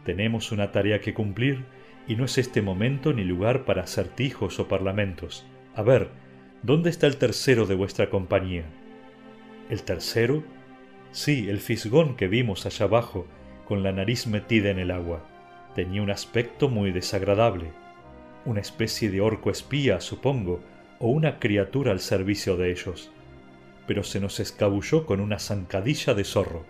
Tenemos 0.05 0.53
una 0.53 0.72
tarea 0.72 1.01
que 1.01 1.14
cumplir 1.14 1.66
y 2.07 2.16
no 2.16 2.24
es 2.24 2.39
este 2.39 2.62
momento 2.62 3.12
ni 3.12 3.24
lugar 3.24 3.64
para 3.64 3.82
acertijos 3.82 4.59
o 4.59 4.68
parlamentos. 4.68 5.47
A 5.74 5.82
ver, 5.82 6.11
¿dónde 6.63 6.91
está 6.91 7.07
el 7.07 7.17
tercero 7.17 7.67
de 7.67 7.75
vuestra 7.75 8.11
compañía? 8.11 8.65
¿El 9.71 9.83
tercero? 9.83 10.43
Sí, 11.13 11.49
el 11.49 11.61
fisgón 11.61 12.17
que 12.17 12.29
vimos 12.29 12.67
allá 12.67 12.87
abajo, 12.87 13.27
con 13.67 13.83
la 13.83 13.93
nariz 13.93 14.27
metida 14.27 14.71
en 14.71 14.79
el 14.79 14.91
agua. 14.91 15.27
Tenía 15.75 16.03
un 16.03 16.11
aspecto 16.11 16.69
muy 16.69 16.93
desagradable 16.93 17.73
una 18.49 18.61
especie 18.61 19.11
de 19.11 19.21
orco 19.21 19.51
espía, 19.51 20.01
supongo, 20.01 20.61
o 20.99 21.09
una 21.09 21.39
criatura 21.39 21.93
al 21.93 22.01
servicio 22.01 22.57
de 22.57 22.71
ellos, 22.71 23.11
pero 23.87 24.03
se 24.03 24.21
nos 24.21 24.41
escabulló 24.41 25.05
con 25.05 25.21
una 25.21 25.39
zancadilla 25.39 26.15
de 26.15 26.25
zorro. 26.25 26.65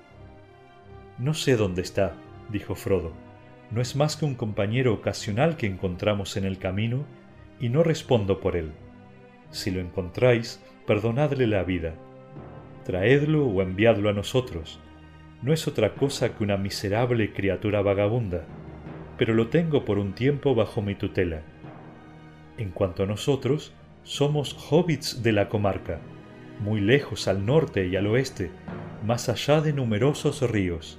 No 1.18 1.34
sé 1.34 1.56
dónde 1.56 1.82
está, 1.82 2.14
dijo 2.50 2.74
Frodo. 2.74 3.12
No 3.70 3.80
es 3.80 3.94
más 3.94 4.16
que 4.16 4.24
un 4.24 4.34
compañero 4.34 4.92
ocasional 4.92 5.56
que 5.56 5.66
encontramos 5.66 6.36
en 6.36 6.44
el 6.44 6.58
camino, 6.58 7.04
y 7.60 7.68
no 7.68 7.84
respondo 7.84 8.40
por 8.40 8.56
él. 8.56 8.72
Si 9.50 9.70
lo 9.70 9.80
encontráis, 9.80 10.62
perdonadle 10.86 11.46
la 11.46 11.62
vida. 11.64 11.94
Traedlo 12.84 13.46
o 13.46 13.62
enviadlo 13.62 14.08
a 14.08 14.12
nosotros. 14.12 14.80
No 15.42 15.52
es 15.52 15.68
otra 15.68 15.94
cosa 15.94 16.34
que 16.34 16.44
una 16.44 16.56
miserable 16.56 17.32
criatura 17.32 17.82
vagabunda, 17.82 18.44
pero 19.16 19.34
lo 19.34 19.48
tengo 19.48 19.84
por 19.84 19.98
un 19.98 20.14
tiempo 20.14 20.54
bajo 20.54 20.82
mi 20.82 20.94
tutela 20.94 21.42
en 22.58 22.70
cuanto 22.70 23.04
a 23.04 23.06
nosotros, 23.06 23.72
somos 24.02 24.56
hobbits 24.70 25.22
de 25.22 25.32
la 25.32 25.48
comarca, 25.48 26.00
muy 26.60 26.80
lejos 26.80 27.28
al 27.28 27.46
norte 27.46 27.86
y 27.86 27.96
al 27.96 28.06
oeste, 28.08 28.50
más 29.06 29.28
allá 29.28 29.60
de 29.60 29.72
numerosos 29.72 30.42
ríos. 30.50 30.98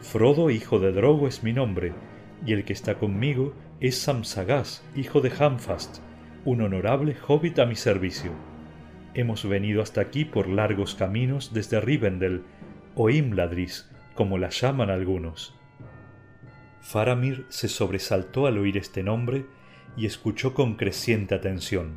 Frodo, 0.00 0.50
hijo 0.50 0.78
de 0.78 0.92
Drogo, 0.92 1.28
es 1.28 1.42
mi 1.42 1.52
nombre, 1.52 1.92
y 2.44 2.52
el 2.52 2.64
que 2.64 2.72
está 2.72 2.96
conmigo 2.96 3.54
es 3.80 3.98
Samsagas, 3.98 4.84
hijo 4.96 5.20
de 5.20 5.32
Hamfast, 5.38 5.98
un 6.46 6.62
honorable 6.62 7.16
hobbit 7.26 7.58
a 7.58 7.66
mi 7.66 7.74
servicio. 7.74 8.30
hemos 9.14 9.44
venido 9.48 9.82
hasta 9.82 10.00
aquí 10.00 10.24
por 10.24 10.46
largos 10.48 10.94
caminos 10.94 11.52
desde 11.52 11.80
Rivendell 11.80 12.44
o 12.94 13.10
Imladris, 13.10 13.90
como 14.14 14.38
la 14.38 14.50
llaman 14.50 14.88
algunos. 14.88 15.56
Faramir 16.80 17.46
se 17.48 17.66
sobresaltó 17.66 18.46
al 18.46 18.58
oír 18.58 18.76
este 18.76 19.02
nombre 19.02 19.46
y 19.96 20.06
escuchó 20.06 20.54
con 20.54 20.76
creciente 20.76 21.34
atención. 21.34 21.94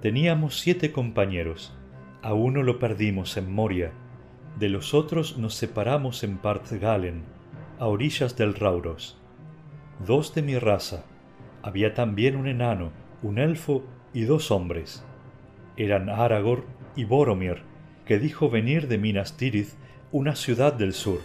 Teníamos 0.00 0.58
siete 0.58 0.90
compañeros, 0.90 1.72
a 2.20 2.34
uno 2.34 2.64
lo 2.64 2.80
perdimos 2.80 3.36
en 3.36 3.52
Moria, 3.52 3.92
de 4.58 4.70
los 4.70 4.92
otros 4.92 5.38
nos 5.38 5.54
separamos 5.54 6.24
en 6.24 6.38
Partgalen, 6.38 7.22
a 7.78 7.86
orillas 7.86 8.36
del 8.36 8.54
Rauros. 8.54 9.16
Dos 10.04 10.34
de 10.34 10.42
mi 10.42 10.58
raza, 10.58 11.04
había 11.62 11.94
también 11.94 12.34
un 12.34 12.48
enano, 12.48 13.03
un 13.24 13.38
elfo 13.38 13.82
y 14.12 14.24
dos 14.24 14.50
hombres. 14.50 15.02
Eran 15.78 16.10
Aragorn 16.10 16.64
y 16.94 17.04
Boromir, 17.04 17.62
que 18.04 18.18
dijo 18.18 18.50
venir 18.50 18.86
de 18.86 18.98
Minas 18.98 19.38
Tirith, 19.38 19.70
una 20.12 20.36
ciudad 20.36 20.74
del 20.74 20.92
sur. 20.92 21.20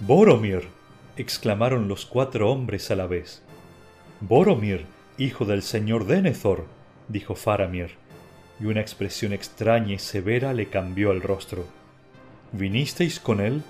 Boromir, 0.00 0.68
exclamaron 1.16 1.86
los 1.86 2.04
cuatro 2.04 2.50
hombres 2.50 2.90
a 2.90 2.96
la 2.96 3.06
vez. 3.06 3.42
Boromir, 4.20 4.86
hijo 5.16 5.44
del 5.44 5.62
señor 5.62 6.06
Denethor, 6.06 6.66
dijo 7.06 7.36
Faramir, 7.36 7.92
y 8.58 8.66
una 8.66 8.80
expresión 8.80 9.32
extraña 9.32 9.94
y 9.94 9.98
severa 10.00 10.52
le 10.52 10.66
cambió 10.66 11.12
el 11.12 11.22
rostro. 11.22 11.64
¿Vinisteis 12.50 13.20
con 13.20 13.40
él? 13.40 13.62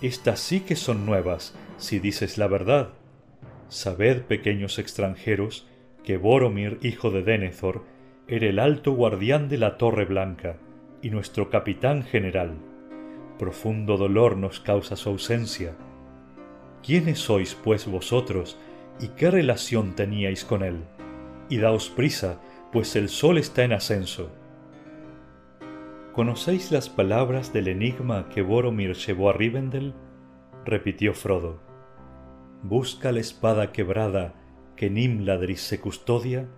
Estas 0.00 0.38
sí 0.38 0.60
que 0.60 0.76
son 0.76 1.06
nuevas, 1.06 1.56
si 1.76 1.98
dices 1.98 2.38
la 2.38 2.46
verdad. 2.46 2.90
Sabed, 3.68 4.22
pequeños 4.22 4.78
extranjeros, 4.78 5.66
que 6.04 6.18
Boromir, 6.18 6.78
hijo 6.82 7.10
de 7.10 7.22
Denethor, 7.22 7.82
era 8.28 8.46
el 8.46 8.58
alto 8.58 8.92
guardián 8.92 9.48
de 9.48 9.58
la 9.58 9.78
Torre 9.78 10.04
Blanca 10.04 10.58
y 11.02 11.10
nuestro 11.10 11.50
capitán 11.50 12.02
general. 12.02 12.56
Profundo 13.38 13.96
dolor 13.96 14.36
nos 14.36 14.60
causa 14.60 14.96
su 14.96 15.08
ausencia. 15.08 15.74
¿Quiénes 16.82 17.18
sois, 17.18 17.54
pues, 17.54 17.86
vosotros, 17.86 18.58
y 19.00 19.08
qué 19.08 19.30
relación 19.30 19.94
teníais 19.94 20.44
con 20.44 20.62
él? 20.62 20.84
Y 21.48 21.56
daos 21.58 21.88
prisa, 21.88 22.40
pues 22.70 22.96
el 22.96 23.08
sol 23.08 23.38
está 23.38 23.64
en 23.64 23.72
ascenso. 23.72 24.30
¿Conocéis 26.12 26.70
las 26.70 26.88
palabras 26.88 27.52
del 27.52 27.68
enigma 27.68 28.28
que 28.28 28.42
Boromir 28.42 28.94
llevó 28.94 29.30
a 29.30 29.32
Rivendell? 29.32 29.94
repitió 30.64 31.14
Frodo. 31.14 31.60
¿Busca 32.62 33.10
la 33.10 33.20
espada 33.20 33.72
quebrada 33.72 34.43
que 34.76 34.90
Nimladris 34.90 35.60
se 35.60 35.80
custodia? 35.80 36.48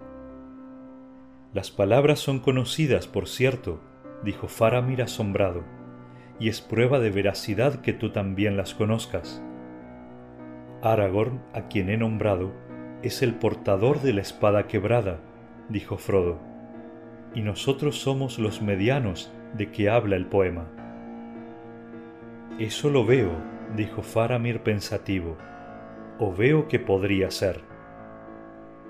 Las 1.53 1.71
palabras 1.71 2.19
son 2.19 2.41
conocidas, 2.41 3.07
por 3.07 3.29
cierto, 3.29 3.81
dijo 4.25 4.49
Faramir 4.49 5.03
asombrado, 5.03 5.65
y 6.39 6.49
es 6.49 6.61
prueba 6.61 6.99
de 6.99 7.11
veracidad 7.11 7.81
que 7.83 7.93
tú 7.93 8.13
también 8.13 8.57
las 8.57 8.75
conozcas. 8.75 9.43
Aragorn, 10.83 11.43
a 11.53 11.69
quien 11.69 11.91
he 11.91 11.97
nombrado, 11.97 12.53
es 13.03 13.23
el 13.23 13.35
portador 13.35 14.01
de 14.01 14.15
la 14.15 14.23
espada 14.23 14.67
quebrada, 14.67 15.21
dijo 15.69 15.99
Frodo, 15.99 16.39
y 17.35 17.43
nosotros 17.43 18.01
somos 18.01 18.39
los 18.39 18.63
medianos 18.63 19.33
de 19.55 19.71
que 19.71 19.91
habla 19.91 20.17
el 20.17 20.27
poema. 20.27 20.69
Eso 22.59 22.89
lo 22.89 23.05
veo, 23.05 23.33
dijo 23.77 24.03
Faramir 24.03 24.61
pensativo, 24.61 25.37
o 26.19 26.35
veo 26.35 26.67
que 26.69 26.79
podría 26.79 27.31
ser. 27.31 27.76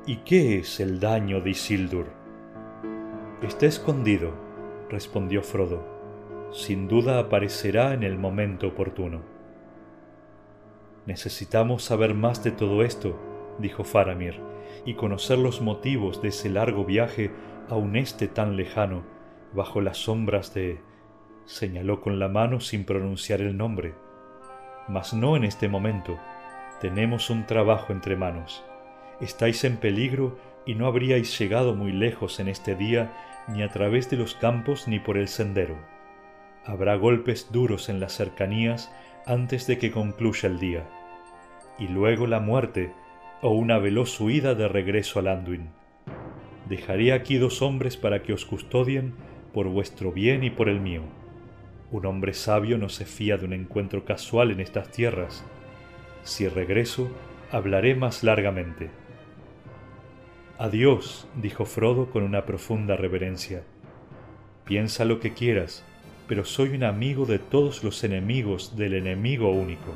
¿Y 0.08 0.18
qué 0.18 0.58
es 0.58 0.78
el 0.78 1.00
daño 1.00 1.40
de 1.40 1.50
Isildur? 1.50 2.06
Está 3.42 3.66
escondido, 3.66 4.34
respondió 4.88 5.42
Frodo. 5.42 5.82
Sin 6.52 6.86
duda 6.86 7.18
aparecerá 7.18 7.92
en 7.92 8.04
el 8.04 8.16
momento 8.16 8.68
oportuno. 8.68 9.22
Necesitamos 11.06 11.82
saber 11.82 12.14
más 12.14 12.44
de 12.44 12.52
todo 12.52 12.84
esto, 12.84 13.18
dijo 13.58 13.82
Faramir, 13.82 14.40
y 14.84 14.94
conocer 14.94 15.38
los 15.38 15.60
motivos 15.60 16.22
de 16.22 16.28
ese 16.28 16.50
largo 16.50 16.84
viaje 16.84 17.32
a 17.68 17.74
un 17.74 17.96
este 17.96 18.28
tan 18.28 18.56
lejano, 18.56 19.02
bajo 19.54 19.80
las 19.80 19.98
sombras 19.98 20.54
de... 20.54 20.80
señaló 21.46 22.00
con 22.00 22.20
la 22.20 22.28
mano 22.28 22.60
sin 22.60 22.84
pronunciar 22.84 23.40
el 23.40 23.56
nombre. 23.56 23.96
Mas 24.86 25.14
no 25.14 25.34
en 25.34 25.42
este 25.42 25.68
momento. 25.68 26.16
Tenemos 26.80 27.28
un 27.28 27.44
trabajo 27.44 27.92
entre 27.92 28.14
manos. 28.14 28.64
Estáis 29.20 29.64
en 29.64 29.78
peligro 29.78 30.38
y 30.66 30.74
no 30.74 30.86
habríais 30.86 31.38
llegado 31.38 31.74
muy 31.74 31.92
lejos 31.92 32.38
en 32.40 32.48
este 32.48 32.74
día 32.74 33.12
ni 33.48 33.62
a 33.62 33.68
través 33.70 34.10
de 34.10 34.16
los 34.16 34.34
campos 34.34 34.88
ni 34.88 34.98
por 34.98 35.16
el 35.16 35.28
sendero. 35.28 35.76
Habrá 36.64 36.96
golpes 36.96 37.50
duros 37.52 37.88
en 37.88 38.00
las 38.00 38.12
cercanías 38.12 38.92
antes 39.24 39.66
de 39.66 39.78
que 39.78 39.90
concluya 39.90 40.48
el 40.48 40.58
día, 40.58 40.84
y 41.78 41.88
luego 41.88 42.26
la 42.26 42.40
muerte 42.40 42.92
o 43.40 43.50
una 43.50 43.78
veloz 43.78 44.20
huida 44.20 44.54
de 44.54 44.68
regreso 44.68 45.18
al 45.20 45.28
Anduin. 45.28 45.70
Dejaré 46.68 47.12
aquí 47.12 47.36
dos 47.36 47.62
hombres 47.62 47.96
para 47.96 48.22
que 48.22 48.32
os 48.32 48.44
custodien 48.44 49.14
por 49.54 49.68
vuestro 49.68 50.12
bien 50.12 50.42
y 50.44 50.50
por 50.50 50.68
el 50.68 50.80
mío. 50.80 51.02
Un 51.92 52.04
hombre 52.06 52.34
sabio 52.34 52.78
no 52.78 52.88
se 52.88 53.06
fía 53.06 53.36
de 53.36 53.46
un 53.46 53.52
encuentro 53.52 54.04
casual 54.04 54.50
en 54.50 54.60
estas 54.60 54.90
tierras. 54.90 55.44
Si 56.24 56.48
regreso, 56.48 57.08
hablaré 57.52 57.94
más 57.94 58.24
largamente. 58.24 58.90
Adiós, 60.58 61.26
dijo 61.34 61.66
Frodo 61.66 62.08
con 62.08 62.22
una 62.22 62.46
profunda 62.46 62.96
reverencia. 62.96 63.62
Piensa 64.64 65.04
lo 65.04 65.20
que 65.20 65.34
quieras, 65.34 65.84
pero 66.26 66.46
soy 66.46 66.70
un 66.70 66.82
amigo 66.82 67.26
de 67.26 67.38
todos 67.38 67.84
los 67.84 68.02
enemigos 68.04 68.74
del 68.74 68.94
enemigo 68.94 69.50
único. 69.50 69.92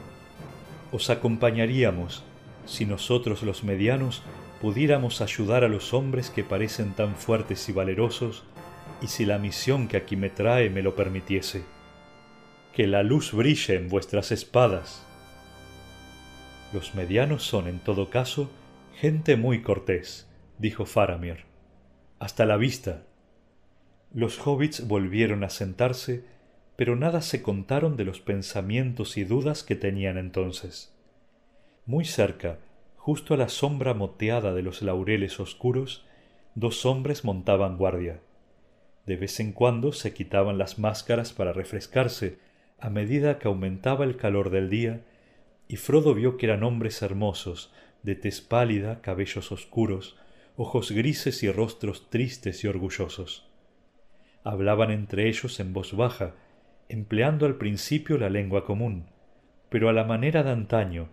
Os 0.92 1.08
acompañaríamos 1.08 2.24
si 2.66 2.84
nosotros 2.84 3.42
los 3.42 3.64
medianos 3.64 4.22
pudiéramos 4.60 5.22
ayudar 5.22 5.64
a 5.64 5.68
los 5.68 5.94
hombres 5.94 6.28
que 6.28 6.44
parecen 6.44 6.92
tan 6.92 7.14
fuertes 7.14 7.66
y 7.70 7.72
valerosos, 7.72 8.44
y 9.00 9.06
si 9.06 9.24
la 9.24 9.38
misión 9.38 9.88
que 9.88 9.96
aquí 9.96 10.14
me 10.14 10.28
trae 10.28 10.68
me 10.68 10.82
lo 10.82 10.94
permitiese. 10.94 11.64
Que 12.74 12.86
la 12.86 13.02
luz 13.02 13.32
brille 13.32 13.76
en 13.76 13.88
vuestras 13.88 14.30
espadas. 14.30 15.06
Los 16.74 16.94
medianos 16.94 17.44
son, 17.44 17.66
en 17.66 17.78
todo 17.78 18.10
caso, 18.10 18.50
gente 18.94 19.36
muy 19.36 19.62
cortés 19.62 20.29
dijo 20.60 20.84
Faramir. 20.84 21.44
Hasta 22.18 22.44
la 22.44 22.58
vista. 22.58 23.04
Los 24.12 24.46
hobbits 24.46 24.86
volvieron 24.86 25.42
a 25.42 25.48
sentarse, 25.48 26.22
pero 26.76 26.96
nada 26.96 27.22
se 27.22 27.40
contaron 27.42 27.96
de 27.96 28.04
los 28.04 28.20
pensamientos 28.20 29.16
y 29.16 29.24
dudas 29.24 29.64
que 29.64 29.74
tenían 29.74 30.18
entonces. 30.18 30.94
Muy 31.86 32.04
cerca, 32.04 32.58
justo 32.96 33.32
a 33.32 33.36
la 33.38 33.48
sombra 33.48 33.94
moteada 33.94 34.52
de 34.52 34.60
los 34.60 34.82
laureles 34.82 35.40
oscuros, 35.40 36.04
dos 36.54 36.84
hombres 36.84 37.24
montaban 37.24 37.78
guardia. 37.78 38.20
De 39.06 39.16
vez 39.16 39.40
en 39.40 39.52
cuando 39.52 39.92
se 39.92 40.12
quitaban 40.12 40.58
las 40.58 40.78
máscaras 40.78 41.32
para 41.32 41.54
refrescarse 41.54 42.38
a 42.78 42.90
medida 42.90 43.38
que 43.38 43.48
aumentaba 43.48 44.04
el 44.04 44.18
calor 44.18 44.50
del 44.50 44.68
día, 44.68 45.00
y 45.68 45.76
Frodo 45.76 46.14
vio 46.14 46.36
que 46.36 46.46
eran 46.46 46.64
hombres 46.64 47.00
hermosos, 47.00 47.72
de 48.02 48.14
tez 48.14 48.42
pálida, 48.42 49.00
cabellos 49.00 49.52
oscuros, 49.52 50.18
ojos 50.62 50.92
grises 50.92 51.42
y 51.42 51.50
rostros 51.50 52.10
tristes 52.10 52.64
y 52.64 52.66
orgullosos. 52.68 53.48
Hablaban 54.44 54.90
entre 54.90 55.26
ellos 55.26 55.58
en 55.58 55.72
voz 55.72 55.96
baja, 55.96 56.34
empleando 56.90 57.46
al 57.46 57.56
principio 57.56 58.18
la 58.18 58.28
lengua 58.28 58.66
común, 58.66 59.06
pero 59.70 59.88
a 59.88 59.94
la 59.94 60.04
manera 60.04 60.42
de 60.42 60.50
antaño, 60.50 61.08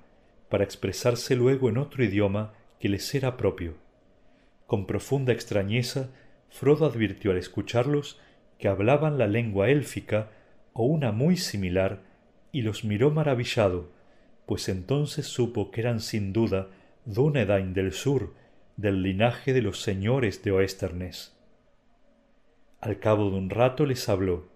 para 0.49 0.65
expresarse 0.65 1.37
luego 1.37 1.69
en 1.69 1.77
otro 1.77 2.03
idioma 2.03 2.55
que 2.77 2.89
les 2.89 3.15
era 3.15 3.37
propio. 3.37 3.75
Con 4.65 4.85
profunda 4.85 5.31
extrañeza, 5.31 6.09
Frodo 6.49 6.85
advirtió 6.85 7.31
al 7.31 7.37
escucharlos 7.37 8.19
que 8.59 8.67
hablaban 8.67 9.17
la 9.17 9.27
lengua 9.27 9.69
élfica 9.69 10.29
o 10.73 10.83
una 10.83 11.13
muy 11.13 11.37
similar, 11.37 12.01
y 12.51 12.63
los 12.63 12.83
miró 12.83 13.11
maravillado, 13.11 13.91
pues 14.45 14.67
entonces 14.67 15.25
supo 15.25 15.71
que 15.71 15.79
eran 15.79 16.01
sin 16.01 16.33
duda 16.33 16.67
Dúnedain 17.05 17.73
del 17.73 17.93
sur 17.93 18.33
del 18.77 19.01
linaje 19.01 19.53
de 19.53 19.61
los 19.63 19.81
señores 19.81 20.43
de 20.43 20.51
Oesternes. 20.51 21.35
Al 22.79 22.99
cabo 22.99 23.31
de 23.31 23.37
un 23.37 23.49
rato 23.49 23.87
les 23.87 24.07
habló, 24.07 24.49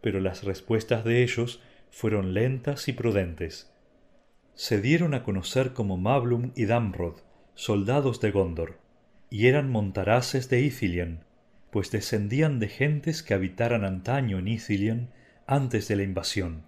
pero 0.00 0.20
las 0.20 0.42
respuestas 0.42 1.04
de 1.04 1.22
ellos 1.22 1.62
fueron 1.90 2.34
lentas 2.34 2.88
y 2.88 2.92
prudentes. 2.92 3.72
Se 4.54 4.80
dieron 4.80 5.14
a 5.14 5.22
conocer 5.22 5.72
como 5.72 5.96
Mablum 5.96 6.50
y 6.56 6.66
Damrod, 6.66 7.20
soldados 7.54 8.20
de 8.20 8.32
Gondor, 8.32 8.78
y 9.30 9.46
eran 9.46 9.70
montaraces 9.70 10.50
de 10.50 10.60
Ithilien, 10.60 11.20
pues 11.70 11.92
descendían 11.92 12.58
de 12.58 12.68
gentes 12.68 13.22
que 13.22 13.34
habitaran 13.34 13.84
antaño 13.84 14.40
en 14.40 14.48
Ithilien 14.48 15.10
antes 15.46 15.86
de 15.86 15.94
la 15.94 16.02
invasión. 16.02 16.64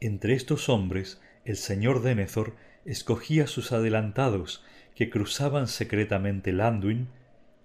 Entre 0.00 0.34
estos 0.34 0.68
hombres 0.68 1.20
el 1.44 1.56
señor 1.56 2.02
Denethor 2.02 2.54
escogía 2.84 3.46
sus 3.46 3.72
adelantados 3.72 4.62
que 4.94 5.10
cruzaban 5.10 5.66
secretamente 5.68 6.50
el 6.50 6.60
Anduin, 6.60 7.08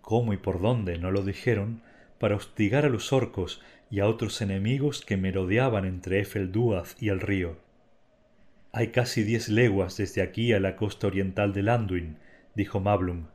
cómo 0.02 0.34
y 0.34 0.38
por 0.38 0.62
dónde 0.62 0.98
no 0.98 1.12
lo 1.12 1.24
dijeron, 1.24 1.82
para 2.20 2.36
hostigar 2.36 2.86
a 2.86 2.90
los 2.90 3.14
orcos 3.14 3.62
y 3.90 4.00
a 4.00 4.08
otros 4.08 4.42
enemigos 4.42 5.04
que 5.06 5.18
merodeaban 5.18 5.86
entre 5.86 6.20
Efeldúaz 6.20 6.96
y 7.02 7.10
el 7.10 7.20
río. 7.20 7.58
Hay 8.72 8.90
casi 8.90 9.24
diez 9.24 9.50
leguas 9.50 9.98
desde 9.98 10.22
aquí 10.22 10.54
a 10.54 10.60
la 10.60 10.76
costa 10.76 11.08
oriental 11.08 11.54
de 11.54 11.70
Anduin, 11.70 12.18
dijo 12.56 12.80
Mablum, 12.80 13.28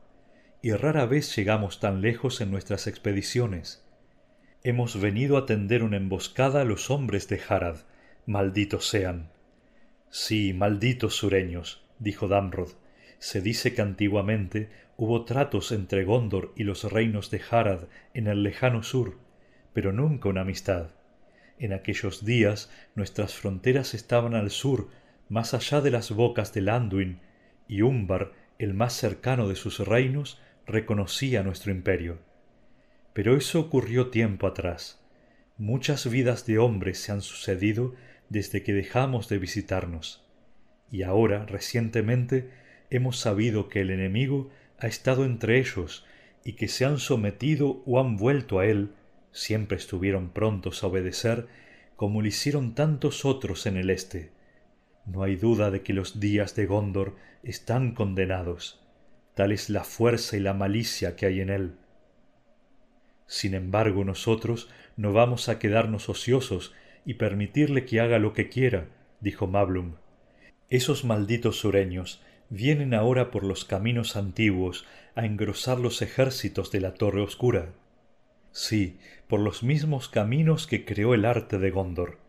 y 0.61 0.71
rara 0.71 1.05
vez 1.05 1.35
llegamos 1.35 1.79
tan 1.79 2.01
lejos 2.01 2.39
en 2.39 2.51
nuestras 2.51 2.87
expediciones. 2.87 3.85
Hemos 4.63 4.99
venido 4.99 5.37
a 5.37 5.45
tender 5.45 5.83
una 5.83 5.97
emboscada 5.97 6.61
a 6.61 6.65
los 6.65 6.89
hombres 6.89 7.27
de 7.27 7.41
Harad, 7.47 7.79
malditos 8.25 8.87
sean. 8.87 9.29
Sí, 10.09 10.53
malditos 10.53 11.15
sureños, 11.15 11.83
dijo 11.99 12.27
Damrod. 12.27 12.69
Se 13.23 13.39
dice 13.39 13.73
que 13.73 13.81
antiguamente 13.81 14.69
hubo 14.97 15.23
tratos 15.23 15.71
entre 15.71 16.03
Gondor 16.03 16.51
y 16.57 16.65
los 16.65 16.91
reinos 16.91 17.31
de 17.31 17.39
Harad 17.49 17.85
en 18.13 18.27
el 18.27 18.43
lejano 18.43 18.83
sur, 18.83 19.17
pero 19.71 19.93
nunca 19.93 20.27
una 20.27 20.41
amistad. 20.41 20.89
En 21.57 21.71
aquellos 21.71 22.25
días 22.25 22.69
nuestras 22.95 23.33
fronteras 23.33 23.93
estaban 23.93 24.35
al 24.35 24.51
sur, 24.51 24.89
más 25.29 25.53
allá 25.53 25.79
de 25.79 25.89
las 25.89 26.11
bocas 26.11 26.53
del 26.53 26.67
Anduin, 26.67 27.21
y 27.65 27.81
Umbar, 27.81 28.33
el 28.59 28.73
más 28.73 28.91
cercano 28.91 29.47
de 29.47 29.55
sus 29.55 29.79
reinos, 29.79 30.41
reconocía 30.67 31.43
nuestro 31.43 31.71
imperio. 31.71 32.19
Pero 33.13 33.37
eso 33.37 33.61
ocurrió 33.61 34.09
tiempo 34.09 34.47
atrás. 34.47 35.01
Muchas 35.57 36.09
vidas 36.09 36.45
de 36.45 36.57
hombres 36.57 36.97
se 36.97 37.13
han 37.13 37.21
sucedido 37.21 37.95
desde 38.27 38.63
que 38.63 38.73
dejamos 38.73 39.29
de 39.29 39.37
visitarnos. 39.37 40.27
Y 40.91 41.03
ahora, 41.03 41.45
recientemente, 41.45 42.61
hemos 42.95 43.19
sabido 43.19 43.69
que 43.69 43.81
el 43.81 43.89
enemigo 43.89 44.49
ha 44.77 44.87
estado 44.87 45.25
entre 45.25 45.59
ellos 45.59 46.05
y 46.43 46.53
que 46.53 46.67
se 46.67 46.85
han 46.85 46.99
sometido 46.99 47.81
o 47.85 47.99
han 47.99 48.17
vuelto 48.17 48.59
a 48.59 48.65
él, 48.65 48.91
siempre 49.31 49.77
estuvieron 49.77 50.29
prontos 50.29 50.83
a 50.83 50.87
obedecer, 50.87 51.47
como 51.95 52.21
lo 52.21 52.27
hicieron 52.27 52.75
tantos 52.75 53.25
otros 53.25 53.65
en 53.65 53.77
el 53.77 53.89
este. 53.89 54.31
No 55.05 55.23
hay 55.23 55.35
duda 55.35 55.71
de 55.71 55.81
que 55.81 55.93
los 55.93 56.19
días 56.19 56.55
de 56.55 56.65
Gondor 56.65 57.15
están 57.41 57.93
condenados. 57.93 58.79
Tal 59.33 59.51
es 59.51 59.69
la 59.69 59.83
fuerza 59.83 60.37
y 60.37 60.39
la 60.39 60.53
malicia 60.53 61.15
que 61.15 61.25
hay 61.25 61.41
en 61.41 61.49
él. 61.49 61.75
Sin 63.25 63.55
embargo, 63.55 64.05
nosotros 64.05 64.69
no 64.97 65.13
vamos 65.13 65.49
a 65.49 65.57
quedarnos 65.57 66.09
ociosos 66.09 66.73
y 67.05 67.15
permitirle 67.15 67.85
que 67.85 67.99
haga 67.99 68.19
lo 68.19 68.33
que 68.33 68.49
quiera, 68.49 68.87
dijo 69.19 69.47
Mablum. 69.47 69.95
Esos 70.69 71.03
malditos 71.03 71.57
sureños 71.57 72.21
vienen 72.53 72.93
ahora 72.93 73.31
por 73.31 73.43
los 73.43 73.65
caminos 73.65 74.15
antiguos 74.15 74.85
a 75.15 75.25
engrosar 75.25 75.79
los 75.79 76.03
ejércitos 76.03 76.69
de 76.71 76.81
la 76.81 76.93
Torre 76.93 77.21
Oscura. 77.21 77.69
Sí, 78.51 78.99
por 79.27 79.39
los 79.39 79.63
mismos 79.63 80.07
caminos 80.07 80.67
que 80.67 80.85
creó 80.85 81.15
el 81.15 81.25
arte 81.25 81.57
de 81.57 81.71
Gondor, 81.71 82.19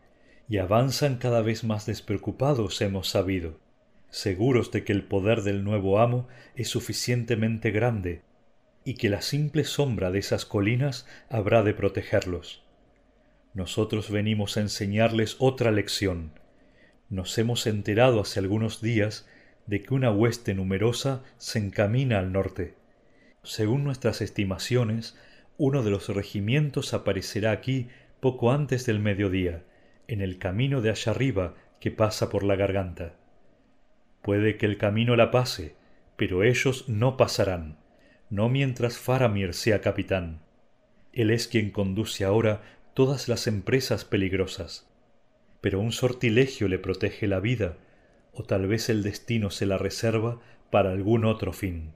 y 0.49 0.57
avanzan 0.57 1.17
cada 1.17 1.43
vez 1.43 1.63
más 1.63 1.85
despreocupados, 1.85 2.81
hemos 2.81 3.07
sabido, 3.07 3.59
seguros 4.09 4.71
de 4.71 4.83
que 4.83 4.93
el 4.93 5.03
poder 5.03 5.43
del 5.43 5.63
nuevo 5.63 5.99
amo 5.99 6.27
es 6.55 6.69
suficientemente 6.69 7.69
grande 7.69 8.23
y 8.83 8.95
que 8.95 9.09
la 9.09 9.21
simple 9.21 9.63
sombra 9.63 10.09
de 10.09 10.19
esas 10.19 10.43
colinas 10.43 11.05
habrá 11.29 11.61
de 11.61 11.75
protegerlos. 11.75 12.63
Nosotros 13.53 14.09
venimos 14.09 14.57
a 14.57 14.61
enseñarles 14.61 15.35
otra 15.37 15.69
lección. 15.71 16.31
Nos 17.09 17.37
hemos 17.37 17.67
enterado 17.67 18.21
hace 18.21 18.39
algunos 18.39 18.81
días 18.81 19.27
de 19.67 19.81
que 19.81 19.93
una 19.93 20.11
hueste 20.11 20.53
numerosa 20.53 21.23
se 21.37 21.59
encamina 21.59 22.19
al 22.19 22.31
norte. 22.31 22.75
Según 23.43 23.83
nuestras 23.83 24.21
estimaciones, 24.21 25.17
uno 25.57 25.83
de 25.83 25.91
los 25.91 26.09
regimientos 26.09 26.93
aparecerá 26.93 27.51
aquí 27.51 27.87
poco 28.19 28.51
antes 28.51 28.85
del 28.85 28.99
mediodía, 28.99 29.63
en 30.07 30.21
el 30.21 30.37
camino 30.37 30.81
de 30.81 30.89
allá 30.89 31.11
arriba 31.11 31.55
que 31.79 31.91
pasa 31.91 32.29
por 32.29 32.43
la 32.43 32.55
garganta. 32.55 33.15
Puede 34.21 34.57
que 34.57 34.65
el 34.65 34.77
camino 34.77 35.15
la 35.15 35.31
pase, 35.31 35.75
pero 36.15 36.43
ellos 36.43 36.89
no 36.89 37.17
pasarán 37.17 37.77
no 38.29 38.49
mientras 38.49 38.97
Faramir 38.97 39.53
sea 39.53 39.81
capitán. 39.81 40.41
Él 41.13 41.31
es 41.31 41.47
quien 41.47 41.71
conduce 41.71 42.25
ahora 42.25 42.61
todas 42.93 43.27
las 43.27 43.47
empresas 43.47 44.05
peligrosas. 44.05 44.89
Pero 45.61 45.79
un 45.79 45.91
sortilegio 45.91 46.67
le 46.67 46.79
protege 46.79 47.27
la 47.27 47.39
vida, 47.39 47.77
o 48.35 48.43
tal 48.43 48.67
vez 48.67 48.89
el 48.89 49.01
destino 49.01 49.49
se 49.49 49.65
la 49.65 49.77
reserva 49.77 50.39
para 50.69 50.91
algún 50.91 51.25
otro 51.25 51.53
fin. 51.53 51.93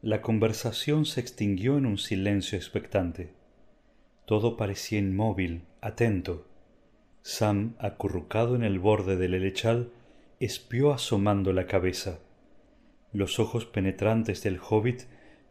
La 0.00 0.22
conversación 0.22 1.04
se 1.04 1.20
extinguió 1.20 1.76
en 1.76 1.86
un 1.86 1.98
silencio 1.98 2.56
expectante. 2.56 3.34
Todo 4.24 4.56
parecía 4.56 4.98
inmóvil, 4.98 5.64
atento. 5.80 6.46
Sam, 7.22 7.74
acurrucado 7.78 8.54
en 8.54 8.62
el 8.62 8.78
borde 8.78 9.16
del 9.16 9.34
helechal, 9.34 9.90
espió 10.38 10.92
asomando 10.92 11.52
la 11.52 11.66
cabeza 11.66 12.20
los 13.16 13.38
ojos 13.38 13.64
penetrantes 13.64 14.42
del 14.42 14.58
hobbit 14.60 15.04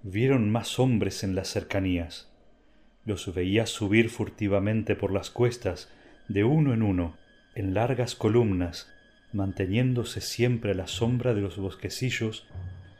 vieron 0.04 0.52
más 0.52 0.78
hombres 0.78 1.24
en 1.24 1.36
las 1.36 1.48
cercanías. 1.48 2.32
Los 3.06 3.34
veía 3.34 3.66
subir 3.66 4.10
furtivamente 4.10 4.96
por 4.96 5.12
las 5.12 5.32
cuestas, 5.32 5.92
de 6.28 6.44
uno 6.44 6.74
en 6.74 6.84
uno, 6.84 7.18
en 7.56 7.74
largas 7.74 8.16
columnas, 8.16 8.94
manteniéndose 9.34 10.22
siempre 10.22 10.72
a 10.72 10.76
la 10.76 10.88
sombra 10.88 11.34
de 11.34 11.42
los 11.42 11.58
bosquecillos 11.58 12.48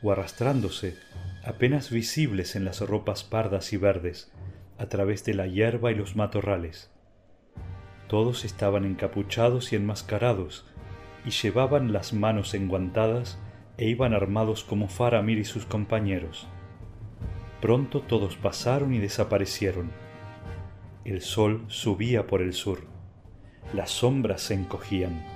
o 0.02 0.12
arrastrándose, 0.12 0.98
apenas 1.44 1.90
visibles 1.90 2.56
en 2.56 2.66
las 2.66 2.82
ropas 2.82 3.24
pardas 3.24 3.72
y 3.74 3.78
verdes, 3.78 4.32
a 4.78 4.88
través 4.88 5.24
de 5.24 5.34
la 5.34 5.48
hierba 5.48 5.92
y 5.92 5.96
los 5.96 6.16
matorrales. 6.16 6.92
Todos 8.08 8.46
estaban 8.46 8.86
encapuchados 8.86 9.74
y 9.74 9.76
enmascarados, 9.76 10.66
y 11.26 11.32
llevaban 11.32 11.92
las 11.92 12.14
manos 12.14 12.54
enguantadas 12.54 13.40
e 13.78 13.90
iban 13.90 14.14
armados 14.14 14.64
como 14.64 14.88
Faramir 14.88 15.40
y 15.40 15.46
sus 15.46 15.66
compañeros. 15.66 16.48
Pronto 17.62 18.02
todos 18.02 18.36
pasaron 18.36 18.94
y 18.94 19.00
desaparecieron. 19.00 19.92
El 21.04 21.22
sol 21.22 21.66
subía 21.68 22.28
por 22.28 22.42
el 22.42 22.54
sur. 22.54 22.82
Las 23.74 23.90
sombras 23.90 24.42
se 24.42 24.54
encogían. 24.54 25.35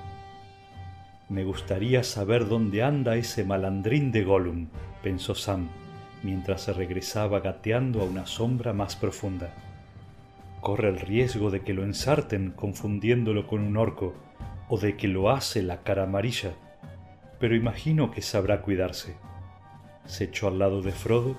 Me 1.30 1.44
gustaría 1.44 2.04
saber 2.04 2.48
dónde 2.48 2.84
anda 2.84 3.16
ese 3.16 3.44
malandrín 3.44 4.12
de 4.12 4.24
Gollum, 4.24 4.68
pensó 5.04 5.36
Sam, 5.36 5.70
mientras 6.24 6.64
se 6.64 6.74
regresaba 6.74 7.40
gateando 7.40 8.02
a 8.02 8.06
una 8.06 8.26
sombra 8.26 8.74
más 8.74 8.96
profunda. 8.96 9.54
Corre 10.60 10.90
el 10.90 11.00
riesgo 11.00 11.52
de 11.52 11.62
que 11.62 11.74
lo 11.74 11.84
ensarten 11.84 12.52
confundiéndolo 12.52 13.48
con 13.48 13.62
un 13.62 13.78
orco, 13.78 14.14
o 14.68 14.78
de 14.78 14.98
que 14.98 15.08
lo 15.08 15.30
hace 15.30 15.62
la 15.64 15.84
cara 15.84 16.04
amarilla 16.04 16.54
pero 17.40 17.56
imagino 17.56 18.12
que 18.12 18.22
sabrá 18.22 18.62
cuidarse. 18.62 19.16
Se 20.06 20.26
echó 20.26 20.48
al 20.48 20.60
lado 20.60 20.82
de 20.82 20.92
Frodo 20.92 21.38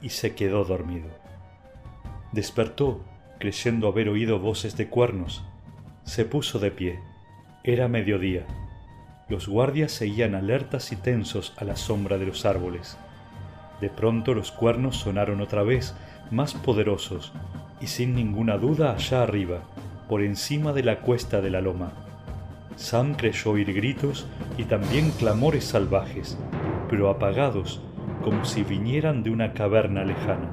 y 0.00 0.08
se 0.08 0.34
quedó 0.34 0.64
dormido. 0.64 1.08
Despertó, 2.32 3.04
creyendo 3.38 3.88
haber 3.88 4.08
oído 4.08 4.38
voces 4.38 4.76
de 4.76 4.88
cuernos. 4.88 5.44
Se 6.04 6.24
puso 6.24 6.58
de 6.58 6.70
pie. 6.70 6.98
Era 7.64 7.88
mediodía. 7.88 8.46
Los 9.28 9.48
guardias 9.48 9.90
seguían 9.90 10.36
alertas 10.36 10.92
y 10.92 10.96
tensos 10.96 11.52
a 11.56 11.64
la 11.64 11.74
sombra 11.74 12.16
de 12.16 12.26
los 12.26 12.46
árboles. 12.46 12.96
De 13.80 13.90
pronto 13.90 14.34
los 14.34 14.52
cuernos 14.52 14.98
sonaron 14.98 15.40
otra 15.40 15.64
vez, 15.64 15.96
más 16.30 16.54
poderosos, 16.54 17.32
y 17.80 17.88
sin 17.88 18.14
ninguna 18.14 18.56
duda 18.56 18.94
allá 18.94 19.24
arriba, 19.24 19.62
por 20.08 20.22
encima 20.22 20.72
de 20.72 20.84
la 20.84 21.00
cuesta 21.00 21.40
de 21.40 21.50
la 21.50 21.60
loma. 21.60 21.90
Sam 22.76 23.14
creyó 23.14 23.50
oír 23.50 23.74
gritos 23.74 24.28
y 24.58 24.64
también 24.64 25.10
clamores 25.10 25.64
salvajes, 25.64 26.38
pero 26.88 27.10
apagados, 27.10 27.80
como 28.22 28.44
si 28.44 28.62
vinieran 28.62 29.24
de 29.24 29.30
una 29.30 29.54
caverna 29.54 30.04
lejana. 30.04 30.52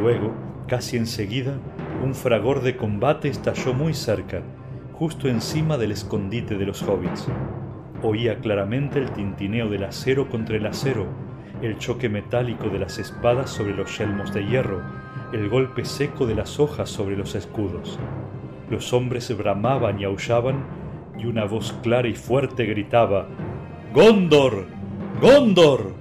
Luego, 0.00 0.32
casi 0.68 0.96
enseguida, 0.96 1.58
un 2.02 2.14
fragor 2.14 2.62
de 2.62 2.78
combate 2.78 3.28
estalló 3.28 3.74
muy 3.74 3.92
cerca, 3.92 4.40
justo 4.98 5.28
encima 5.28 5.76
del 5.76 5.92
escondite 5.92 6.56
de 6.56 6.64
los 6.64 6.82
hobbits. 6.82 7.28
Oía 8.02 8.38
claramente 8.38 8.98
el 8.98 9.10
tintineo 9.10 9.68
del 9.68 9.84
acero 9.84 10.28
contra 10.28 10.56
el 10.56 10.66
acero, 10.66 11.06
el 11.60 11.76
choque 11.78 12.08
metálico 12.08 12.68
de 12.68 12.78
las 12.78 12.98
espadas 12.98 13.50
sobre 13.50 13.74
los 13.74 13.96
yelmos 13.98 14.32
de 14.32 14.46
hierro, 14.46 14.82
el 15.32 15.50
golpe 15.50 15.84
seco 15.84 16.26
de 16.26 16.34
las 16.34 16.58
hojas 16.58 16.88
sobre 16.88 17.16
los 17.16 17.34
escudos. 17.34 17.98
Los 18.70 18.92
hombres 18.94 19.36
bramaban 19.36 20.00
y 20.00 20.04
aullaban, 20.04 20.64
y 21.18 21.26
una 21.26 21.44
voz 21.44 21.72
clara 21.82 22.08
y 22.08 22.14
fuerte 22.14 22.64
gritaba 22.64 23.26
Gondor. 23.92 24.66
Gondor. 25.20 25.94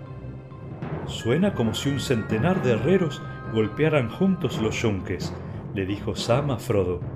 Suena 1.05 1.53
como 1.53 1.73
si 1.73 1.89
un 1.89 1.99
centenar 1.99 2.63
de 2.63 2.73
herreros 2.73 3.21
golpearan 3.53 4.09
juntos 4.09 4.61
los 4.61 4.81
yunques, 4.81 5.33
le 5.73 5.85
dijo 5.85 6.15
Sam 6.15 6.51
a 6.51 6.57
Frodo. 6.57 7.14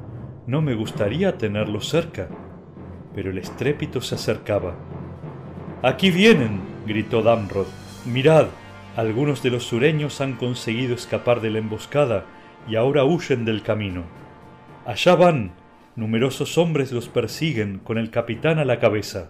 No 0.50 0.64
me 0.64 0.74
gustaría 0.74 1.38
tenerlos 1.38 1.90
cerca. 1.90 2.28
Pero 3.14 3.30
el 3.30 3.38
estrépito 3.38 4.02
se 4.02 4.16
acercaba. 4.16 4.74
Aquí 5.84 6.10
vienen, 6.10 6.62
gritó 6.88 7.22
Damrod. 7.22 7.68
Mirad, 8.08 8.48
Algunos 8.96 9.44
de 9.44 9.52
los 9.52 9.66
sureños 9.66 10.22
han 10.22 10.38
conseguido 10.38 10.96
escapar 10.96 11.42
de 11.42 11.52
la 11.52 11.60
emboscada 11.60 12.26
y 12.68 12.78
ahora 12.78 13.04
huyen 13.04 13.46
del 13.46 13.62
camino. 13.62 14.06
Allá 14.88 15.14
van. 15.14 15.52
Numerosos 15.96 16.58
hombres 16.58 16.92
los 16.92 17.10
persiguen 17.10 17.78
con 17.78 18.00
el 18.00 18.10
capitán 18.10 18.58
a 18.58 18.66
la 18.66 18.80
cabeza. 18.80 19.30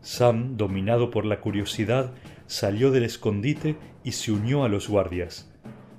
Sam, 0.00 0.56
dominado 0.56 1.10
por 1.10 1.26
la 1.26 1.40
curiosidad, 1.40 2.14
salió 2.46 2.90
del 2.90 3.04
escondite 3.04 3.76
y 4.02 4.12
se 4.12 4.32
unió 4.32 4.64
a 4.64 4.70
los 4.70 4.88
guardias. 4.88 5.52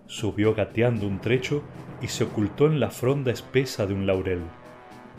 Subió 0.08 0.56
gateando 0.56 1.08
un 1.08 1.22
trecho 1.22 1.62
y 2.02 2.08
se 2.08 2.26
ocultó 2.26 2.68
en 2.68 2.80
la 2.80 2.92
fronda 2.92 3.32
espesa 3.32 3.86
de 3.86 3.94
un 3.94 4.06
laurel. 4.06 4.42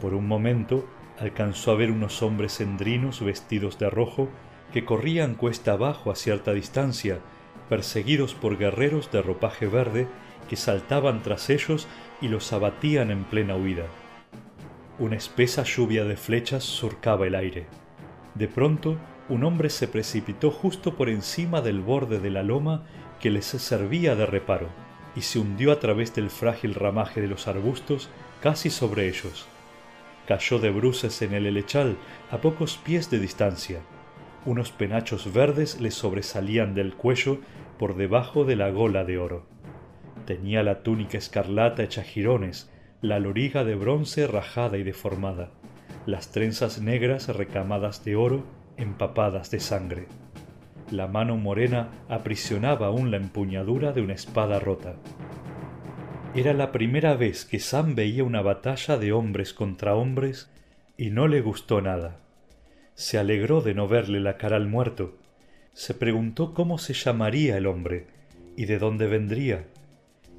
Por 0.01 0.14
un 0.14 0.27
momento 0.27 0.87
alcanzó 1.18 1.72
a 1.72 1.77
ver 1.77 1.91
unos 1.91 2.22
hombres 2.22 2.61
endrinos 2.61 3.24
vestidos 3.24 3.79
de 3.79 3.89
rojo 3.91 4.29
que 4.72 4.85
corrían 4.85 5.35
cuesta 5.35 5.72
abajo 5.72 6.11
a 6.11 6.16
cierta 6.16 6.53
distancia, 6.53 7.18
perseguidos 7.68 8.35
por 8.35 8.59
guerreros 8.59 9.11
de 9.11 9.22
ropaje 9.22 9.66
verde 9.66 10.07
que 10.49 10.57
saltaban 10.57 11.22
tras 11.22 11.51
ellos 11.51 11.89
y 12.20 12.29
los 12.29 12.53
abatían 12.53 13.11
en 13.11 13.24
plena 13.24 13.57
huida. 13.57 13.87
Una 14.99 15.16
espesa 15.16 15.64
lluvia 15.64 16.05
de 16.05 16.16
flechas 16.16 16.64
surcaba 16.64 17.27
el 17.27 17.35
aire. 17.35 17.66
De 18.35 18.49
pronto, 18.49 18.97
un 19.29 19.45
hombre 19.45 19.70
se 19.70 19.89
precipitó 19.89 20.51
justo 20.51 20.95
por 20.95 21.09
encima 21.09 21.61
del 21.61 21.81
borde 21.81 22.20
de 22.20 22.31
la 22.31 22.43
loma 22.43 22.85
que 23.20 23.31
les 23.31 23.47
servía 23.47 24.14
de 24.14 24.27
reparo, 24.27 24.68
y 25.17 25.23
se 25.23 25.39
hundió 25.39 25.73
a 25.73 25.81
través 25.81 26.14
del 26.14 26.31
frágil 26.31 26.75
ramaje 26.75 27.21
de 27.21 27.27
los 27.27 27.49
arbustos 27.49 28.11
casi 28.41 28.71
sobre 28.71 29.09
ellos. 29.09 29.49
Cayó 30.29 30.59
de 30.59 30.71
bruces 30.71 31.23
en 31.23 31.33
el 31.33 31.47
helechal 31.47 31.97
a 32.31 32.39
pocos 32.39 32.77
pies 32.77 33.11
de 33.11 33.19
distancia. 33.19 33.81
Unos 34.45 34.71
penachos 34.71 35.33
verdes 35.33 35.81
le 35.81 35.91
sobresalían 35.91 36.75
del 36.75 36.95
cuello 36.95 37.39
por 37.79 37.97
debajo 37.97 38.45
de 38.45 38.57
la 38.57 38.71
gola 38.71 39.05
de 39.05 39.19
oro. 39.19 39.47
Tenía 40.27 40.62
la 40.62 40.83
túnica 40.83 41.19
escarlata 41.19 41.83
hecha 41.83 42.03
jirones, 42.03 42.71
la 43.01 43.19
loriga 43.19 43.64
de 43.64 43.75
bronce 43.75 44.27
rajada 44.27 44.79
y 44.79 44.83
deformada, 44.83 45.51
las 46.07 46.33
trenzas 46.33 46.81
negras 46.81 47.29
recamadas 47.29 48.05
de 48.05 48.17
oro 48.17 48.45
empapadas 48.77 49.51
de 49.51 49.61
sangre. 49.61 50.07
La 50.91 51.07
mano 51.07 51.37
morena 51.37 51.91
aprisionaba 52.09 52.87
aún 52.87 53.11
la 53.11 53.16
empuñadura 53.16 53.93
de 53.93 54.03
una 54.03 54.14
espada 54.14 54.59
rota. 54.59 54.97
Era 56.34 56.53
la 56.53 56.70
primera 56.70 57.14
vez 57.14 57.45
que 57.45 57.59
Sam 57.59 57.95
veía 57.95 58.24
una 58.24 58.43
batalla 58.43 58.99
de 58.99 59.12
hombres 59.12 59.53
contra 59.53 59.95
hombres 59.95 60.51
y 60.97 61.11
no 61.11 61.28
le 61.28 61.41
gustó 61.41 61.80
nada. 61.80 62.20
Se 62.95 63.18
alegró 63.18 63.61
de 63.61 63.74
no 63.74 63.89
verle 63.89 64.20
la 64.20 64.37
cara 64.37 64.57
al 64.57 64.68
muerto. 64.68 65.16
Se 65.72 65.95
preguntó 65.95 66.55
cómo 66.55 66.78
se 66.78 66.95
llamaría 66.95 67.57
el 67.57 67.66
hombre 67.66 68.07
y 68.57 68.66
de 68.66 68.78
dónde 68.78 69.07
vendría 69.07 69.66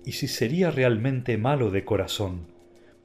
y 0.07 0.13
si 0.13 0.29
sería 0.29 0.71
realmente 0.71 1.37
malo 1.37 1.69
de 1.69 1.83
corazón, 1.83 2.47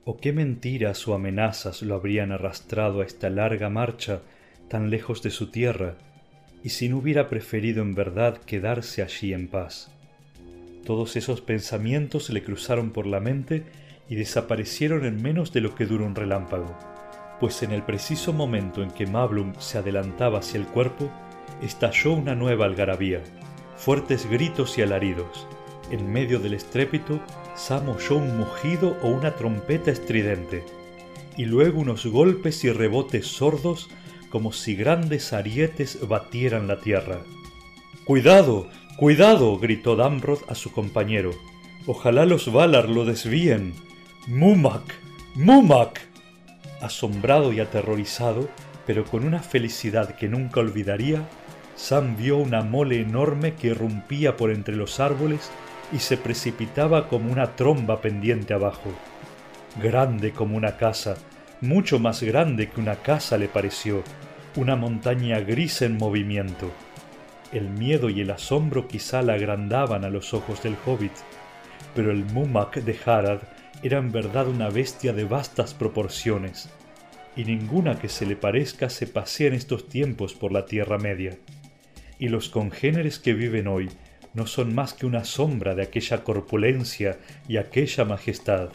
o 0.05 0.19
qué 0.19 0.33
mentiras 0.33 1.09
o 1.09 1.15
amenazas 1.15 1.83
lo 1.83 1.97
habrían 1.97 2.31
arrastrado 2.31 3.01
a 3.01 3.05
esta 3.05 3.29
larga 3.29 3.69
marcha 3.71 4.23
tan 4.69 4.89
lejos 4.89 5.21
de 5.21 5.31
su 5.31 5.51
tierra, 5.51 5.97
y 6.65 6.71
si 6.71 6.89
no 6.89 6.99
hubiera 6.99 7.29
preferido 7.29 7.83
en 7.83 7.95
verdad 7.95 8.39
quedarse 8.39 9.03
allí 9.03 9.33
en 9.33 9.49
paz. 9.49 9.91
Todos 10.85 11.17
esos 11.17 11.41
pensamientos 11.41 12.31
le 12.31 12.43
cruzaron 12.43 12.91
por 12.91 13.07
la 13.07 13.21
mente 13.21 13.65
y 14.09 14.17
desaparecieron 14.17 15.05
en 15.05 15.23
menos 15.23 15.53
de 15.53 15.61
lo 15.61 15.75
que 15.75 15.87
dura 15.87 16.05
un 16.05 16.15
relámpago, 16.15 16.77
pues 17.41 17.63
en 17.63 17.73
el 17.73 17.83
preciso 17.83 18.33
momento 18.33 18.83
en 18.83 18.91
que 18.91 19.07
Mablum 19.07 19.55
se 19.59 19.79
adelantaba 19.79 20.41
hacia 20.41 20.59
el 20.59 20.67
cuerpo, 20.67 21.11
estalló 21.63 22.13
una 22.13 22.35
nueva 22.35 22.67
algarabía, 22.67 23.23
fuertes 23.77 24.29
gritos 24.29 24.77
y 24.79 24.83
alaridos, 24.83 25.47
en 25.91 26.11
medio 26.11 26.39
del 26.39 26.55
estrépito, 26.55 27.21
Sam 27.55 27.91
oyó 27.91 28.17
un 28.17 28.39
mugido 28.39 28.97
o 29.03 29.09
una 29.09 29.35
trompeta 29.35 29.91
estridente, 29.91 30.65
y 31.37 31.45
luego 31.45 31.81
unos 31.81 32.07
golpes 32.07 32.65
y 32.65 32.71
rebotes 32.71 33.27
sordos 33.27 33.89
como 34.33 34.51
si 34.51 34.75
grandes 34.75 35.35
arietes 35.35 36.09
batieran 36.09 36.67
la 36.67 36.81
tierra. 36.81 37.19
¡Cuidado! 38.07 38.71
¡Cuidado! 38.97 39.59
gritó 39.59 39.95
Damrod 39.95 40.39
a 40.49 40.55
su 40.55 40.73
compañero. 40.73 41.33
Ojalá 41.87 42.25
los 42.25 42.51
Valar 42.51 42.89
lo 42.89 43.05
desvíen. 43.05 43.75
¡Mumak! 44.27 44.95
¡Mumak! 45.35 46.01
Asombrado 46.81 47.53
y 47.53 47.61
aterrorizado, 47.61 48.49
pero 48.87 49.05
con 49.05 49.27
una 49.27 49.41
felicidad 49.41 50.17
que 50.17 50.31
nunca 50.31 50.61
olvidaría, 50.61 51.29
Sam 51.77 52.17
vio 52.17 52.39
una 52.39 52.63
mole 52.63 53.03
enorme 53.03 53.53
que 53.53 53.67
irrumpía 53.67 54.39
por 54.39 54.51
entre 54.51 54.77
los 54.77 54.99
árboles 54.99 55.51
y 55.93 55.99
se 55.99 56.17
precipitaba 56.17 57.07
como 57.09 57.31
una 57.31 57.55
tromba 57.55 58.01
pendiente 58.01 58.55
abajo. 58.55 58.93
Grande 59.83 60.33
como 60.33 60.57
una 60.57 60.79
casa, 60.79 61.17
mucho 61.63 62.01
más 62.01 62.23
grande 62.25 62.69
que 62.69 62.81
una 62.81 62.97
casa 62.97 63.39
le 63.39 63.47
pareció, 63.47 64.03
una 64.57 64.75
montaña 64.75 65.39
gris 65.39 65.81
en 65.83 65.97
movimiento. 65.97 66.73
El 67.53 67.71
miedo 67.71 68.11
y 68.11 68.21
el 68.21 68.33
asombro 68.33 68.89
quizá 68.89 69.23
la 69.23 69.35
agrandaban 69.35 70.05
a 70.05 70.11
los 70.11 70.35
ojos 70.35 70.61
del 70.65 70.77
hobbit, 70.85 71.13
pero 71.95 72.11
el 72.11 72.25
Mumak 72.25 72.77
de 72.79 72.99
Harad 73.07 73.43
era 73.83 73.99
en 73.99 74.11
verdad 74.11 74.49
una 74.49 74.71
bestia 74.71 75.13
de 75.13 75.25
vastas 75.25 75.73
proporciones, 75.73 76.69
y 77.37 77.45
ninguna 77.45 77.97
que 77.97 78.09
se 78.09 78.27
le 78.27 78.35
parezca 78.35 78.91
se 78.91 79.07
pasea 79.07 79.47
en 79.47 79.55
estos 79.55 79.89
tiempos 79.89 80.35
por 80.35 80.51
la 80.51 80.67
Tierra 80.67 80.99
Media. 80.99 81.39
Y 82.19 82.29
los 82.29 82.49
congéneres 82.49 83.21
que 83.21 83.35
viven 83.35 83.69
hoy 83.69 83.89
no 84.35 84.49
son 84.49 84.75
más 84.75 84.95
que 84.95 85.07
una 85.07 85.25
sombra 85.25 85.77
de 85.77 85.83
aquella 85.83 86.25
corpulencia 86.25 87.19
y 87.49 87.57
aquella 87.57 88.05
majestad. 88.05 88.71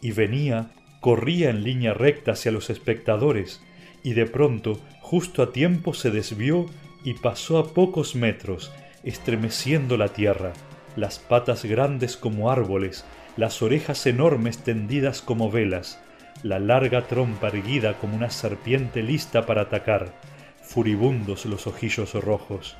Y 0.00 0.10
venía, 0.10 0.70
corría 1.02 1.50
en 1.50 1.64
línea 1.64 1.94
recta 1.94 2.32
hacia 2.32 2.52
los 2.52 2.70
espectadores, 2.70 3.60
y 4.04 4.12
de 4.12 4.24
pronto, 4.24 4.80
justo 5.00 5.42
a 5.42 5.52
tiempo, 5.52 5.94
se 5.94 6.12
desvió 6.12 6.66
y 7.02 7.14
pasó 7.14 7.58
a 7.58 7.74
pocos 7.74 8.14
metros, 8.14 8.72
estremeciendo 9.02 9.96
la 9.96 10.10
tierra, 10.10 10.52
las 10.94 11.18
patas 11.18 11.64
grandes 11.64 12.16
como 12.16 12.52
árboles, 12.52 13.04
las 13.36 13.62
orejas 13.62 14.06
enormes 14.06 14.58
tendidas 14.58 15.22
como 15.22 15.50
velas, 15.50 16.00
la 16.44 16.60
larga 16.60 17.08
trompa 17.08 17.48
erguida 17.48 17.98
como 17.98 18.14
una 18.14 18.30
serpiente 18.30 19.02
lista 19.02 19.44
para 19.44 19.62
atacar, 19.62 20.14
furibundos 20.62 21.46
los 21.46 21.66
ojillos 21.66 22.14
rojos. 22.14 22.76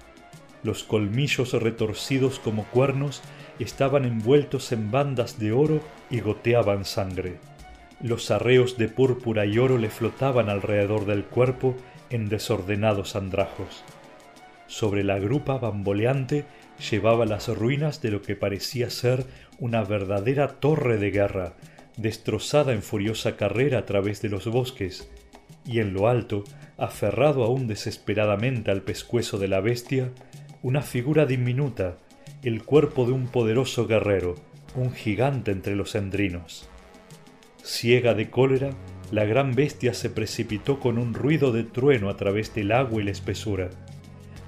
Los 0.63 0.85
colmillos 0.85 1.55
retorcidos 1.55 2.39
como 2.39 2.67
cuernos 2.67 3.21
estaban 3.59 4.05
envueltos 4.05 4.71
en 4.71 4.93
bandas 4.93 5.41
de 5.41 5.51
oro 5.51 5.81
y 6.09 6.21
goteaban 6.21 6.85
sangre. 6.85 7.41
Los 8.03 8.33
arreos 8.33 8.79
de 8.79 8.89
púrpura 8.89 9.47
y 9.47 9.59
oro 9.59 9.79
le 9.79 9.89
flotaban 9.89 10.49
alrededor 10.49 11.07
del 11.07 11.25
cuerpo 11.25 11.77
en 12.11 12.29
desordenados 12.29 13.15
andrajos. 13.15 13.85
Sobre 14.67 15.05
la 15.05 15.21
grupa 15.21 15.59
bamboleante 15.59 16.45
llevaba 16.91 17.27
las 17.27 17.47
ruinas 17.49 18.03
de 18.03 18.11
lo 18.11 18.21
que 18.21 18.35
parecía 18.35 18.91
ser 18.91 19.25
una 19.61 19.85
verdadera 19.85 20.49
torre 20.49 20.97
de 20.99 21.13
guerra, 21.13 21.55
destrozada 21.97 22.73
en 22.73 22.83
furiosa 22.83 23.37
carrera 23.37 23.79
a 23.79 23.87
través 23.87 24.21
de 24.21 24.31
los 24.31 24.49
bosques, 24.49 25.09
y 25.65 25.79
en 25.79 25.93
lo 25.93 26.09
alto, 26.09 26.43
aferrado 26.79 27.45
aún 27.45 27.69
desesperadamente 27.69 28.73
al 28.73 28.83
pescuezo 28.83 29.39
de 29.39 29.47
la 29.47 29.61
bestia, 29.61 30.11
una 30.63 30.83
figura 30.83 31.25
diminuta, 31.25 31.99
el 32.43 32.65
cuerpo 32.65 33.07
de 33.07 33.13
un 33.13 33.29
poderoso 33.29 33.87
guerrero, 33.87 34.35
un 34.75 34.93
gigante 34.93 35.53
entre 35.53 35.77
los 35.77 35.95
endrinos. 35.95 36.69
Ciega 37.63 38.15
de 38.15 38.29
cólera, 38.29 38.71
la 39.13 39.25
gran 39.25 39.55
bestia 39.55 39.95
se 39.95 40.11
precipitó 40.11 40.81
con 40.81 40.99
un 40.99 41.15
ruido 41.15 41.53
de 41.53 41.63
trueno 41.63 42.09
a 42.09 42.17
través 42.17 42.55
del 42.55 42.73
agua 42.73 43.01
y 43.01 43.05
la 43.05 43.13
espesura. 43.13 43.71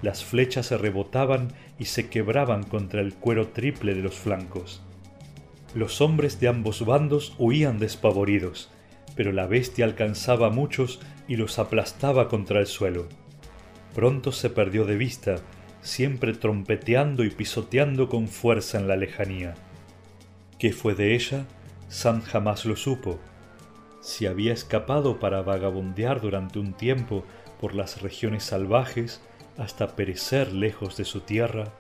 Las 0.03 0.25
flechas 0.25 0.67
se 0.67 0.79
rebotaban 0.79 1.53
y 1.79 1.85
se 1.85 2.09
quebraban 2.09 2.65
contra 2.65 3.01
el 3.01 3.15
cuero 3.15 3.49
triple 3.49 3.95
de 3.95 4.03
los 4.03 4.15
flancos. 4.15 4.83
Los 5.75 6.01
hombres 6.01 6.41
de 6.41 6.49
ambos 6.49 6.85
bandos 6.85 7.35
huían 7.39 7.79
despavoridos, 7.79 8.71
pero 9.15 9.33
la 9.33 9.47
bestia 9.47 9.85
alcanzaba 9.85 10.49
a 10.49 10.51
muchos 10.51 11.01
y 11.29 11.37
los 11.37 11.59
aplastaba 11.59 12.29
contra 12.29 12.61
el 12.61 12.67
suelo. 12.67 13.09
Pronto 13.95 14.33
se 14.33 14.51
perdió 14.51 14.85
de 14.85 14.97
vista 14.97 15.37
siempre 15.83 16.33
trompeteando 16.33 17.25
y 17.25 17.31
pisoteando 17.31 18.09
con 18.09 18.27
fuerza 18.27 18.79
en 18.79 18.89
la 18.89 18.97
lejanía. 18.97 19.55
¿Qué 20.59 20.73
fue 20.73 20.95
de 20.95 21.15
ella? 21.15 21.47
Sam 21.95 22.23
jamás 22.23 22.65
lo 22.65 22.75
supo. 22.75 23.21
Si 24.01 24.27
había 24.27 24.53
escapado 24.53 25.21
para 25.21 25.43
vagabundear 25.43 26.21
durante 26.21 26.59
un 26.59 26.73
tiempo 26.73 27.25
por 27.61 27.73
las 27.73 28.03
regiones 28.03 28.43
salvajes 28.43 29.23
hasta 29.59 29.95
perecer 29.95 30.53
lejos 30.53 30.97
de 30.97 31.05
su 31.05 31.21
tierra, 31.21 31.73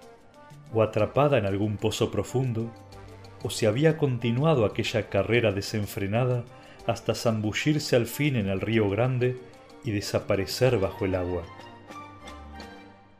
o 0.72 0.82
atrapada 0.82 1.36
en 1.36 1.46
algún 1.46 1.78
pozo 1.78 2.12
profundo, 2.12 2.70
o 3.42 3.50
si 3.50 3.66
había 3.66 3.98
continuado 3.98 4.64
aquella 4.64 5.10
carrera 5.10 5.50
desenfrenada 5.50 6.44
hasta 6.86 7.16
zambullirse 7.16 7.96
al 7.96 8.06
fin 8.06 8.36
en 8.36 8.48
el 8.48 8.60
río 8.60 8.88
Grande 8.88 9.36
y 9.82 9.90
desaparecer 9.90 10.78
bajo 10.78 11.06
el 11.06 11.16
agua. 11.16 11.42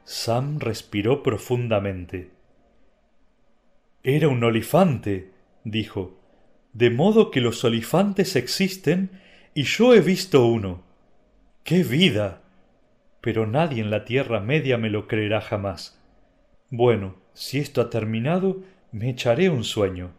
Sam 0.05 0.61
respiró 0.61 1.24
profundamente. 1.24 2.30
Era 4.05 4.28
un 4.28 4.45
olifante, 4.45 5.32
dijo, 5.64 6.24
de 6.75 6.91
modo 6.91 7.31
que 7.31 7.41
los 7.41 7.64
olifantes 7.64 8.35
existen 8.37 9.11
y 9.55 9.62
yo 9.62 9.95
he 9.95 10.01
visto 10.01 10.45
uno. 10.45 10.83
¡Qué 11.62 11.85
vida! 11.85 12.43
Pero 13.20 13.47
nadie 13.47 13.81
en 13.81 13.91
la 13.91 14.05
Tierra 14.05 14.41
Media 14.41 14.77
me 14.77 14.91
lo 14.91 15.07
creerá 15.07 15.41
jamás. 15.41 15.99
Bueno, 16.70 17.14
si 17.33 17.61
esto 17.61 17.81
ha 17.81 17.91
terminado, 17.91 18.62
me 18.91 19.09
echaré 19.09 19.49
un 19.49 19.62
sueño. 19.62 20.11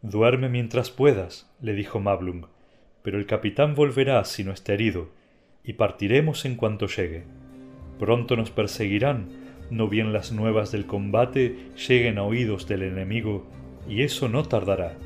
Duerme 0.00 0.48
mientras 0.48 0.90
puedas, 0.90 1.50
le 1.60 1.74
dijo 1.74 2.00
Mablung, 2.00 2.46
pero 3.02 3.18
el 3.18 3.26
capitán 3.26 3.74
volverá 3.74 4.24
si 4.24 4.44
no 4.44 4.52
está 4.52 4.72
herido, 4.72 5.10
y 5.62 5.74
partiremos 5.74 6.46
en 6.46 6.56
cuanto 6.56 6.86
llegue. 6.86 7.24
Pronto 7.98 8.36
nos 8.36 8.50
perseguirán, 8.50 9.28
no 9.70 9.88
bien 9.88 10.12
las 10.12 10.32
nuevas 10.32 10.72
del 10.72 10.86
combate 10.86 11.70
lleguen 11.88 12.16
a 12.18 12.22
oídos 12.22 12.66
del 12.66 12.82
enemigo, 12.82 13.46
y 13.88 14.02
eso 14.02 14.28
no 14.28 14.44
tardará. 14.44 14.96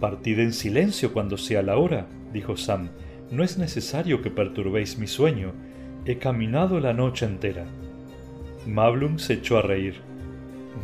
Partid 0.00 0.38
en 0.38 0.52
silencio 0.52 1.12
cuando 1.12 1.36
sea 1.36 1.62
la 1.62 1.76
hora, 1.76 2.06
dijo 2.32 2.56
Sam. 2.56 2.90
No 3.30 3.42
es 3.42 3.58
necesario 3.58 4.22
que 4.22 4.30
perturbéis 4.30 4.98
mi 4.98 5.06
sueño. 5.06 5.52
He 6.04 6.18
caminado 6.18 6.78
la 6.78 6.92
noche 6.92 7.26
entera. 7.26 7.66
Mablum 8.66 9.18
se 9.18 9.34
echó 9.34 9.58
a 9.58 9.62
reír. 9.62 9.96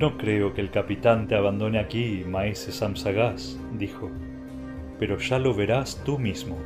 No 0.01 0.19
creo 0.19 0.53
que 0.53 0.61
el 0.61 0.71
capitán 0.71 1.29
te 1.29 1.37
abandone 1.37 1.79
aquí, 1.79 2.25
maese 2.29 2.73
Sam 2.73 2.97
Sagaz, 2.97 3.57
dijo. 3.79 4.11
Pero 4.99 5.19
ya 5.19 5.39
lo 5.39 5.55
verás 5.55 6.03
tú 6.05 6.19
mismo. 6.19 6.59